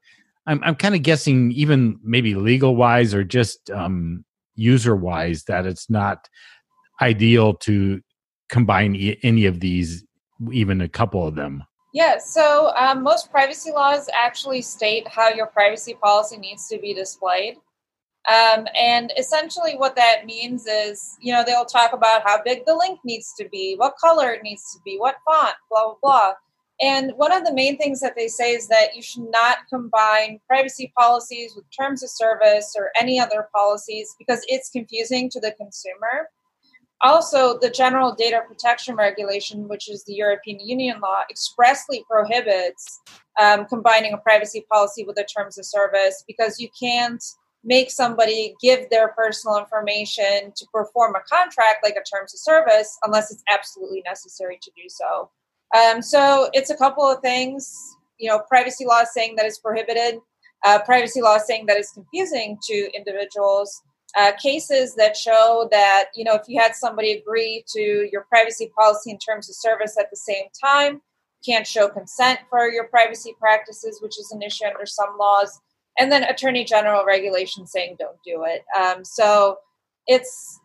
I'm 0.47 0.61
I'm 0.64 0.74
kind 0.74 0.95
of 0.95 1.03
guessing, 1.03 1.53
even 1.53 1.99
maybe 2.03 2.35
legal 2.35 2.74
wise 2.74 3.14
or 3.14 3.24
just 3.24 3.70
um, 3.70 4.24
user 4.55 4.97
wise, 4.97 5.45
that 5.45 5.66
it's 5.66 5.89
not 5.89 6.28
ideal 7.01 7.55
to 7.55 8.01
combine 8.49 8.95
e- 8.95 9.18
any 9.22 9.47
of 9.47 9.61
these, 9.61 10.05
even 10.51 10.80
a 10.80 10.89
couple 10.89 11.26
of 11.26 11.35
them. 11.35 11.62
Yeah, 11.95 12.16
so 12.18 12.72
um, 12.74 13.03
most 13.03 13.30
privacy 13.30 13.70
laws 13.70 14.09
actually 14.14 14.62
state 14.62 15.07
how 15.07 15.28
your 15.28 15.47
privacy 15.47 15.95
policy 15.95 16.39
needs 16.39 16.66
to 16.68 16.78
be 16.78 16.95
displayed. 16.95 17.57
Um, 18.29 18.66
and 18.79 19.12
essentially, 19.18 19.77
what 19.77 19.97
that 19.97 20.27
means 20.27 20.66
is, 20.66 21.16
you 21.20 21.33
know, 21.33 21.43
they'll 21.45 21.64
talk 21.64 21.93
about 21.93 22.23
how 22.25 22.41
big 22.43 22.64
the 22.66 22.77
link 22.77 23.01
needs 23.05 23.35
to 23.39 23.49
be, 23.49 23.75
what 23.77 23.97
color 23.97 24.31
it 24.31 24.43
needs 24.45 24.73
to 24.73 24.81
be, 24.85 24.97
what 24.99 25.16
font, 25.25 25.55
blah, 25.70 25.85
blah, 25.87 25.97
blah. 26.01 26.33
And 26.81 27.12
one 27.16 27.33
of 27.33 27.45
the 27.45 27.55
main 27.55 27.79
things 27.79 28.01
that 28.01 28.14
they 28.16 28.29
say 28.29 28.53
is 28.55 28.68
that 28.68 28.95
you 28.95 29.03
should 29.03 29.31
not 29.31 29.59
combine 29.68 30.41
privacy 30.49 30.93
policies 30.97 31.55
with 31.55 31.64
terms 31.77 32.03
of 32.03 32.11
service 32.11 32.75
or 32.77 32.91
any 32.99 33.20
other 33.20 33.49
policies 33.55 34.14
because 34.18 34.41
it's 34.49 34.70
confusing 34.70 35.29
to 35.31 35.41
the 35.41 35.53
consumer. 35.53 36.29
Also, 37.01 37.59
the 37.59 37.70
General 37.70 38.14
Data 38.14 38.41
Protection 38.47 38.95
Regulation, 38.95 39.68
which 39.68 39.91
is 39.91 40.05
the 40.05 40.14
European 40.14 40.61
Union 40.61 41.01
law, 41.01 41.18
expressly 41.29 42.05
prohibits 42.09 43.01
um, 43.41 43.64
combining 43.66 44.12
a 44.12 44.18
privacy 44.18 44.64
policy 44.70 45.05
with 45.05 45.16
the 45.16 45.25
terms 45.25 45.59
of 45.59 45.66
service 45.66 46.23
because 46.29 46.61
you 46.61 46.68
can't 46.81 47.23
make 47.65 47.91
somebody 47.91 48.55
give 48.61 48.91
their 48.91 49.09
personal 49.09 49.59
information 49.59 50.53
to 50.57 50.67
perform 50.73 51.15
a 51.15 51.21
contract 51.21 51.79
like 51.83 51.95
a 51.95 52.17
terms 52.17 52.35
of 52.35 52.41
service 52.41 52.99
unless 53.05 53.31
it's 53.33 53.45
absolutely 53.53 54.03
necessary 54.05 54.59
to 54.63 54.71
do 54.77 54.89
so. 54.89 55.31
Um, 55.77 56.03
so 56.03 56.51
it's 56.53 56.71
a 56.71 56.77
couple 56.77 57.05
of 57.05 57.21
things. 57.21 57.97
You 58.19 58.29
know, 58.29 58.41
privacy 58.49 58.85
law 58.85 59.05
saying 59.05 59.37
that 59.37 59.47
it's 59.47 59.59
prohibited, 59.59 60.19
uh, 60.65 60.81
privacy 60.85 61.23
law 61.23 61.39
saying 61.39 61.67
that 61.67 61.77
it's 61.77 61.93
confusing 61.93 62.59
to 62.69 62.91
individuals 62.95 63.83
uh, 64.17 64.33
cases 64.41 64.95
that 64.97 65.17
show 65.17 65.69
that 65.71 66.07
you 66.15 66.25
know 66.25 66.35
if 66.35 66.43
you 66.47 66.61
had 66.61 66.75
somebody 66.75 67.13
agree 67.13 67.65
to 67.67 68.09
your 68.13 68.27
privacy 68.29 68.71
policy 68.79 69.11
in 69.11 69.19
terms 69.19 69.49
of 69.49 69.57
service 69.57 69.97
at 69.99 70.11
the 70.11 70.17
same 70.17 70.45
time 70.63 71.01
can't 71.45 71.67
show 71.67 71.89
consent 71.89 72.39
for 72.51 72.69
your 72.69 72.85
privacy 72.89 73.35
practices 73.41 74.01
which 74.03 74.19
is 74.19 74.31
an 74.33 74.43
issue 74.43 74.67
under 74.67 74.85
some 74.85 75.17
laws 75.19 75.61
and 75.99 76.11
then 76.11 76.24
attorney 76.24 76.64
general 76.64 77.05
regulation 77.05 77.66
saying 77.66 77.97
don't 77.99 78.16
do 78.24 78.45
it. 78.45 78.62
Um, 78.80 79.05
so 79.05 79.59
it's 80.07 80.59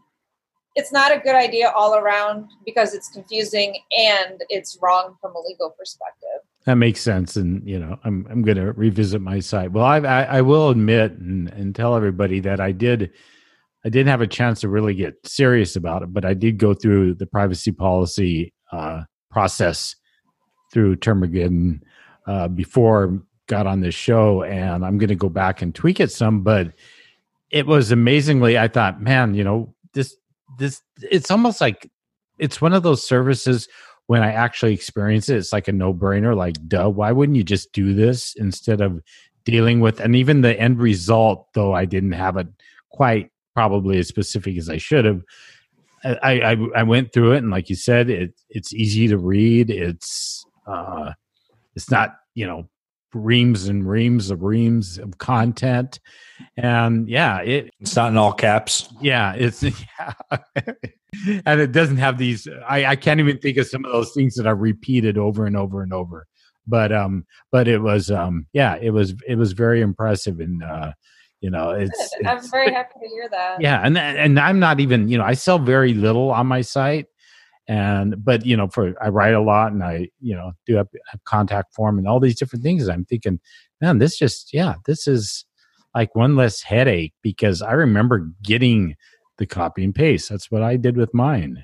it's 0.75 0.91
not 0.91 1.11
a 1.11 1.19
good 1.19 1.35
idea 1.35 1.71
all 1.75 1.95
around 1.95 2.49
because 2.63 2.93
it's 2.93 3.09
confusing 3.09 3.79
and 3.97 4.43
it's 4.49 4.77
wrong 4.81 5.15
from 5.19 5.35
a 5.35 5.39
legal 5.39 5.71
perspective. 5.71 6.47
That 6.65 6.75
makes 6.75 7.01
sense. 7.01 7.35
And 7.35 7.67
you 7.67 7.79
know 7.79 7.99
i'm, 8.03 8.27
I'm 8.29 8.41
going 8.43 8.57
to 8.57 8.71
revisit 8.73 9.21
my 9.21 9.39
site. 9.39 9.71
Well 9.71 9.85
I've, 9.85 10.05
i 10.05 10.23
i 10.23 10.41
will 10.41 10.69
admit 10.69 11.13
and, 11.13 11.49
and 11.49 11.75
tell 11.75 11.95
everybody 11.95 12.39
that 12.41 12.59
i 12.59 12.71
did 12.71 13.11
I 13.85 13.89
didn't 13.89 14.09
have 14.09 14.21
a 14.21 14.27
chance 14.27 14.59
to 14.61 14.69
really 14.69 14.93
get 14.93 15.15
serious 15.25 15.77
about 15.77 16.03
it, 16.03 16.13
but 16.13 16.25
I 16.25 16.33
did 16.33 16.57
go 16.57 16.73
through 16.73 17.13
the 17.13 17.25
privacy 17.25 17.71
policy 17.71 18.53
uh, 18.73 19.03
process 19.31 19.95
through 20.73 20.97
Termageddon 20.97 21.79
uh, 22.25 22.49
before 22.49 23.21
got 23.47 23.67
on 23.67 23.81
this 23.81 23.95
show, 23.95 24.43
and 24.43 24.85
I'm 24.85 24.97
going 24.97 25.09
to 25.09 25.15
go 25.15 25.29
back 25.29 25.61
and 25.61 25.73
tweak 25.73 25.99
it 25.99 26.11
some. 26.11 26.41
But 26.41 26.73
it 27.49 27.65
was 27.65 27.91
amazingly, 27.91 28.57
I 28.57 28.67
thought, 28.67 29.01
man, 29.01 29.33
you 29.33 29.43
know, 29.43 29.73
this 29.93 30.15
this 30.59 30.81
it's 31.01 31.31
almost 31.31 31.61
like 31.61 31.89
it's 32.37 32.61
one 32.61 32.73
of 32.73 32.83
those 32.83 33.05
services 33.05 33.67
when 34.07 34.23
I 34.23 34.31
actually 34.31 34.73
experience 34.73 35.29
it, 35.29 35.37
it's 35.37 35.53
like 35.53 35.67
a 35.67 35.73
no 35.73 35.93
brainer. 35.93 36.35
Like, 36.35 36.55
duh, 36.67 36.89
why 36.89 37.11
wouldn't 37.11 37.35
you 37.35 37.43
just 37.43 37.73
do 37.73 37.93
this 37.93 38.33
instead 38.35 38.81
of 38.81 39.01
dealing 39.43 39.81
with? 39.81 39.99
And 39.99 40.15
even 40.15 40.41
the 40.41 40.59
end 40.59 40.79
result, 40.79 41.47
though 41.53 41.73
I 41.73 41.85
didn't 41.85 42.13
have 42.13 42.37
it 42.37 42.47
quite 42.89 43.31
probably 43.53 43.99
as 43.99 44.07
specific 44.07 44.57
as 44.57 44.69
I 44.69 44.77
should 44.77 45.05
have. 45.05 45.21
I, 46.03 46.39
I, 46.39 46.57
I 46.75 46.83
went 46.83 47.11
through 47.11 47.33
it, 47.33 47.39
and 47.39 47.51
like 47.51 47.69
you 47.69 47.75
said, 47.75 48.09
it 48.09 48.33
it's 48.49 48.73
easy 48.73 49.07
to 49.09 49.17
read. 49.17 49.69
It's 49.69 50.45
uh, 50.65 51.11
it's 51.75 51.91
not 51.91 52.15
you 52.33 52.47
know 52.47 52.69
reams 53.17 53.67
and 53.67 53.89
reams 53.89 54.31
of 54.31 54.43
reams 54.43 54.97
of 54.97 55.17
content, 55.17 55.99
and 56.55 57.07
yeah, 57.09 57.41
it 57.41 57.71
it's 57.79 57.95
not 57.95 58.11
in 58.11 58.17
all 58.17 58.33
caps. 58.33 58.89
Yeah, 59.01 59.33
it's 59.33 59.63
yeah. 59.99 60.13
and 61.45 61.59
it 61.59 61.71
doesn't 61.71 61.97
have 61.97 62.17
these. 62.17 62.47
I 62.67 62.85
I 62.85 62.95
can't 62.95 63.19
even 63.19 63.37
think 63.39 63.57
of 63.57 63.67
some 63.67 63.85
of 63.85 63.91
those 63.91 64.13
things 64.13 64.35
that 64.35 64.47
are 64.47 64.55
repeated 64.55 65.17
over 65.17 65.45
and 65.45 65.57
over 65.57 65.81
and 65.81 65.93
over. 65.93 66.27
But 66.65 66.91
um, 66.91 67.25
but 67.51 67.67
it 67.67 67.81
was 67.81 68.11
um, 68.11 68.47
yeah, 68.53 68.77
it 68.81 68.91
was 68.91 69.13
it 69.27 69.35
was 69.35 69.53
very 69.53 69.81
impressive 69.81 70.39
and 70.39 70.63
uh 70.63 70.91
you 71.41 71.49
know 71.49 71.69
it's, 71.69 71.91
it's, 72.19 72.27
i'm 72.27 72.49
very 72.49 72.73
happy 72.73 72.93
to 72.99 73.07
hear 73.07 73.29
that 73.29 73.61
yeah 73.61 73.81
and 73.83 73.97
and 73.97 74.39
i'm 74.39 74.59
not 74.59 74.79
even 74.79 75.07
you 75.07 75.17
know 75.17 75.23
i 75.23 75.33
sell 75.33 75.59
very 75.59 75.93
little 75.93 76.31
on 76.31 76.47
my 76.47 76.61
site 76.61 77.05
and 77.67 78.23
but 78.23 78.45
you 78.45 78.55
know 78.55 78.67
for 78.67 78.93
i 79.03 79.09
write 79.09 79.33
a 79.33 79.41
lot 79.41 79.71
and 79.71 79.83
i 79.83 80.07
you 80.21 80.35
know 80.35 80.51
do 80.65 80.75
have, 80.75 80.87
have 81.09 81.23
contact 81.25 81.73
form 81.73 81.97
and 81.97 82.07
all 82.07 82.19
these 82.19 82.37
different 82.37 82.63
things 82.63 82.87
i'm 82.87 83.05
thinking 83.05 83.39
man 83.81 83.97
this 83.97 84.17
just 84.17 84.53
yeah 84.53 84.75
this 84.85 85.07
is 85.07 85.45
like 85.95 86.15
one 86.15 86.35
less 86.35 86.61
headache 86.61 87.13
because 87.21 87.61
i 87.61 87.71
remember 87.71 88.29
getting 88.43 88.95
the 89.37 89.45
copy 89.45 89.83
and 89.83 89.95
paste 89.95 90.29
that's 90.29 90.49
what 90.51 90.63
i 90.63 90.75
did 90.75 90.97
with 90.97 91.13
mine 91.13 91.63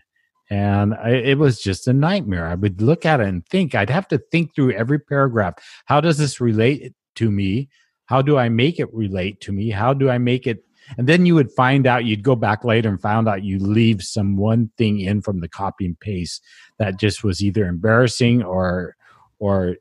and 0.50 0.94
I, 0.96 1.12
it 1.12 1.38
was 1.38 1.62
just 1.62 1.88
a 1.88 1.94
nightmare 1.94 2.48
i 2.48 2.56
would 2.56 2.82
look 2.82 3.06
at 3.06 3.22
it 3.22 3.28
and 3.28 3.46
think 3.48 3.74
i'd 3.74 3.90
have 3.90 4.08
to 4.10 4.18
think 4.18 4.54
through 4.54 4.74
every 4.74 5.00
paragraph 5.00 5.56
how 5.86 6.02
does 6.02 6.18
this 6.18 6.42
relate 6.42 6.94
to 7.16 7.32
me 7.32 7.70
how 8.06 8.22
do 8.22 8.38
I 8.38 8.50
make 8.50 8.80
it 8.80 8.94
relate 8.94 9.42
to 9.42 9.52
me? 9.52 9.70
How 9.70 9.94
do 9.94 10.10
I 10.10 10.18
make 10.18 10.48
it? 10.48 10.64
And 10.98 11.08
then 11.08 11.26
you 11.26 11.36
would 11.36 11.52
find 11.52 11.88
out, 11.88 12.06
you'd 12.06 12.24
go 12.24 12.36
back 12.36 12.64
later 12.64 12.90
and 12.90 13.02
found 13.02 13.28
out 13.28 13.44
you 13.44 13.60
leave 13.60 14.02
some 14.02 14.38
one 14.38 14.70
thing 14.78 15.00
in 15.00 15.22
from 15.22 15.40
the 15.40 15.48
copy 15.48 15.86
and 15.86 16.00
paste 16.00 16.44
that 16.80 17.00
just 17.00 17.24
was 17.24 17.44
either 17.44 17.66
embarrassing 17.66 18.44
or, 18.44 18.96
or 19.40 19.78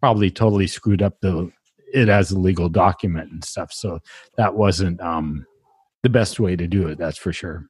probably 0.00 0.30
totally 0.30 0.66
screwed 0.66 1.02
up 1.02 1.20
the, 1.20 1.50
it 1.92 2.08
as 2.08 2.30
a 2.30 2.38
legal 2.38 2.68
document 2.68 3.30
and 3.30 3.44
stuff. 3.44 3.72
So 3.72 4.00
that 4.36 4.54
wasn't, 4.54 5.00
um, 5.00 5.46
the 6.02 6.10
best 6.10 6.38
way 6.38 6.54
to 6.56 6.66
do 6.66 6.86
it. 6.86 6.98
That's 6.98 7.18
for 7.18 7.32
sure. 7.32 7.68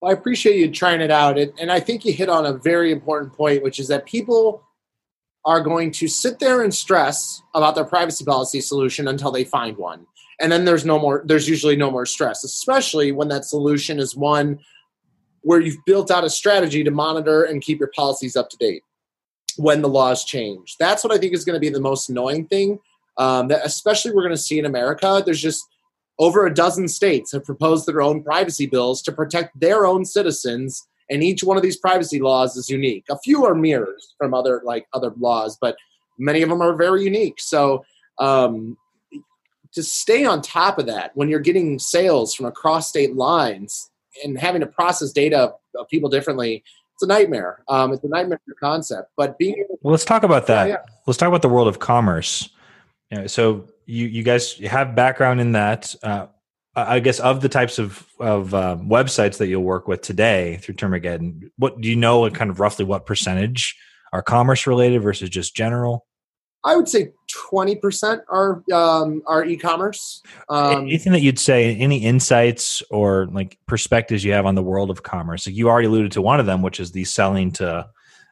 Well, 0.00 0.10
I 0.10 0.14
appreciate 0.14 0.56
you 0.56 0.70
trying 0.70 1.00
it 1.00 1.10
out. 1.10 1.38
And 1.38 1.70
I 1.70 1.78
think 1.78 2.04
you 2.04 2.12
hit 2.12 2.28
on 2.28 2.46
a 2.46 2.54
very 2.54 2.90
important 2.90 3.32
point, 3.32 3.62
which 3.62 3.78
is 3.78 3.88
that 3.88 4.06
people 4.06 4.64
are 5.44 5.60
going 5.60 5.90
to 5.92 6.08
sit 6.08 6.38
there 6.38 6.62
and 6.62 6.74
stress 6.74 7.42
about 7.54 7.74
their 7.74 7.84
privacy 7.84 8.24
policy 8.24 8.60
solution 8.60 9.08
until 9.08 9.30
they 9.30 9.44
find 9.44 9.76
one. 9.76 10.06
And 10.40 10.50
then 10.50 10.64
there's 10.64 10.84
no 10.84 10.98
more 10.98 11.22
there's 11.26 11.48
usually 11.48 11.76
no 11.76 11.90
more 11.90 12.06
stress, 12.06 12.44
especially 12.44 13.12
when 13.12 13.28
that 13.28 13.44
solution 13.44 13.98
is 13.98 14.16
one 14.16 14.58
where 15.42 15.60
you've 15.60 15.82
built 15.86 16.10
out 16.10 16.24
a 16.24 16.30
strategy 16.30 16.84
to 16.84 16.90
monitor 16.90 17.44
and 17.44 17.62
keep 17.62 17.78
your 17.78 17.90
policies 17.94 18.36
up 18.36 18.50
to 18.50 18.56
date 18.58 18.82
when 19.56 19.82
the 19.82 19.88
laws 19.88 20.24
change. 20.24 20.76
That's 20.78 21.02
what 21.02 21.12
I 21.12 21.18
think 21.18 21.34
is 21.34 21.44
going 21.44 21.54
to 21.54 21.60
be 21.60 21.70
the 21.70 21.80
most 21.80 22.08
annoying 22.08 22.46
thing. 22.46 22.78
Um, 23.16 23.48
that 23.48 23.64
especially 23.64 24.12
we're 24.12 24.22
going 24.22 24.34
to 24.34 24.38
see 24.38 24.58
in 24.58 24.66
America. 24.66 25.22
There's 25.24 25.42
just 25.42 25.62
over 26.18 26.46
a 26.46 26.54
dozen 26.54 26.88
states 26.88 27.32
have 27.32 27.44
proposed 27.44 27.86
their 27.86 28.02
own 28.02 28.22
privacy 28.22 28.66
bills 28.66 29.02
to 29.02 29.12
protect 29.12 29.58
their 29.58 29.86
own 29.86 30.04
citizens 30.04 30.86
and 31.10 31.24
each 31.24 31.42
one 31.42 31.56
of 31.56 31.62
these 31.62 31.76
privacy 31.76 32.20
laws 32.20 32.56
is 32.56 32.70
unique. 32.70 33.04
A 33.10 33.18
few 33.18 33.44
are 33.44 33.54
mirrors 33.54 34.14
from 34.16 34.32
other 34.32 34.62
like 34.64 34.86
other 34.94 35.12
laws, 35.18 35.58
but 35.60 35.76
many 36.18 36.40
of 36.40 36.48
them 36.48 36.62
are 36.62 36.76
very 36.76 37.02
unique. 37.02 37.40
So 37.40 37.84
um, 38.18 38.78
to 39.74 39.82
stay 39.82 40.24
on 40.24 40.42
top 40.42 40.78
of 40.78 40.86
that 40.86 41.12
when 41.14 41.28
you're 41.28 41.40
getting 41.40 41.78
sales 41.78 42.34
from 42.34 42.46
across 42.46 42.88
state 42.88 43.14
lines 43.14 43.90
and 44.24 44.38
having 44.38 44.60
to 44.60 44.66
process 44.66 45.12
data 45.12 45.52
of 45.78 45.88
people 45.88 46.10
differently, 46.10 46.64
it's 46.94 47.02
a 47.02 47.06
nightmare. 47.06 47.62
Um, 47.68 47.92
it's 47.92 48.04
a 48.04 48.08
nightmare 48.08 48.40
concept. 48.60 49.10
But 49.16 49.38
being 49.38 49.54
able 49.54 49.78
well, 49.82 49.92
let's 49.92 50.04
talk 50.04 50.22
about 50.22 50.46
that. 50.48 50.68
Yeah, 50.68 50.74
yeah. 50.74 50.92
Let's 51.06 51.16
talk 51.16 51.28
about 51.28 51.42
the 51.42 51.48
world 51.48 51.68
of 51.68 51.78
commerce. 51.78 52.50
so 53.26 53.68
you 53.86 54.06
you 54.06 54.22
guys 54.22 54.54
have 54.58 54.94
background 54.94 55.40
in 55.40 55.52
that. 55.52 55.94
Uh, 56.02 56.26
I 56.76 57.00
guess 57.00 57.18
of 57.18 57.40
the 57.40 57.48
types 57.48 57.78
of 57.78 58.06
of 58.20 58.54
uh, 58.54 58.76
websites 58.80 59.38
that 59.38 59.48
you'll 59.48 59.62
work 59.62 59.88
with 59.88 60.02
today 60.02 60.58
through 60.62 60.76
Termageddon, 60.76 61.50
what 61.56 61.80
do 61.80 61.88
you 61.88 61.96
know? 61.96 62.24
And 62.24 62.34
kind 62.34 62.50
of 62.50 62.60
roughly 62.60 62.84
what 62.84 63.06
percentage 63.06 63.76
are 64.12 64.22
commerce 64.22 64.66
related 64.66 65.02
versus 65.02 65.30
just 65.30 65.54
general? 65.54 66.06
I 66.64 66.76
would 66.76 66.88
say 66.88 67.12
twenty 67.28 67.76
percent 67.76 68.22
are 68.28 68.62
um, 68.72 69.22
are 69.26 69.44
e-commerce. 69.44 70.22
Um, 70.48 70.82
Anything 70.82 71.12
that 71.12 71.20
you'd 71.20 71.38
say, 71.38 71.74
any 71.76 71.98
insights 71.98 72.82
or 72.90 73.26
like 73.26 73.58
perspectives 73.66 74.24
you 74.24 74.32
have 74.32 74.46
on 74.46 74.54
the 74.54 74.62
world 74.62 74.90
of 74.90 75.02
commerce? 75.02 75.46
Like 75.46 75.56
you 75.56 75.68
already 75.68 75.86
alluded 75.86 76.12
to 76.12 76.22
one 76.22 76.40
of 76.40 76.46
them, 76.46 76.62
which 76.62 76.78
is 76.78 76.92
the 76.92 77.04
selling 77.04 77.52
to, 77.52 77.88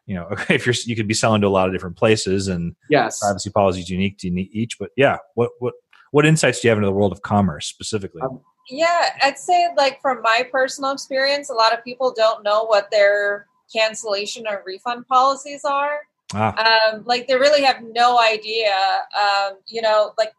you 0.07 0.15
know, 0.15 0.29
if 0.49 0.67
you're 0.67 0.75
you 0.85 0.95
could 0.95 1.09
be 1.09 1.15
selling 1.15 1.41
to 1.41 1.47
a 1.47 1.49
lot 1.49 1.69
of 1.69 1.75
different 1.75 1.97
places, 1.97 2.49
and 2.49 2.77
yes, 2.91 3.21
privacy 3.21 3.51
policy 3.51 3.81
is 3.81 3.91
unique 3.91 4.19
to 4.19 4.29
each. 4.29 4.79
But 4.79 4.91
yeah, 4.97 5.19
what 5.35 5.51
what 5.59 5.75
what 6.11 6.27
insights 6.27 6.61
do 6.61 6.69
you 6.69 6.71
have 6.71 6.79
into 6.79 6.87
the 6.87 6.93
world 6.93 7.13
of 7.13 7.23
commerce 7.23 7.67
specifically? 7.67 8.23
Um, 8.23 8.41
Yeah, 8.69 9.11
I'd 9.23 9.39
say 9.39 9.69
like 9.77 10.03
from 10.03 10.21
my 10.23 10.47
personal 10.51 10.91
experience, 10.91 11.49
a 11.49 11.55
lot 11.55 11.73
of 11.73 11.83
people 11.83 12.13
don't 12.15 12.45
know 12.45 12.65
what 12.65 12.91
their 12.91 13.47
cancellation 13.75 14.47
or 14.47 14.63
refund 14.67 15.07
policies 15.07 15.65
are. 15.65 16.01
Ah, 16.35 16.93
Um, 16.93 17.05
like 17.05 17.27
they 17.27 17.37
really 17.37 17.63
have 17.63 17.83
no 17.83 18.21
idea. 18.21 18.75
Um, 19.17 19.59
you 19.67 19.81
know, 19.83 20.13
like 20.19 20.33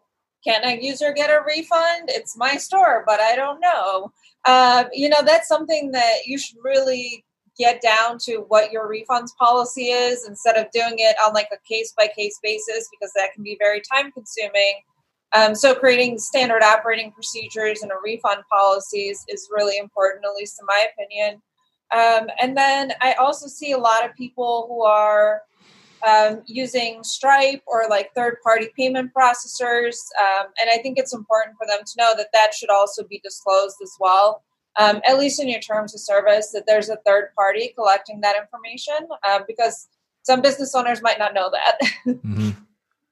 can 0.43 0.63
a 0.63 0.81
user 0.81 1.11
get 1.13 1.29
a 1.29 1.41
refund? 1.45 2.09
It's 2.09 2.37
my 2.37 2.55
store, 2.57 3.03
but 3.05 3.19
I 3.19 3.35
don't 3.35 3.59
know. 3.59 4.11
Um, 4.45 4.85
you 4.93 5.09
know, 5.09 5.21
that's 5.25 5.47
something 5.47 5.91
that 5.91 6.25
you 6.25 6.37
should 6.37 6.57
really 6.63 7.25
get 7.57 7.81
down 7.81 8.17
to 8.17 8.45
what 8.47 8.71
your 8.71 8.87
refunds 8.87 9.35
policy 9.37 9.87
is 9.87 10.25
instead 10.27 10.55
of 10.55 10.71
doing 10.71 10.95
it 10.97 11.15
on 11.25 11.33
like 11.33 11.49
a 11.51 11.57
case 11.67 11.93
by 11.97 12.07
case 12.07 12.39
basis 12.41 12.87
because 12.89 13.11
that 13.15 13.33
can 13.33 13.43
be 13.43 13.57
very 13.59 13.81
time 13.81 14.11
consuming. 14.11 14.79
Um, 15.33 15.53
so 15.53 15.75
creating 15.75 16.17
standard 16.17 16.63
operating 16.63 17.11
procedures 17.11 17.81
and 17.81 17.91
a 17.91 17.95
refund 18.01 18.43
policies 18.49 19.25
is 19.27 19.49
really 19.51 19.77
important, 19.77 20.25
at 20.25 20.33
least 20.35 20.59
in 20.59 20.65
my 20.65 20.85
opinion. 20.93 21.41
Um, 21.91 22.29
and 22.41 22.55
then 22.55 22.93
I 23.01 23.13
also 23.13 23.47
see 23.47 23.73
a 23.73 23.77
lot 23.77 24.05
of 24.05 24.15
people 24.15 24.65
who 24.69 24.83
are 24.83 25.41
um, 26.07 26.41
using 26.45 27.03
Stripe 27.03 27.61
or 27.65 27.83
like 27.89 28.13
third 28.13 28.37
party 28.43 28.69
payment 28.75 29.11
processors. 29.13 29.95
Um, 30.19 30.47
and 30.59 30.69
I 30.71 30.77
think 30.81 30.97
it's 30.97 31.13
important 31.13 31.57
for 31.57 31.67
them 31.67 31.79
to 31.85 31.93
know 31.97 32.13
that 32.17 32.29
that 32.33 32.53
should 32.53 32.69
also 32.69 33.03
be 33.03 33.19
disclosed 33.23 33.77
as 33.83 33.93
well, 33.99 34.43
um, 34.77 35.01
at 35.07 35.19
least 35.19 35.41
in 35.41 35.49
your 35.49 35.59
terms 35.59 35.93
of 35.93 36.01
service, 36.01 36.51
that 36.51 36.65
there's 36.67 36.89
a 36.89 36.97
third 37.05 37.29
party 37.35 37.73
collecting 37.75 38.21
that 38.21 38.35
information 38.37 39.07
um, 39.29 39.43
because 39.47 39.87
some 40.23 40.41
business 40.41 40.75
owners 40.75 41.01
might 41.01 41.19
not 41.19 41.33
know 41.33 41.51
that. 41.51 41.79
mhm. 42.07 42.55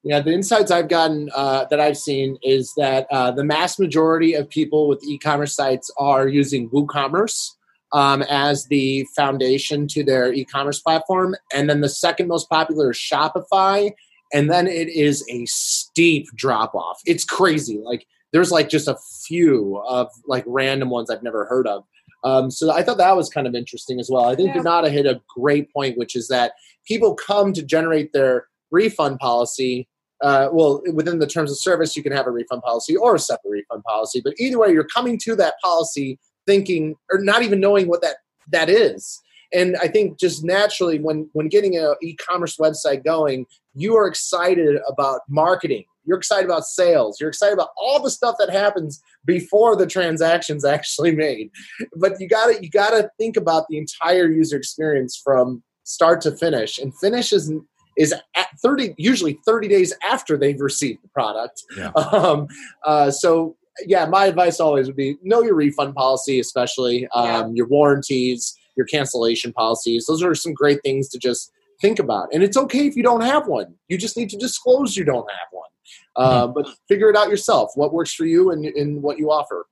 Yeah, 0.03 0.21
the 0.21 0.31
insights 0.31 0.71
I've 0.71 0.87
gotten 0.87 1.29
uh, 1.35 1.65
that 1.65 1.81
I've 1.81 1.97
seen 1.97 2.37
is 2.41 2.73
that 2.77 3.07
uh, 3.11 3.31
the 3.31 3.43
mass 3.43 3.77
majority 3.77 4.35
of 4.35 4.47
people 4.47 4.87
with 4.87 5.03
e-commerce 5.03 5.53
sites 5.53 5.91
are 5.97 6.29
using 6.29 6.69
WooCommerce 6.69 7.56
um, 7.93 8.21
as 8.23 8.65
the 8.65 9.05
foundation 9.15 9.87
to 9.89 10.03
their 10.03 10.33
e-commerce 10.33 10.79
platform, 10.79 11.35
and 11.53 11.69
then 11.69 11.81
the 11.81 11.89
second 11.89 12.27
most 12.27 12.49
popular 12.49 12.91
is 12.91 12.97
Shopify, 12.97 13.91
and 14.33 14.49
then 14.51 14.67
it 14.67 14.89
is 14.89 15.25
a 15.29 15.45
steep 15.45 16.27
drop 16.35 16.75
off. 16.75 16.99
It's 17.05 17.23
crazy. 17.23 17.79
Like 17.83 18.05
there's 18.33 18.51
like 18.51 18.69
just 18.69 18.87
a 18.87 18.97
few 19.25 19.81
of 19.87 20.09
like 20.27 20.43
random 20.47 20.89
ones 20.89 21.09
I've 21.09 21.23
never 21.23 21.45
heard 21.45 21.67
of. 21.67 21.83
Um, 22.23 22.51
so 22.51 22.71
I 22.71 22.83
thought 22.83 22.97
that 22.97 23.15
was 23.15 23.29
kind 23.29 23.47
of 23.47 23.55
interesting 23.55 23.99
as 23.99 24.09
well. 24.11 24.25
I 24.25 24.35
think 24.35 24.53
Yeah. 24.53 24.61
Donata 24.61 24.91
hit 24.91 25.05
a 25.05 25.21
great 25.37 25.71
point, 25.71 25.97
which 25.97 26.15
is 26.15 26.27
that 26.27 26.53
people 26.85 27.15
come 27.15 27.53
to 27.53 27.63
generate 27.63 28.11
their 28.11 28.47
refund 28.71 29.19
policy 29.19 29.87
uh, 30.23 30.49
well, 30.51 30.81
within 30.93 31.19
the 31.19 31.27
terms 31.27 31.51
of 31.51 31.59
service, 31.59 31.95
you 31.95 32.01
can 32.01 32.11
have 32.11 32.27
a 32.27 32.31
refund 32.31 32.61
policy 32.63 32.95
or 32.95 33.15
a 33.15 33.19
separate 33.19 33.51
refund 33.51 33.83
policy. 33.83 34.21
But 34.23 34.33
either 34.39 34.57
way, 34.57 34.71
you're 34.71 34.87
coming 34.87 35.19
to 35.23 35.35
that 35.35 35.55
policy 35.63 36.19
thinking 36.47 36.95
or 37.11 37.19
not 37.19 37.43
even 37.43 37.59
knowing 37.59 37.87
what 37.87 38.01
that 38.01 38.15
that 38.51 38.69
is. 38.69 39.21
And 39.53 39.77
I 39.77 39.87
think 39.87 40.19
just 40.19 40.43
naturally, 40.43 40.99
when 40.99 41.29
when 41.33 41.47
getting 41.47 41.77
an 41.77 41.95
e-commerce 42.01 42.57
website 42.57 43.03
going, 43.03 43.45
you 43.73 43.95
are 43.95 44.07
excited 44.07 44.79
about 44.87 45.21
marketing. 45.29 45.85
You're 46.05 46.17
excited 46.17 46.45
about 46.45 46.63
sales. 46.63 47.19
You're 47.19 47.29
excited 47.29 47.53
about 47.53 47.69
all 47.77 48.01
the 48.01 48.09
stuff 48.09 48.35
that 48.39 48.49
happens 48.49 49.01
before 49.25 49.75
the 49.75 49.85
transaction's 49.85 50.65
actually 50.77 51.15
made. 51.15 51.51
But 51.95 52.19
you 52.19 52.27
got 52.27 52.47
to 52.47 52.63
you 52.63 52.69
got 52.69 52.89
to 52.89 53.09
think 53.17 53.37
about 53.37 53.67
the 53.69 53.77
entire 53.77 54.29
user 54.29 54.57
experience 54.57 55.19
from 55.21 55.63
start 55.83 56.21
to 56.21 56.31
finish. 56.31 56.79
And 56.79 56.97
finish 56.97 57.31
is 57.31 57.51
is 57.97 58.13
at 58.13 58.47
30 58.61 58.95
usually 58.97 59.39
30 59.45 59.67
days 59.67 59.93
after 60.03 60.37
they've 60.37 60.59
received 60.59 61.03
the 61.03 61.07
product 61.09 61.63
Yeah. 61.75 61.87
um, 61.95 62.47
uh, 62.85 63.11
so 63.11 63.55
yeah 63.85 64.05
my 64.05 64.25
advice 64.25 64.59
always 64.59 64.87
would 64.87 64.95
be 64.95 65.17
know 65.23 65.41
your 65.41 65.55
refund 65.55 65.93
policy 65.95 66.39
especially 66.39 67.07
um, 67.15 67.25
Yeah. 67.25 67.47
your 67.53 67.67
warranties 67.67 68.57
your 68.77 68.85
cancellation 68.85 69.51
policies. 69.51 70.05
Those 70.05 70.21
are 70.23 70.35
some 70.35 70.53
great 70.53 70.79
things 70.83 71.09
to 71.09 71.17
just 71.17 71.51
think 71.81 71.99
about. 71.99 72.29
And 72.31 72.43
it's 72.43 72.55
okay 72.55 72.85
if 72.85 72.95
you 72.95 73.03
don't 73.03 73.21
have 73.21 73.47
one. 73.47 73.73
You 73.87 73.97
just 73.97 74.15
need 74.15 74.29
to 74.29 74.37
disclose 74.37 74.95
you 74.95 75.03
don't 75.03 75.29
have 75.29 75.47
one. 75.51 75.69
Uh, 76.15 76.47
but 76.47 76.69
figure 76.87 77.09
it 77.09 77.15
out 77.15 77.29
yourself 77.29 77.71
what 77.75 77.91
works 77.91 78.13
for 78.13 78.25
you 78.25 78.51
and, 78.51 78.65
and 78.65 79.01
what 79.01 79.17
you 79.17 79.31
offer. 79.31 79.65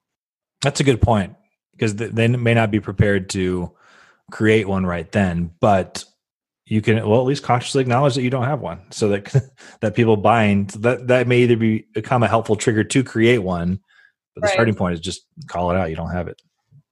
That's 0.63 0.79
a 0.79 0.83
good 0.83 1.01
point 1.01 1.35
because 1.73 1.95
they 1.95 2.27
may 2.27 2.53
not 2.53 2.71
be 2.71 2.79
prepared 2.79 3.29
to 3.31 3.71
create 4.31 4.67
one 4.67 4.85
right 4.85 5.11
then, 5.11 5.51
but 5.59 6.03
you 6.65 6.81
can 6.81 7.07
well 7.07 7.19
at 7.19 7.27
least 7.27 7.43
consciously 7.43 7.81
acknowledge 7.81 8.15
that 8.15 8.23
you 8.23 8.31
don't 8.31 8.45
have 8.45 8.61
one, 8.61 8.81
so 8.89 9.09
that 9.09 9.51
that 9.81 9.93
people 9.93 10.17
buying 10.17 10.65
that 10.79 11.07
that 11.07 11.27
may 11.27 11.41
either 11.41 11.57
be 11.57 11.85
become 11.93 12.23
a 12.23 12.27
helpful 12.27 12.55
trigger 12.55 12.83
to 12.83 13.03
create 13.03 13.39
one, 13.39 13.79
but 14.35 14.41
the 14.41 14.45
Right. 14.47 14.53
starting 14.53 14.75
point 14.75 14.93
is 14.93 14.99
just 14.99 15.25
call 15.47 15.71
it 15.71 15.77
out. 15.77 15.89
You 15.89 15.95
don't 15.95 16.11
have 16.11 16.27
it. 16.27 16.41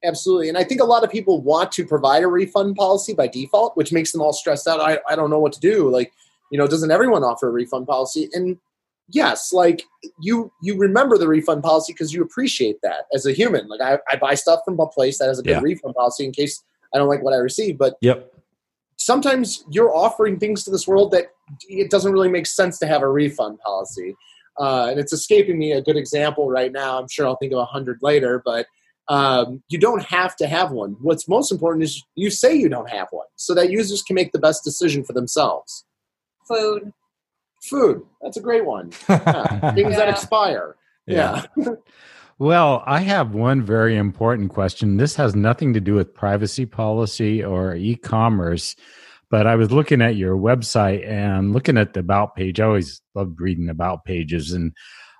Absolutely. 0.02 0.48
And 0.48 0.58
I 0.58 0.64
think 0.64 0.80
a 0.80 0.84
lot 0.84 1.04
of 1.04 1.10
people 1.10 1.40
want 1.40 1.70
to 1.72 1.86
provide 1.86 2.22
a 2.22 2.28
refund 2.28 2.76
policy 2.76 3.14
by 3.14 3.26
default, 3.26 3.76
which 3.76 3.92
makes 3.92 4.12
them 4.12 4.20
all 4.20 4.32
stressed 4.32 4.66
out. 4.66 4.80
I, 4.80 4.98
I 5.08 5.14
don't 5.16 5.30
know 5.30 5.38
what 5.38 5.52
to 5.54 5.60
do. 5.60 5.88
Like, 5.88 6.12
you 6.50 6.58
know, 6.58 6.66
doesn't 6.66 6.90
everyone 6.90 7.22
offer 7.22 7.48
a 7.48 7.52
refund 7.52 7.86
policy? 7.86 8.28
And 8.34 8.58
yes, 9.08 9.52
like 9.52 9.82
you 10.20 10.52
you 10.62 10.76
remember 10.76 11.16
the 11.16 11.28
refund 11.28 11.62
policy 11.62 11.92
because 11.92 12.12
you 12.12 12.22
appreciate 12.22 12.80
that 12.82 13.06
as 13.14 13.24
a 13.26 13.32
human. 13.32 13.66
Like 13.68 13.80
I, 13.80 13.98
I 14.10 14.16
buy 14.16 14.34
stuff 14.34 14.60
from 14.64 14.78
a 14.80 14.86
place 14.86 15.18
that 15.18 15.28
has 15.28 15.38
a 15.38 15.42
good 15.42 15.50
Yeah. 15.52 15.60
refund 15.60 15.94
policy 15.94 16.24
in 16.24 16.32
case 16.32 16.62
I 16.94 16.98
don't 16.98 17.08
like 17.08 17.22
what 17.22 17.32
I 17.34 17.38
receive. 17.38 17.78
But 17.78 17.94
Yep. 18.02 18.30
sometimes 18.96 19.64
you're 19.70 19.94
offering 19.94 20.38
things 20.38 20.64
to 20.64 20.70
this 20.70 20.86
world 20.86 21.12
that 21.12 21.28
it 21.68 21.90
doesn't 21.90 22.12
really 22.12 22.28
make 22.28 22.46
sense 22.46 22.78
to 22.80 22.86
have 22.86 23.02
a 23.02 23.08
refund 23.08 23.58
policy. 23.60 24.14
Uh, 24.58 24.86
and 24.90 25.00
it's 25.00 25.12
escaping 25.12 25.58
me 25.58 25.72
a 25.72 25.82
good 25.82 25.96
example 25.96 26.48
right 26.48 26.72
now. 26.72 26.98
I'm 26.98 27.08
sure 27.08 27.26
I'll 27.26 27.36
think 27.36 27.52
of 27.52 27.58
a 27.58 27.64
hundred 27.64 27.98
later, 28.02 28.42
but 28.44 28.66
um, 29.08 29.62
you 29.68 29.78
don't 29.78 30.02
have 30.04 30.36
to 30.36 30.46
have 30.46 30.70
one. 30.70 30.96
What's 31.00 31.28
most 31.28 31.52
important 31.52 31.84
is 31.84 32.02
you 32.14 32.30
say 32.30 32.54
you 32.54 32.68
don't 32.68 32.88
have 32.90 33.08
one 33.10 33.26
so 33.36 33.54
that 33.54 33.70
users 33.70 34.02
can 34.02 34.14
make 34.14 34.32
the 34.32 34.38
best 34.38 34.64
decision 34.64 35.04
for 35.04 35.12
themselves. 35.12 35.84
Food. 36.48 36.92
Food, 37.62 38.02
that's 38.22 38.36
a 38.36 38.42
great 38.42 38.64
one. 38.66 38.92
Yeah. 39.08 39.72
Things 39.74 39.96
that 39.96 40.08
Yeah. 40.08 40.10
expire. 40.10 40.76
Yeah. 41.06 41.44
Well, 42.38 42.82
I 42.84 42.98
have 43.00 43.32
one 43.32 43.62
very 43.62 43.96
important 43.96 44.50
question. 44.50 44.96
This 44.96 45.14
has 45.14 45.36
nothing 45.36 45.72
to 45.74 45.80
do 45.80 45.94
with 45.94 46.14
privacy 46.14 46.66
policy 46.66 47.44
or 47.44 47.76
e 47.76 47.94
commerce, 47.94 48.74
but 49.34 49.48
I 49.48 49.56
was 49.56 49.72
looking 49.72 50.00
at 50.00 50.14
your 50.14 50.36
website 50.36 51.04
and 51.04 51.52
looking 51.52 51.76
at 51.76 51.92
the 51.92 51.98
About 51.98 52.36
page. 52.36 52.60
I 52.60 52.66
always 52.66 53.02
loved 53.16 53.40
reading 53.40 53.68
About 53.68 54.04
pages. 54.04 54.52
And 54.52 54.72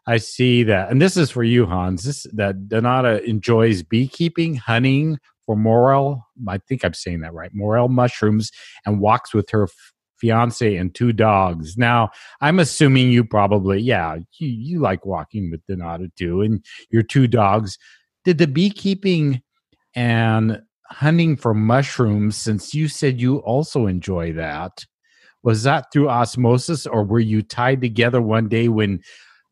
I 0.07 0.19
see 0.19 0.63
that, 0.63 0.89
and 0.89 1.03
this 1.03 1.17
is 1.17 1.33
for 1.33 1.43
you, 1.43 1.67
Hans, 1.67 2.05
this, 2.05 2.25
that 2.33 2.69
Donata 2.69 3.25
enjoys 3.25 3.83
beekeeping, 3.83 4.55
hunting 4.55 5.19
for 5.45 5.57
morel. 5.57 6.29
I 6.47 6.59
think 6.59 6.85
I'm 6.85 6.95
saying 6.95 7.23
that 7.23 7.35
right 7.35 7.51
morel 7.53 7.89
mushrooms 7.89 8.53
and 8.87 9.01
walks 9.01 9.35
with 9.35 9.51
her 9.51 9.67
fiance 10.19 10.77
and 10.77 10.95
two 10.95 11.13
dogs. 11.13 11.77
Now, 11.77 12.11
I'm 12.41 12.61
assuming 12.61 13.11
you 13.11 13.25
probably, 13.25 13.81
yeah, 13.81 14.19
you, 14.39 14.47
you 14.47 14.79
like 14.79 15.05
walking 15.05 15.51
with 15.51 15.61
Donata 15.69 16.15
too, 16.15 16.41
and 16.41 16.65
your 16.89 17.03
two 17.03 17.27
dogs. 17.27 17.79
Did 18.25 18.39
the 18.39 18.47
beekeeping 18.47 19.43
and 19.97 20.61
hunting 20.95 21.37
for 21.37 21.55
mushrooms, 21.55 22.37
since 22.37 22.75
you 22.75 22.89
said 22.89 23.21
you 23.21 23.39
also 23.39 23.87
enjoy 23.87 24.33
that, 24.35 24.85
was 25.43 25.65
that 25.65 25.93
through 25.93 26.09
osmosis 26.09 26.87
or 26.87 27.05
were 27.05 27.21
you 27.21 27.43
tied 27.43 27.81
together 27.81 28.23
one 28.23 28.49
day 28.49 28.69
when 28.69 29.03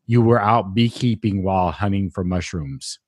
you 0.07 0.21
were 0.21 0.41
out 0.41 0.73
beekeeping 0.73 1.43
while 1.43 1.71
hunting 1.71 2.09
for 2.09 2.23
mushrooms? 2.23 2.99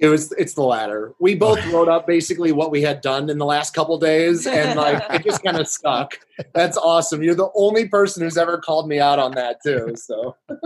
It 0.00 0.08
was 0.08 0.32
it's 0.32 0.54
the 0.54 0.62
latter. 0.62 1.14
We 1.20 1.34
both 1.34 1.64
wrote 1.72 1.88
up 1.88 2.06
basically 2.06 2.50
what 2.52 2.70
we 2.70 2.82
had 2.82 3.00
done 3.00 3.30
in 3.30 3.38
the 3.38 3.46
last 3.46 3.74
couple 3.74 3.98
days 3.98 4.46
and 4.46 4.78
like 4.78 5.02
it 5.10 5.24
just 5.24 5.44
kind 5.44 5.58
of 5.58 5.68
stuck. 5.78 6.18
That's 6.52 6.76
awesome. 6.76 7.22
You're 7.22 7.36
the 7.36 7.50
only 7.54 7.88
person 7.88 8.22
who's 8.22 8.36
ever 8.36 8.58
called 8.58 8.88
me 8.88 8.98
out 8.98 9.18
on 9.18 9.32
that 9.32 9.58
too. 9.64 9.94
So 9.96 10.36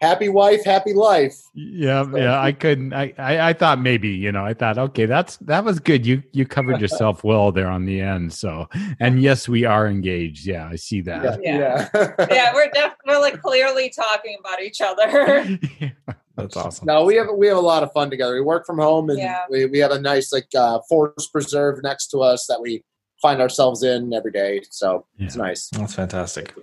happy 0.00 0.28
wife, 0.28 0.64
happy 0.64 0.92
life. 0.92 1.36
Yeah, 1.54 2.04
yeah. 2.14 2.40
I 2.40 2.52
couldn't. 2.52 2.92
I, 2.92 3.12
I, 3.18 3.50
I 3.50 3.52
thought 3.52 3.80
maybe 3.80 4.08
you 4.08 4.32
know. 4.32 4.44
I 4.44 4.54
thought 4.54 4.78
okay, 4.78 5.06
that's 5.06 5.36
that 5.38 5.64
was 5.64 5.78
good. 5.80 6.06
You 6.06 6.22
you 6.32 6.46
covered 6.46 6.80
yourself 6.80 7.24
well 7.30 7.52
there 7.52 7.68
on 7.68 7.84
the 7.84 8.00
end. 8.00 8.32
So 8.32 8.68
and 9.00 9.20
yes, 9.22 9.48
we 9.48 9.64
are 9.64 9.86
engaged. 9.88 10.46
Yeah, 10.46 10.68
I 10.68 10.76
see 10.76 11.00
that. 11.02 11.40
Yeah. 11.42 11.88
yeah. 11.94 12.26
Yeah, 12.30 12.52
we're 12.54 12.70
def- 12.70 12.96
we're 13.06 13.20
like 13.20 13.40
clearly 13.40 13.90
talking 13.90 14.36
about 14.40 14.62
each 14.62 14.80
other. 14.80 15.58
That's 16.36 16.56
awesome. 16.56 16.86
No, 16.86 17.04
we 17.04 17.16
have 17.16 17.26
we 17.36 17.48
have 17.48 17.56
a 17.56 17.60
lot 17.60 17.82
of 17.82 17.92
fun 17.92 18.10
together. 18.10 18.34
We 18.34 18.40
work 18.42 18.64
from 18.64 18.78
home, 18.78 19.10
and 19.10 19.18
Yeah. 19.18 19.42
we, 19.50 19.66
we 19.66 19.78
have 19.80 19.90
a 19.90 20.00
nice 20.00 20.32
like 20.32 20.48
uh, 20.56 20.78
forest 20.88 21.32
preserve 21.32 21.82
next 21.82 22.08
to 22.08 22.20
us 22.20 22.46
that 22.46 22.60
we 22.60 22.84
find 23.20 23.40
ourselves 23.40 23.82
in 23.82 24.12
every 24.14 24.30
day. 24.30 24.62
So 24.70 25.04
it's 25.18 25.34
nice. 25.34 25.68
That's 25.70 25.94
fantastic. 25.94 26.54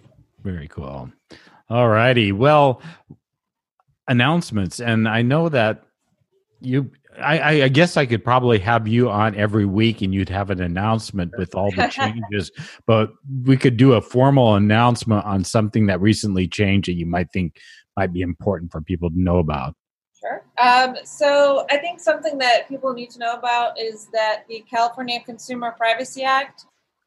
Very 0.43 0.69
cool. 0.69 1.11
All 1.69 1.89
righty. 1.89 2.31
Well, 2.31 2.81
announcements, 4.07 4.79
and 4.79 5.07
I 5.07 5.21
know 5.21 5.49
that 5.49 5.83
you. 6.61 6.91
I, 7.17 7.61
I, 7.63 7.67
guess 7.69 7.95
I 7.95 8.05
could 8.05 8.25
probably 8.25 8.59
have 8.59 8.89
you 8.89 9.09
on 9.09 9.37
every 9.37 9.65
week, 9.65 10.01
and 10.01 10.13
you'd 10.13 10.27
have 10.27 10.49
an 10.49 10.61
announcement 10.61 11.31
with 11.37 11.55
all 11.55 11.71
the 11.71 11.87
changes. 11.91 12.51
but 12.85 13.13
we 13.45 13.55
could 13.55 13.77
do 13.77 13.93
a 13.93 14.01
formal 14.01 14.55
announcement 14.55 15.23
on 15.23 15.45
something 15.45 15.85
that 15.85 16.01
recently 16.01 16.45
changed 16.45 16.89
that 16.89 16.95
you 16.95 17.05
might 17.05 17.31
think 17.31 17.55
might 17.95 18.11
be 18.11 18.19
important 18.19 18.69
for 18.69 18.81
people 18.81 19.09
to 19.09 19.17
know 19.17 19.37
about. 19.37 19.75
Sure. 20.19 20.45
Um, 20.57 20.97
so 21.03 21.65
I 21.69 21.77
think 21.77 21.99
something 21.99 22.37
that 22.39 22.67
people 22.67 22.93
need 22.93 23.11
to 23.11 23.19
know 23.19 23.33
about 23.33 23.79
is 23.79 24.07
that 24.13 24.45
the 24.49 24.63
California 24.69 25.19
Consumer 25.25 25.73
Privacy 25.77 26.23
Act, 26.23 26.65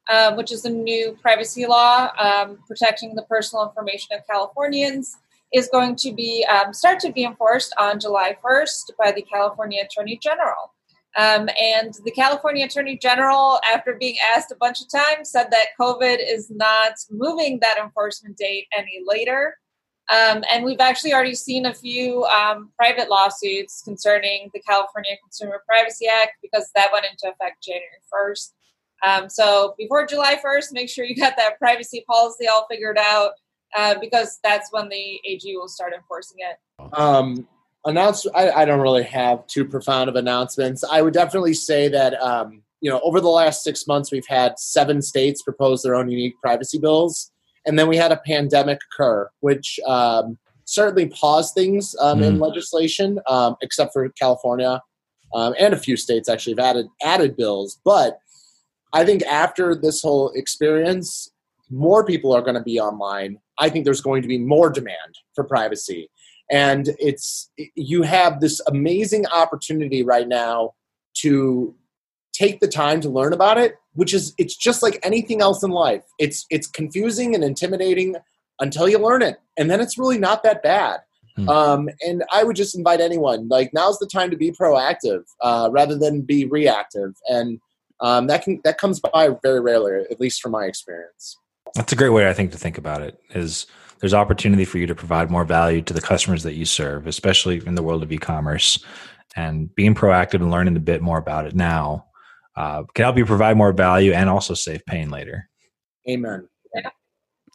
uh, 0.09 0.35
which 0.35 0.53
is 0.53 0.65
a 0.65 0.71
new 0.71 1.17
privacy 1.21 1.67
law 1.67 2.11
um, 2.19 2.59
protecting 2.67 3.15
the 3.15 3.23
personal 3.23 3.67
information 3.67 4.17
of 4.17 4.27
Californians, 4.27 5.17
is 5.53 5.69
going 5.69 5.97
to 5.97 6.13
be 6.13 6.47
um, 6.47 6.73
start 6.73 7.01
to 7.01 7.13
be 7.13 7.25
enforced 7.25 7.75
on 7.79 8.01
July 8.01 8.37
1st 8.45 8.91
by 8.99 9.13
the 9.13 9.23
California 9.23 9.83
Attorney 9.83 10.19
General. 10.23 10.75
Um, 11.17 11.49
and 11.61 11.95
the 12.05 12.11
California 12.11 12.67
Attorney 12.67 12.99
General, 12.99 13.59
after 13.69 13.95
being 13.95 14.17
asked 14.35 14.53
a 14.53 14.57
bunch 14.57 14.81
of 14.81 14.91
times, 14.91 15.31
said 15.31 15.49
that 15.51 15.69
COVID 15.81 16.19
is 16.21 16.51
not 16.51 16.93
moving 17.11 17.59
that 17.61 17.79
enforcement 17.79 18.37
date 18.37 18.67
any 18.77 19.03
later. 19.05 19.57
Um, 20.11 20.43
and 20.51 20.65
we've 20.65 20.81
actually 20.81 21.13
already 21.13 21.35
seen 21.35 21.67
a 21.67 21.75
few 21.75 22.25
um, 22.25 22.71
private 22.77 23.11
lawsuits 23.11 23.83
concerning 23.83 24.49
the 24.55 24.61
California 24.61 25.13
Consumer 25.23 25.63
Privacy 25.67 26.07
Act 26.07 26.33
because 26.41 26.71
that 26.75 26.89
went 26.93 27.07
into 27.07 27.33
effect 27.33 27.63
January 27.63 27.87
1st. 28.13 28.53
Um, 29.05 29.29
so 29.29 29.75
before 29.77 30.07
July 30.07 30.37
1st, 30.45 30.73
make 30.73 30.89
sure 30.89 31.05
you 31.05 31.15
got 31.15 31.37
that 31.37 31.59
privacy 31.59 32.05
policy 32.09 32.47
all 32.49 32.67
figured 32.71 32.99
out 32.99 33.33
uh, 33.77 33.97
because 34.01 34.39
that's 34.43 34.73
when 34.73 34.89
the 34.89 35.21
AG 35.25 35.43
will 35.57 35.69
start 35.69 35.93
enforcing 35.95 36.39
it. 36.39 36.99
Um, 36.99 37.47
announce. 37.85 38.27
I, 38.35 38.51
I 38.51 38.65
don't 38.65 38.81
really 38.81 39.05
have 39.05 39.47
too 39.47 39.65
profound 39.65 40.09
of 40.09 40.17
announcements. 40.17 40.85
I 40.85 41.03
would 41.03 41.15
definitely 41.15 41.55
say 41.55 41.89
that 41.89 42.21
um, 42.23 42.63
you 42.81 42.91
know 42.91 43.01
over 43.03 43.21
the 43.21 43.29
last 43.29 43.63
six 43.63 43.87
months 43.87 44.13
we've 44.13 44.27
had 44.27 44.59
seven 44.59 45.03
states 45.03 45.43
propose 45.43 45.83
their 45.83 45.95
own 45.95 46.09
unique 46.11 46.35
privacy 46.41 46.79
bills, 46.79 47.31
and 47.67 47.79
then 47.79 47.89
we 47.89 47.97
had 47.97 48.13
a 48.13 48.21
pandemic 48.25 48.79
occur, 48.93 49.29
which 49.41 49.79
um, 49.87 50.39
certainly 50.65 51.07
paused 51.07 51.55
things 51.55 51.95
um, 52.01 52.23
in 52.23 52.39
legislation, 52.39 53.19
um, 53.27 53.57
except 53.63 53.93
for 53.93 54.09
California 54.11 54.83
um, 55.35 55.55
and 55.59 55.75
a 55.75 55.79
few 55.79 55.97
states 55.97 56.29
actually 56.29 56.53
have 56.53 56.77
added 56.77 56.87
added 57.03 57.37
bills. 57.37 57.81
But 57.85 58.19
I 58.93 59.05
think 59.05 59.23
after 59.25 59.75
this 59.75 60.03
whole 60.03 60.31
experience, 60.35 61.31
more 61.71 62.05
people 62.05 62.35
are 62.35 62.43
going 62.43 62.55
to 62.55 62.63
be 62.63 62.81
online. 62.81 63.39
I 63.59 63.69
think 63.69 63.85
there's 63.85 64.01
going 64.01 64.23
to 64.23 64.29
be 64.29 64.39
more 64.39 64.71
demand 64.71 65.19
for 65.35 65.45
privacy. 65.45 66.11
And 66.51 66.91
it's 66.99 67.51
you 67.75 68.03
have 68.03 68.41
this 68.41 68.61
amazing 68.67 69.27
opportunity 69.27 70.03
right 70.03 70.27
now 70.27 70.73
to 71.19 71.75
take 72.33 72.61
the 72.61 72.69
time 72.69 73.01
to 73.01 73.09
learn 73.09 73.33
about 73.33 73.59
it 73.59 73.75
which 73.99 74.15
is 74.15 74.33
it's 74.39 74.57
just 74.57 74.81
like 74.81 74.97
anything 75.03 75.43
else 75.43 75.65
in 75.65 75.73
life. 75.73 76.05
It's 76.21 76.47
it's 76.51 76.69
confusing 76.69 77.35
and 77.35 77.43
intimidating 77.43 78.15
until 78.61 78.89
you 78.89 78.97
learn 78.99 79.23
it 79.23 79.39
and 79.57 79.69
then 79.69 79.81
it's 79.81 79.99
really 79.99 80.19
not 80.19 80.45
that 80.45 80.63
bad. 80.63 81.01
Hmm. 81.37 81.49
um, 81.49 81.89
and 82.03 82.25
i 82.33 82.43
would 82.43 82.57
just 82.57 82.77
invite 82.77 83.01
anyone 83.01 83.47
like 83.49 83.71
now's 83.73 83.99
the 84.01 84.09
time 84.13 84.29
to 84.29 84.37
be 84.37 84.51
proactive 84.51 85.23
uh, 85.41 85.69
rather 85.71 85.97
than 85.97 86.23
be 86.23 86.45
reactive. 86.45 87.13
And 87.29 87.61
um, 88.01 88.29
that 88.29 88.45
can 88.45 88.61
that 88.63 88.79
comes 88.79 89.01
by 89.01 89.31
very 89.43 89.61
rarely 89.61 90.05
at 90.13 90.21
least 90.21 90.41
from 90.41 90.53
my 90.53 90.65
experience 90.67 91.37
That's 91.75 91.93
a 91.93 91.97
great 91.97 92.11
way, 92.11 92.29
I 92.29 92.33
think, 92.33 92.53
to 92.53 92.59
think 92.59 92.79
about 92.79 93.03
it. 93.03 93.19
Is 93.31 93.67
there's 94.01 94.15
opportunity 94.15 94.65
for 94.65 94.79
you 94.79 94.87
to 94.87 94.95
provide 94.95 95.31
more 95.31 95.45
value 95.45 95.83
to 95.83 95.95
the 95.95 96.01
customers 96.01 96.43
that 96.45 96.55
you 96.55 96.65
serve, 96.65 97.07
especially 97.07 97.63
in 97.67 97.75
the 97.75 97.83
world 97.83 98.03
of 98.03 98.13
e-commerce, 98.13 98.85
and 99.37 99.75
being 99.75 99.95
proactive 99.95 100.41
and 100.41 100.51
learning 100.51 100.77
a 100.77 100.81
bit 100.81 101.03
more 101.03 101.19
about 101.19 101.47
it 101.47 101.55
now 101.55 102.07
uh, 102.57 102.83
can 102.95 103.05
help 103.05 103.17
you 103.17 103.25
provide 103.25 103.57
more 103.57 103.73
value 103.73 104.13
and 104.13 104.29
also 104.29 104.55
save 104.55 104.85
pain 104.87 105.11
later. 105.11 105.49
amen 106.09 106.49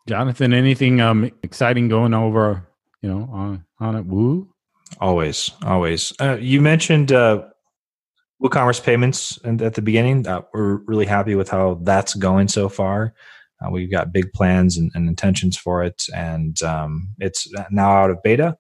Jonathan, 0.08 0.54
anything 0.54 1.00
um, 1.00 1.32
exciting 1.44 1.88
going 1.88 2.14
over, 2.14 2.68
you 3.02 3.10
know, 3.10 3.30
on 3.32 3.66
on 3.80 3.96
it? 3.96 4.06
Woo. 4.06 4.50
Always, 5.00 5.52
always. 5.64 6.12
Uh, 6.20 6.38
you 6.40 6.62
mentioned 6.62 7.12
uh, 7.12 7.46
WooCommerce 8.42 8.84
payments 8.84 9.40
and 9.46 9.62
at 9.62 9.76
the 9.76 9.82
beginning. 9.82 10.28
Uh, 10.28 10.42
we're 10.54 10.76
really 10.88 11.06
happy 11.06 11.36
with 11.36 11.50
how 11.50 11.80
that's 11.84 12.16
going 12.16 12.50
so 12.50 12.68
far. 12.68 13.14
Uh, 13.64 13.70
we've 13.70 13.92
got 13.92 14.12
big 14.12 14.32
plans 14.34 14.78
and, 14.78 14.92
and 14.94 15.08
intentions 15.08 15.58
for 15.58 15.84
it, 15.84 16.04
and 16.16 16.62
um, 16.64 17.10
it's 17.20 17.48
now 17.72 17.92
out 17.92 18.10
of 18.10 18.22
beta. 18.24 18.58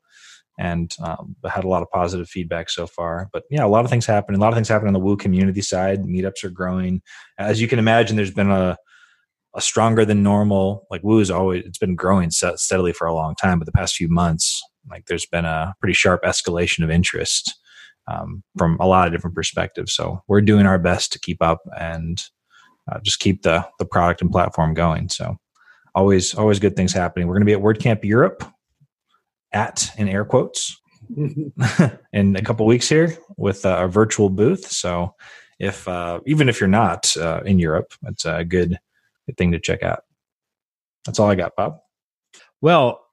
And 0.59 0.95
um, 1.03 1.35
had 1.49 1.63
a 1.63 1.67
lot 1.67 1.81
of 1.81 1.89
positive 1.89 2.29
feedback 2.29 2.69
so 2.69 2.85
far. 2.85 3.27
But 3.33 3.41
yeah, 3.49 3.65
a 3.65 3.67
lot 3.67 3.85
of 3.85 3.89
things 3.89 4.05
happen. 4.05 4.35
A 4.35 4.37
lot 4.37 4.49
of 4.49 4.53
things 4.53 4.67
happen 4.67 4.87
on 4.87 4.93
the 4.93 4.99
Woo 4.99 5.17
community 5.17 5.61
side. 5.61 6.03
Meetups 6.03 6.43
are 6.43 6.51
growing. 6.51 7.01
As 7.39 7.59
you 7.59 7.67
can 7.67 7.79
imagine, 7.79 8.17
there's 8.17 8.29
been 8.29 8.51
a 8.51 8.77
a 9.55 9.61
stronger 9.61 10.05
than 10.05 10.23
normal. 10.23 10.85
Like 10.89 11.03
Woo 11.03 11.19
is 11.19 11.31
always 11.31 11.63
it's 11.65 11.77
been 11.77 11.95
growing 11.95 12.29
steadily 12.31 12.93
for 12.93 13.07
a 13.07 13.13
long 13.13 13.35
time, 13.35 13.59
but 13.59 13.65
the 13.65 13.71
past 13.71 13.95
few 13.95 14.09
months, 14.09 14.61
like 14.89 15.05
there's 15.05 15.25
been 15.25 15.45
a 15.45 15.73
pretty 15.79 15.93
sharp 15.93 16.23
escalation 16.23 16.83
of 16.83 16.89
interest 16.89 17.55
um, 18.07 18.43
from 18.57 18.77
a 18.79 18.87
lot 18.87 19.07
of 19.07 19.13
different 19.13 19.35
perspectives. 19.35 19.93
So 19.93 20.21
we're 20.27 20.41
doing 20.41 20.65
our 20.65 20.79
best 20.79 21.11
to 21.13 21.19
keep 21.19 21.41
up 21.41 21.61
and 21.79 22.21
uh, 22.91 22.99
just 23.01 23.19
keep 23.19 23.43
the 23.43 23.67
the 23.79 23.85
product 23.85 24.21
and 24.21 24.31
platform 24.31 24.73
going. 24.73 25.09
So 25.09 25.37
always 25.95 26.33
always 26.33 26.59
good 26.59 26.75
things 26.75 26.93
happening. 26.93 27.27
We're 27.27 27.35
going 27.35 27.45
to 27.45 27.45
be 27.45 27.53
at 27.53 27.61
WordCamp 27.61 28.03
Europe 28.03 28.43
at 29.51 29.89
in 29.97 30.07
air 30.07 30.25
quotes 30.25 30.81
in 32.13 32.35
a 32.35 32.41
couple 32.41 32.65
weeks 32.65 32.89
here 32.89 33.15
with 33.37 33.65
uh, 33.65 33.77
a 33.81 33.87
virtual 33.87 34.29
booth. 34.29 34.65
So 34.71 35.15
if 35.59 35.87
uh, 35.87 36.19
even 36.25 36.49
if 36.49 36.59
you're 36.59 36.67
not 36.67 37.15
uh, 37.17 37.41
in 37.45 37.59
Europe, 37.59 37.93
it's 38.03 38.25
a 38.25 38.43
good 38.43 38.77
good 39.25 39.37
thing 39.37 39.51
to 39.51 39.59
check 39.59 39.83
out. 39.83 40.03
That's 41.05 41.19
all 41.19 41.29
I 41.29 41.35
got, 41.35 41.55
Bob. 41.55 41.79
Well, 42.61 43.05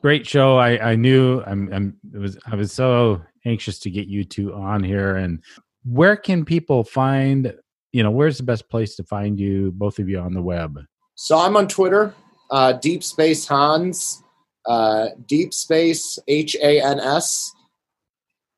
great 0.00 0.26
show. 0.26 0.58
I, 0.58 0.90
I 0.92 0.96
knew 0.96 1.42
I'm, 1.42 1.72
I'm 1.72 1.96
it 2.14 2.18
was 2.18 2.38
I 2.46 2.56
was 2.56 2.72
so 2.72 3.22
anxious 3.44 3.78
to 3.80 3.90
get 3.90 4.06
you 4.06 4.24
two 4.24 4.52
on 4.54 4.82
here. 4.82 5.16
And 5.16 5.42
where 5.84 6.16
can 6.16 6.44
people 6.44 6.84
find? 6.84 7.54
You 7.92 8.02
know, 8.02 8.10
where's 8.10 8.38
the 8.38 8.44
best 8.44 8.68
place 8.68 8.94
to 8.96 9.04
find 9.04 9.38
you, 9.38 9.72
both 9.72 9.98
of 9.98 10.08
you, 10.08 10.18
on 10.18 10.32
the 10.32 10.42
web? 10.42 10.78
So 11.14 11.38
I'm 11.38 11.56
on 11.56 11.68
Twitter, 11.68 12.14
uh, 12.50 12.74
Deep 12.74 13.02
Space 13.02 13.46
Hans, 13.46 14.22
uh, 14.66 15.08
Deep 15.26 15.52
Space 15.52 16.18
H 16.28 16.56
A 16.62 16.80
N 16.80 17.00
S. 17.00 17.52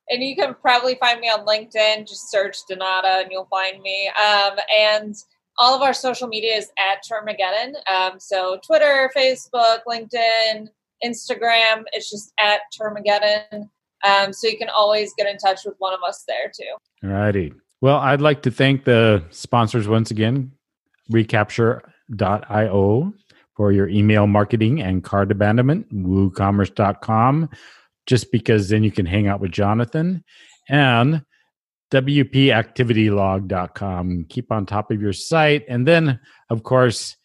And 0.09 0.23
you 0.23 0.37
can 0.37 0.55
probably 0.61 0.97
find 0.97 1.21
me 1.21 1.29
on 1.29 1.47
LinkedIn. 1.47 2.07
Just 2.07 2.31
search 2.31 2.59
Donata 2.71 3.23
and 3.23 3.31
you'll 3.31 3.47
find 3.47 3.81
me. 3.81 4.09
Um, 4.09 4.59
and 4.79 5.15
all 5.59 5.75
of 5.75 5.83
our 5.83 5.95
social 5.95 6.29
media 6.29 6.57
is 6.57 6.71
at 6.79 7.03
Termageddon. 7.11 7.75
Um, 7.91 8.19
so 8.19 8.59
Twitter, 8.67 9.11
Facebook, 9.17 9.81
LinkedIn, 9.89 10.69
Instagram, 11.05 11.85
it's 11.93 12.11
just 12.11 12.33
at 12.39 12.61
Termageddon. 12.79 13.69
Um, 14.05 14.33
so 14.33 14.49
you 14.49 14.59
can 14.59 14.69
always 14.69 15.13
get 15.17 15.29
in 15.29 15.39
touch 15.39 15.61
with 15.65 15.75
one 15.79 15.95
of 15.95 16.01
us 16.07 16.25
there 16.27 16.51
too. 16.55 17.09
All 17.09 17.15
righty. 17.15 17.53
Well, 17.83 17.99
I'd 17.99 18.21
like 18.21 18.43
to 18.43 18.53
thank 18.53 18.85
the 18.85 19.25
sponsors 19.31 19.89
once 19.89 20.13
again, 20.13 20.53
recapture.io 21.11 23.13
for 23.57 23.73
your 23.73 23.89
email 23.89 24.29
marketing 24.29 24.81
and 24.81 25.03
cart 25.03 25.33
abandonment, 25.33 25.93
woocommerce.com, 25.93 27.51
just 28.07 28.31
because 28.31 28.69
then 28.69 28.85
you 28.85 28.93
can 28.93 29.05
hang 29.05 29.27
out 29.27 29.41
with 29.41 29.51
Jonathan, 29.51 30.23
and 30.69 31.25
wpactivitylog.com. 31.91 34.27
Keep 34.29 34.53
on 34.53 34.65
top 34.65 34.93
of 34.93 35.03
your 35.03 35.13
site. 35.13 35.65
And 35.69 35.85
then, 35.85 36.21
of 36.51 36.63
course, 36.63 37.17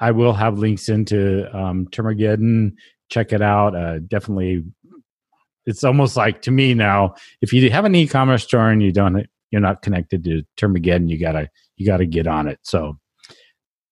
I 0.00 0.12
will 0.12 0.32
have 0.32 0.58
links 0.58 0.88
into 0.88 1.54
um, 1.54 1.86
Termageddon. 1.88 2.72
Check 3.10 3.34
it 3.34 3.42
out. 3.42 3.76
Uh, 3.76 3.98
definitely, 3.98 4.64
it's 5.66 5.84
almost 5.84 6.16
like 6.16 6.40
to 6.42 6.50
me 6.50 6.72
now, 6.72 7.14
if 7.42 7.52
you 7.52 7.70
have 7.70 7.84
an 7.84 7.94
e-commerce 7.94 8.44
store 8.44 8.70
and 8.70 8.82
you 8.82 8.90
don't 8.90 9.26
you're 9.50 9.60
not 9.60 9.82
connected 9.82 10.24
to 10.24 10.42
Termageddon, 10.56 11.08
you 11.08 11.18
gotta 11.18 11.48
you 11.76 11.86
gotta 11.86 12.06
get 12.06 12.26
on 12.26 12.48
it. 12.48 12.58
So 12.62 12.98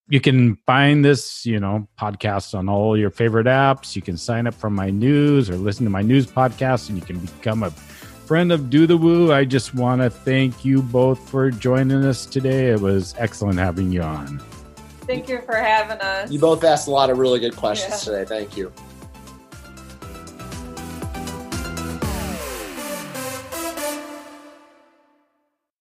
you 0.08 0.20
can 0.20 0.56
find 0.66 1.04
this, 1.04 1.44
you 1.44 1.58
know, 1.58 1.88
podcast 2.00 2.56
on 2.56 2.68
all 2.68 2.96
your 2.96 3.10
favorite 3.10 3.46
apps. 3.46 3.96
You 3.96 4.02
can 4.02 4.16
sign 4.16 4.46
up 4.46 4.54
for 4.54 4.70
my 4.70 4.90
news 4.90 5.50
or 5.50 5.56
listen 5.56 5.84
to 5.84 5.90
my 5.90 6.02
news 6.02 6.26
podcast, 6.26 6.88
and 6.88 6.98
you 6.98 7.04
can 7.04 7.18
become 7.18 7.62
a 7.64 7.70
friend 7.70 8.52
of 8.52 8.70
Do 8.70 8.86
the 8.86 8.96
Woo. 8.96 9.32
I 9.32 9.44
just 9.44 9.74
want 9.74 10.02
to 10.02 10.10
thank 10.10 10.64
you 10.64 10.82
both 10.82 11.28
for 11.28 11.50
joining 11.50 12.04
us 12.04 12.26
today. 12.26 12.70
It 12.70 12.80
was 12.80 13.14
excellent 13.18 13.58
having 13.58 13.90
you 13.92 14.02
on. 14.02 14.40
Thank 15.06 15.28
you 15.28 15.40
for 15.42 15.56
having 15.56 15.98
us. 15.98 16.30
You 16.30 16.38
both 16.40 16.64
asked 16.64 16.88
a 16.88 16.90
lot 16.90 17.10
of 17.10 17.18
really 17.18 17.38
good 17.38 17.56
questions 17.56 18.06
Yeah. 18.06 18.12
today. 18.12 18.28
Thank 18.28 18.56
you. 18.56 18.72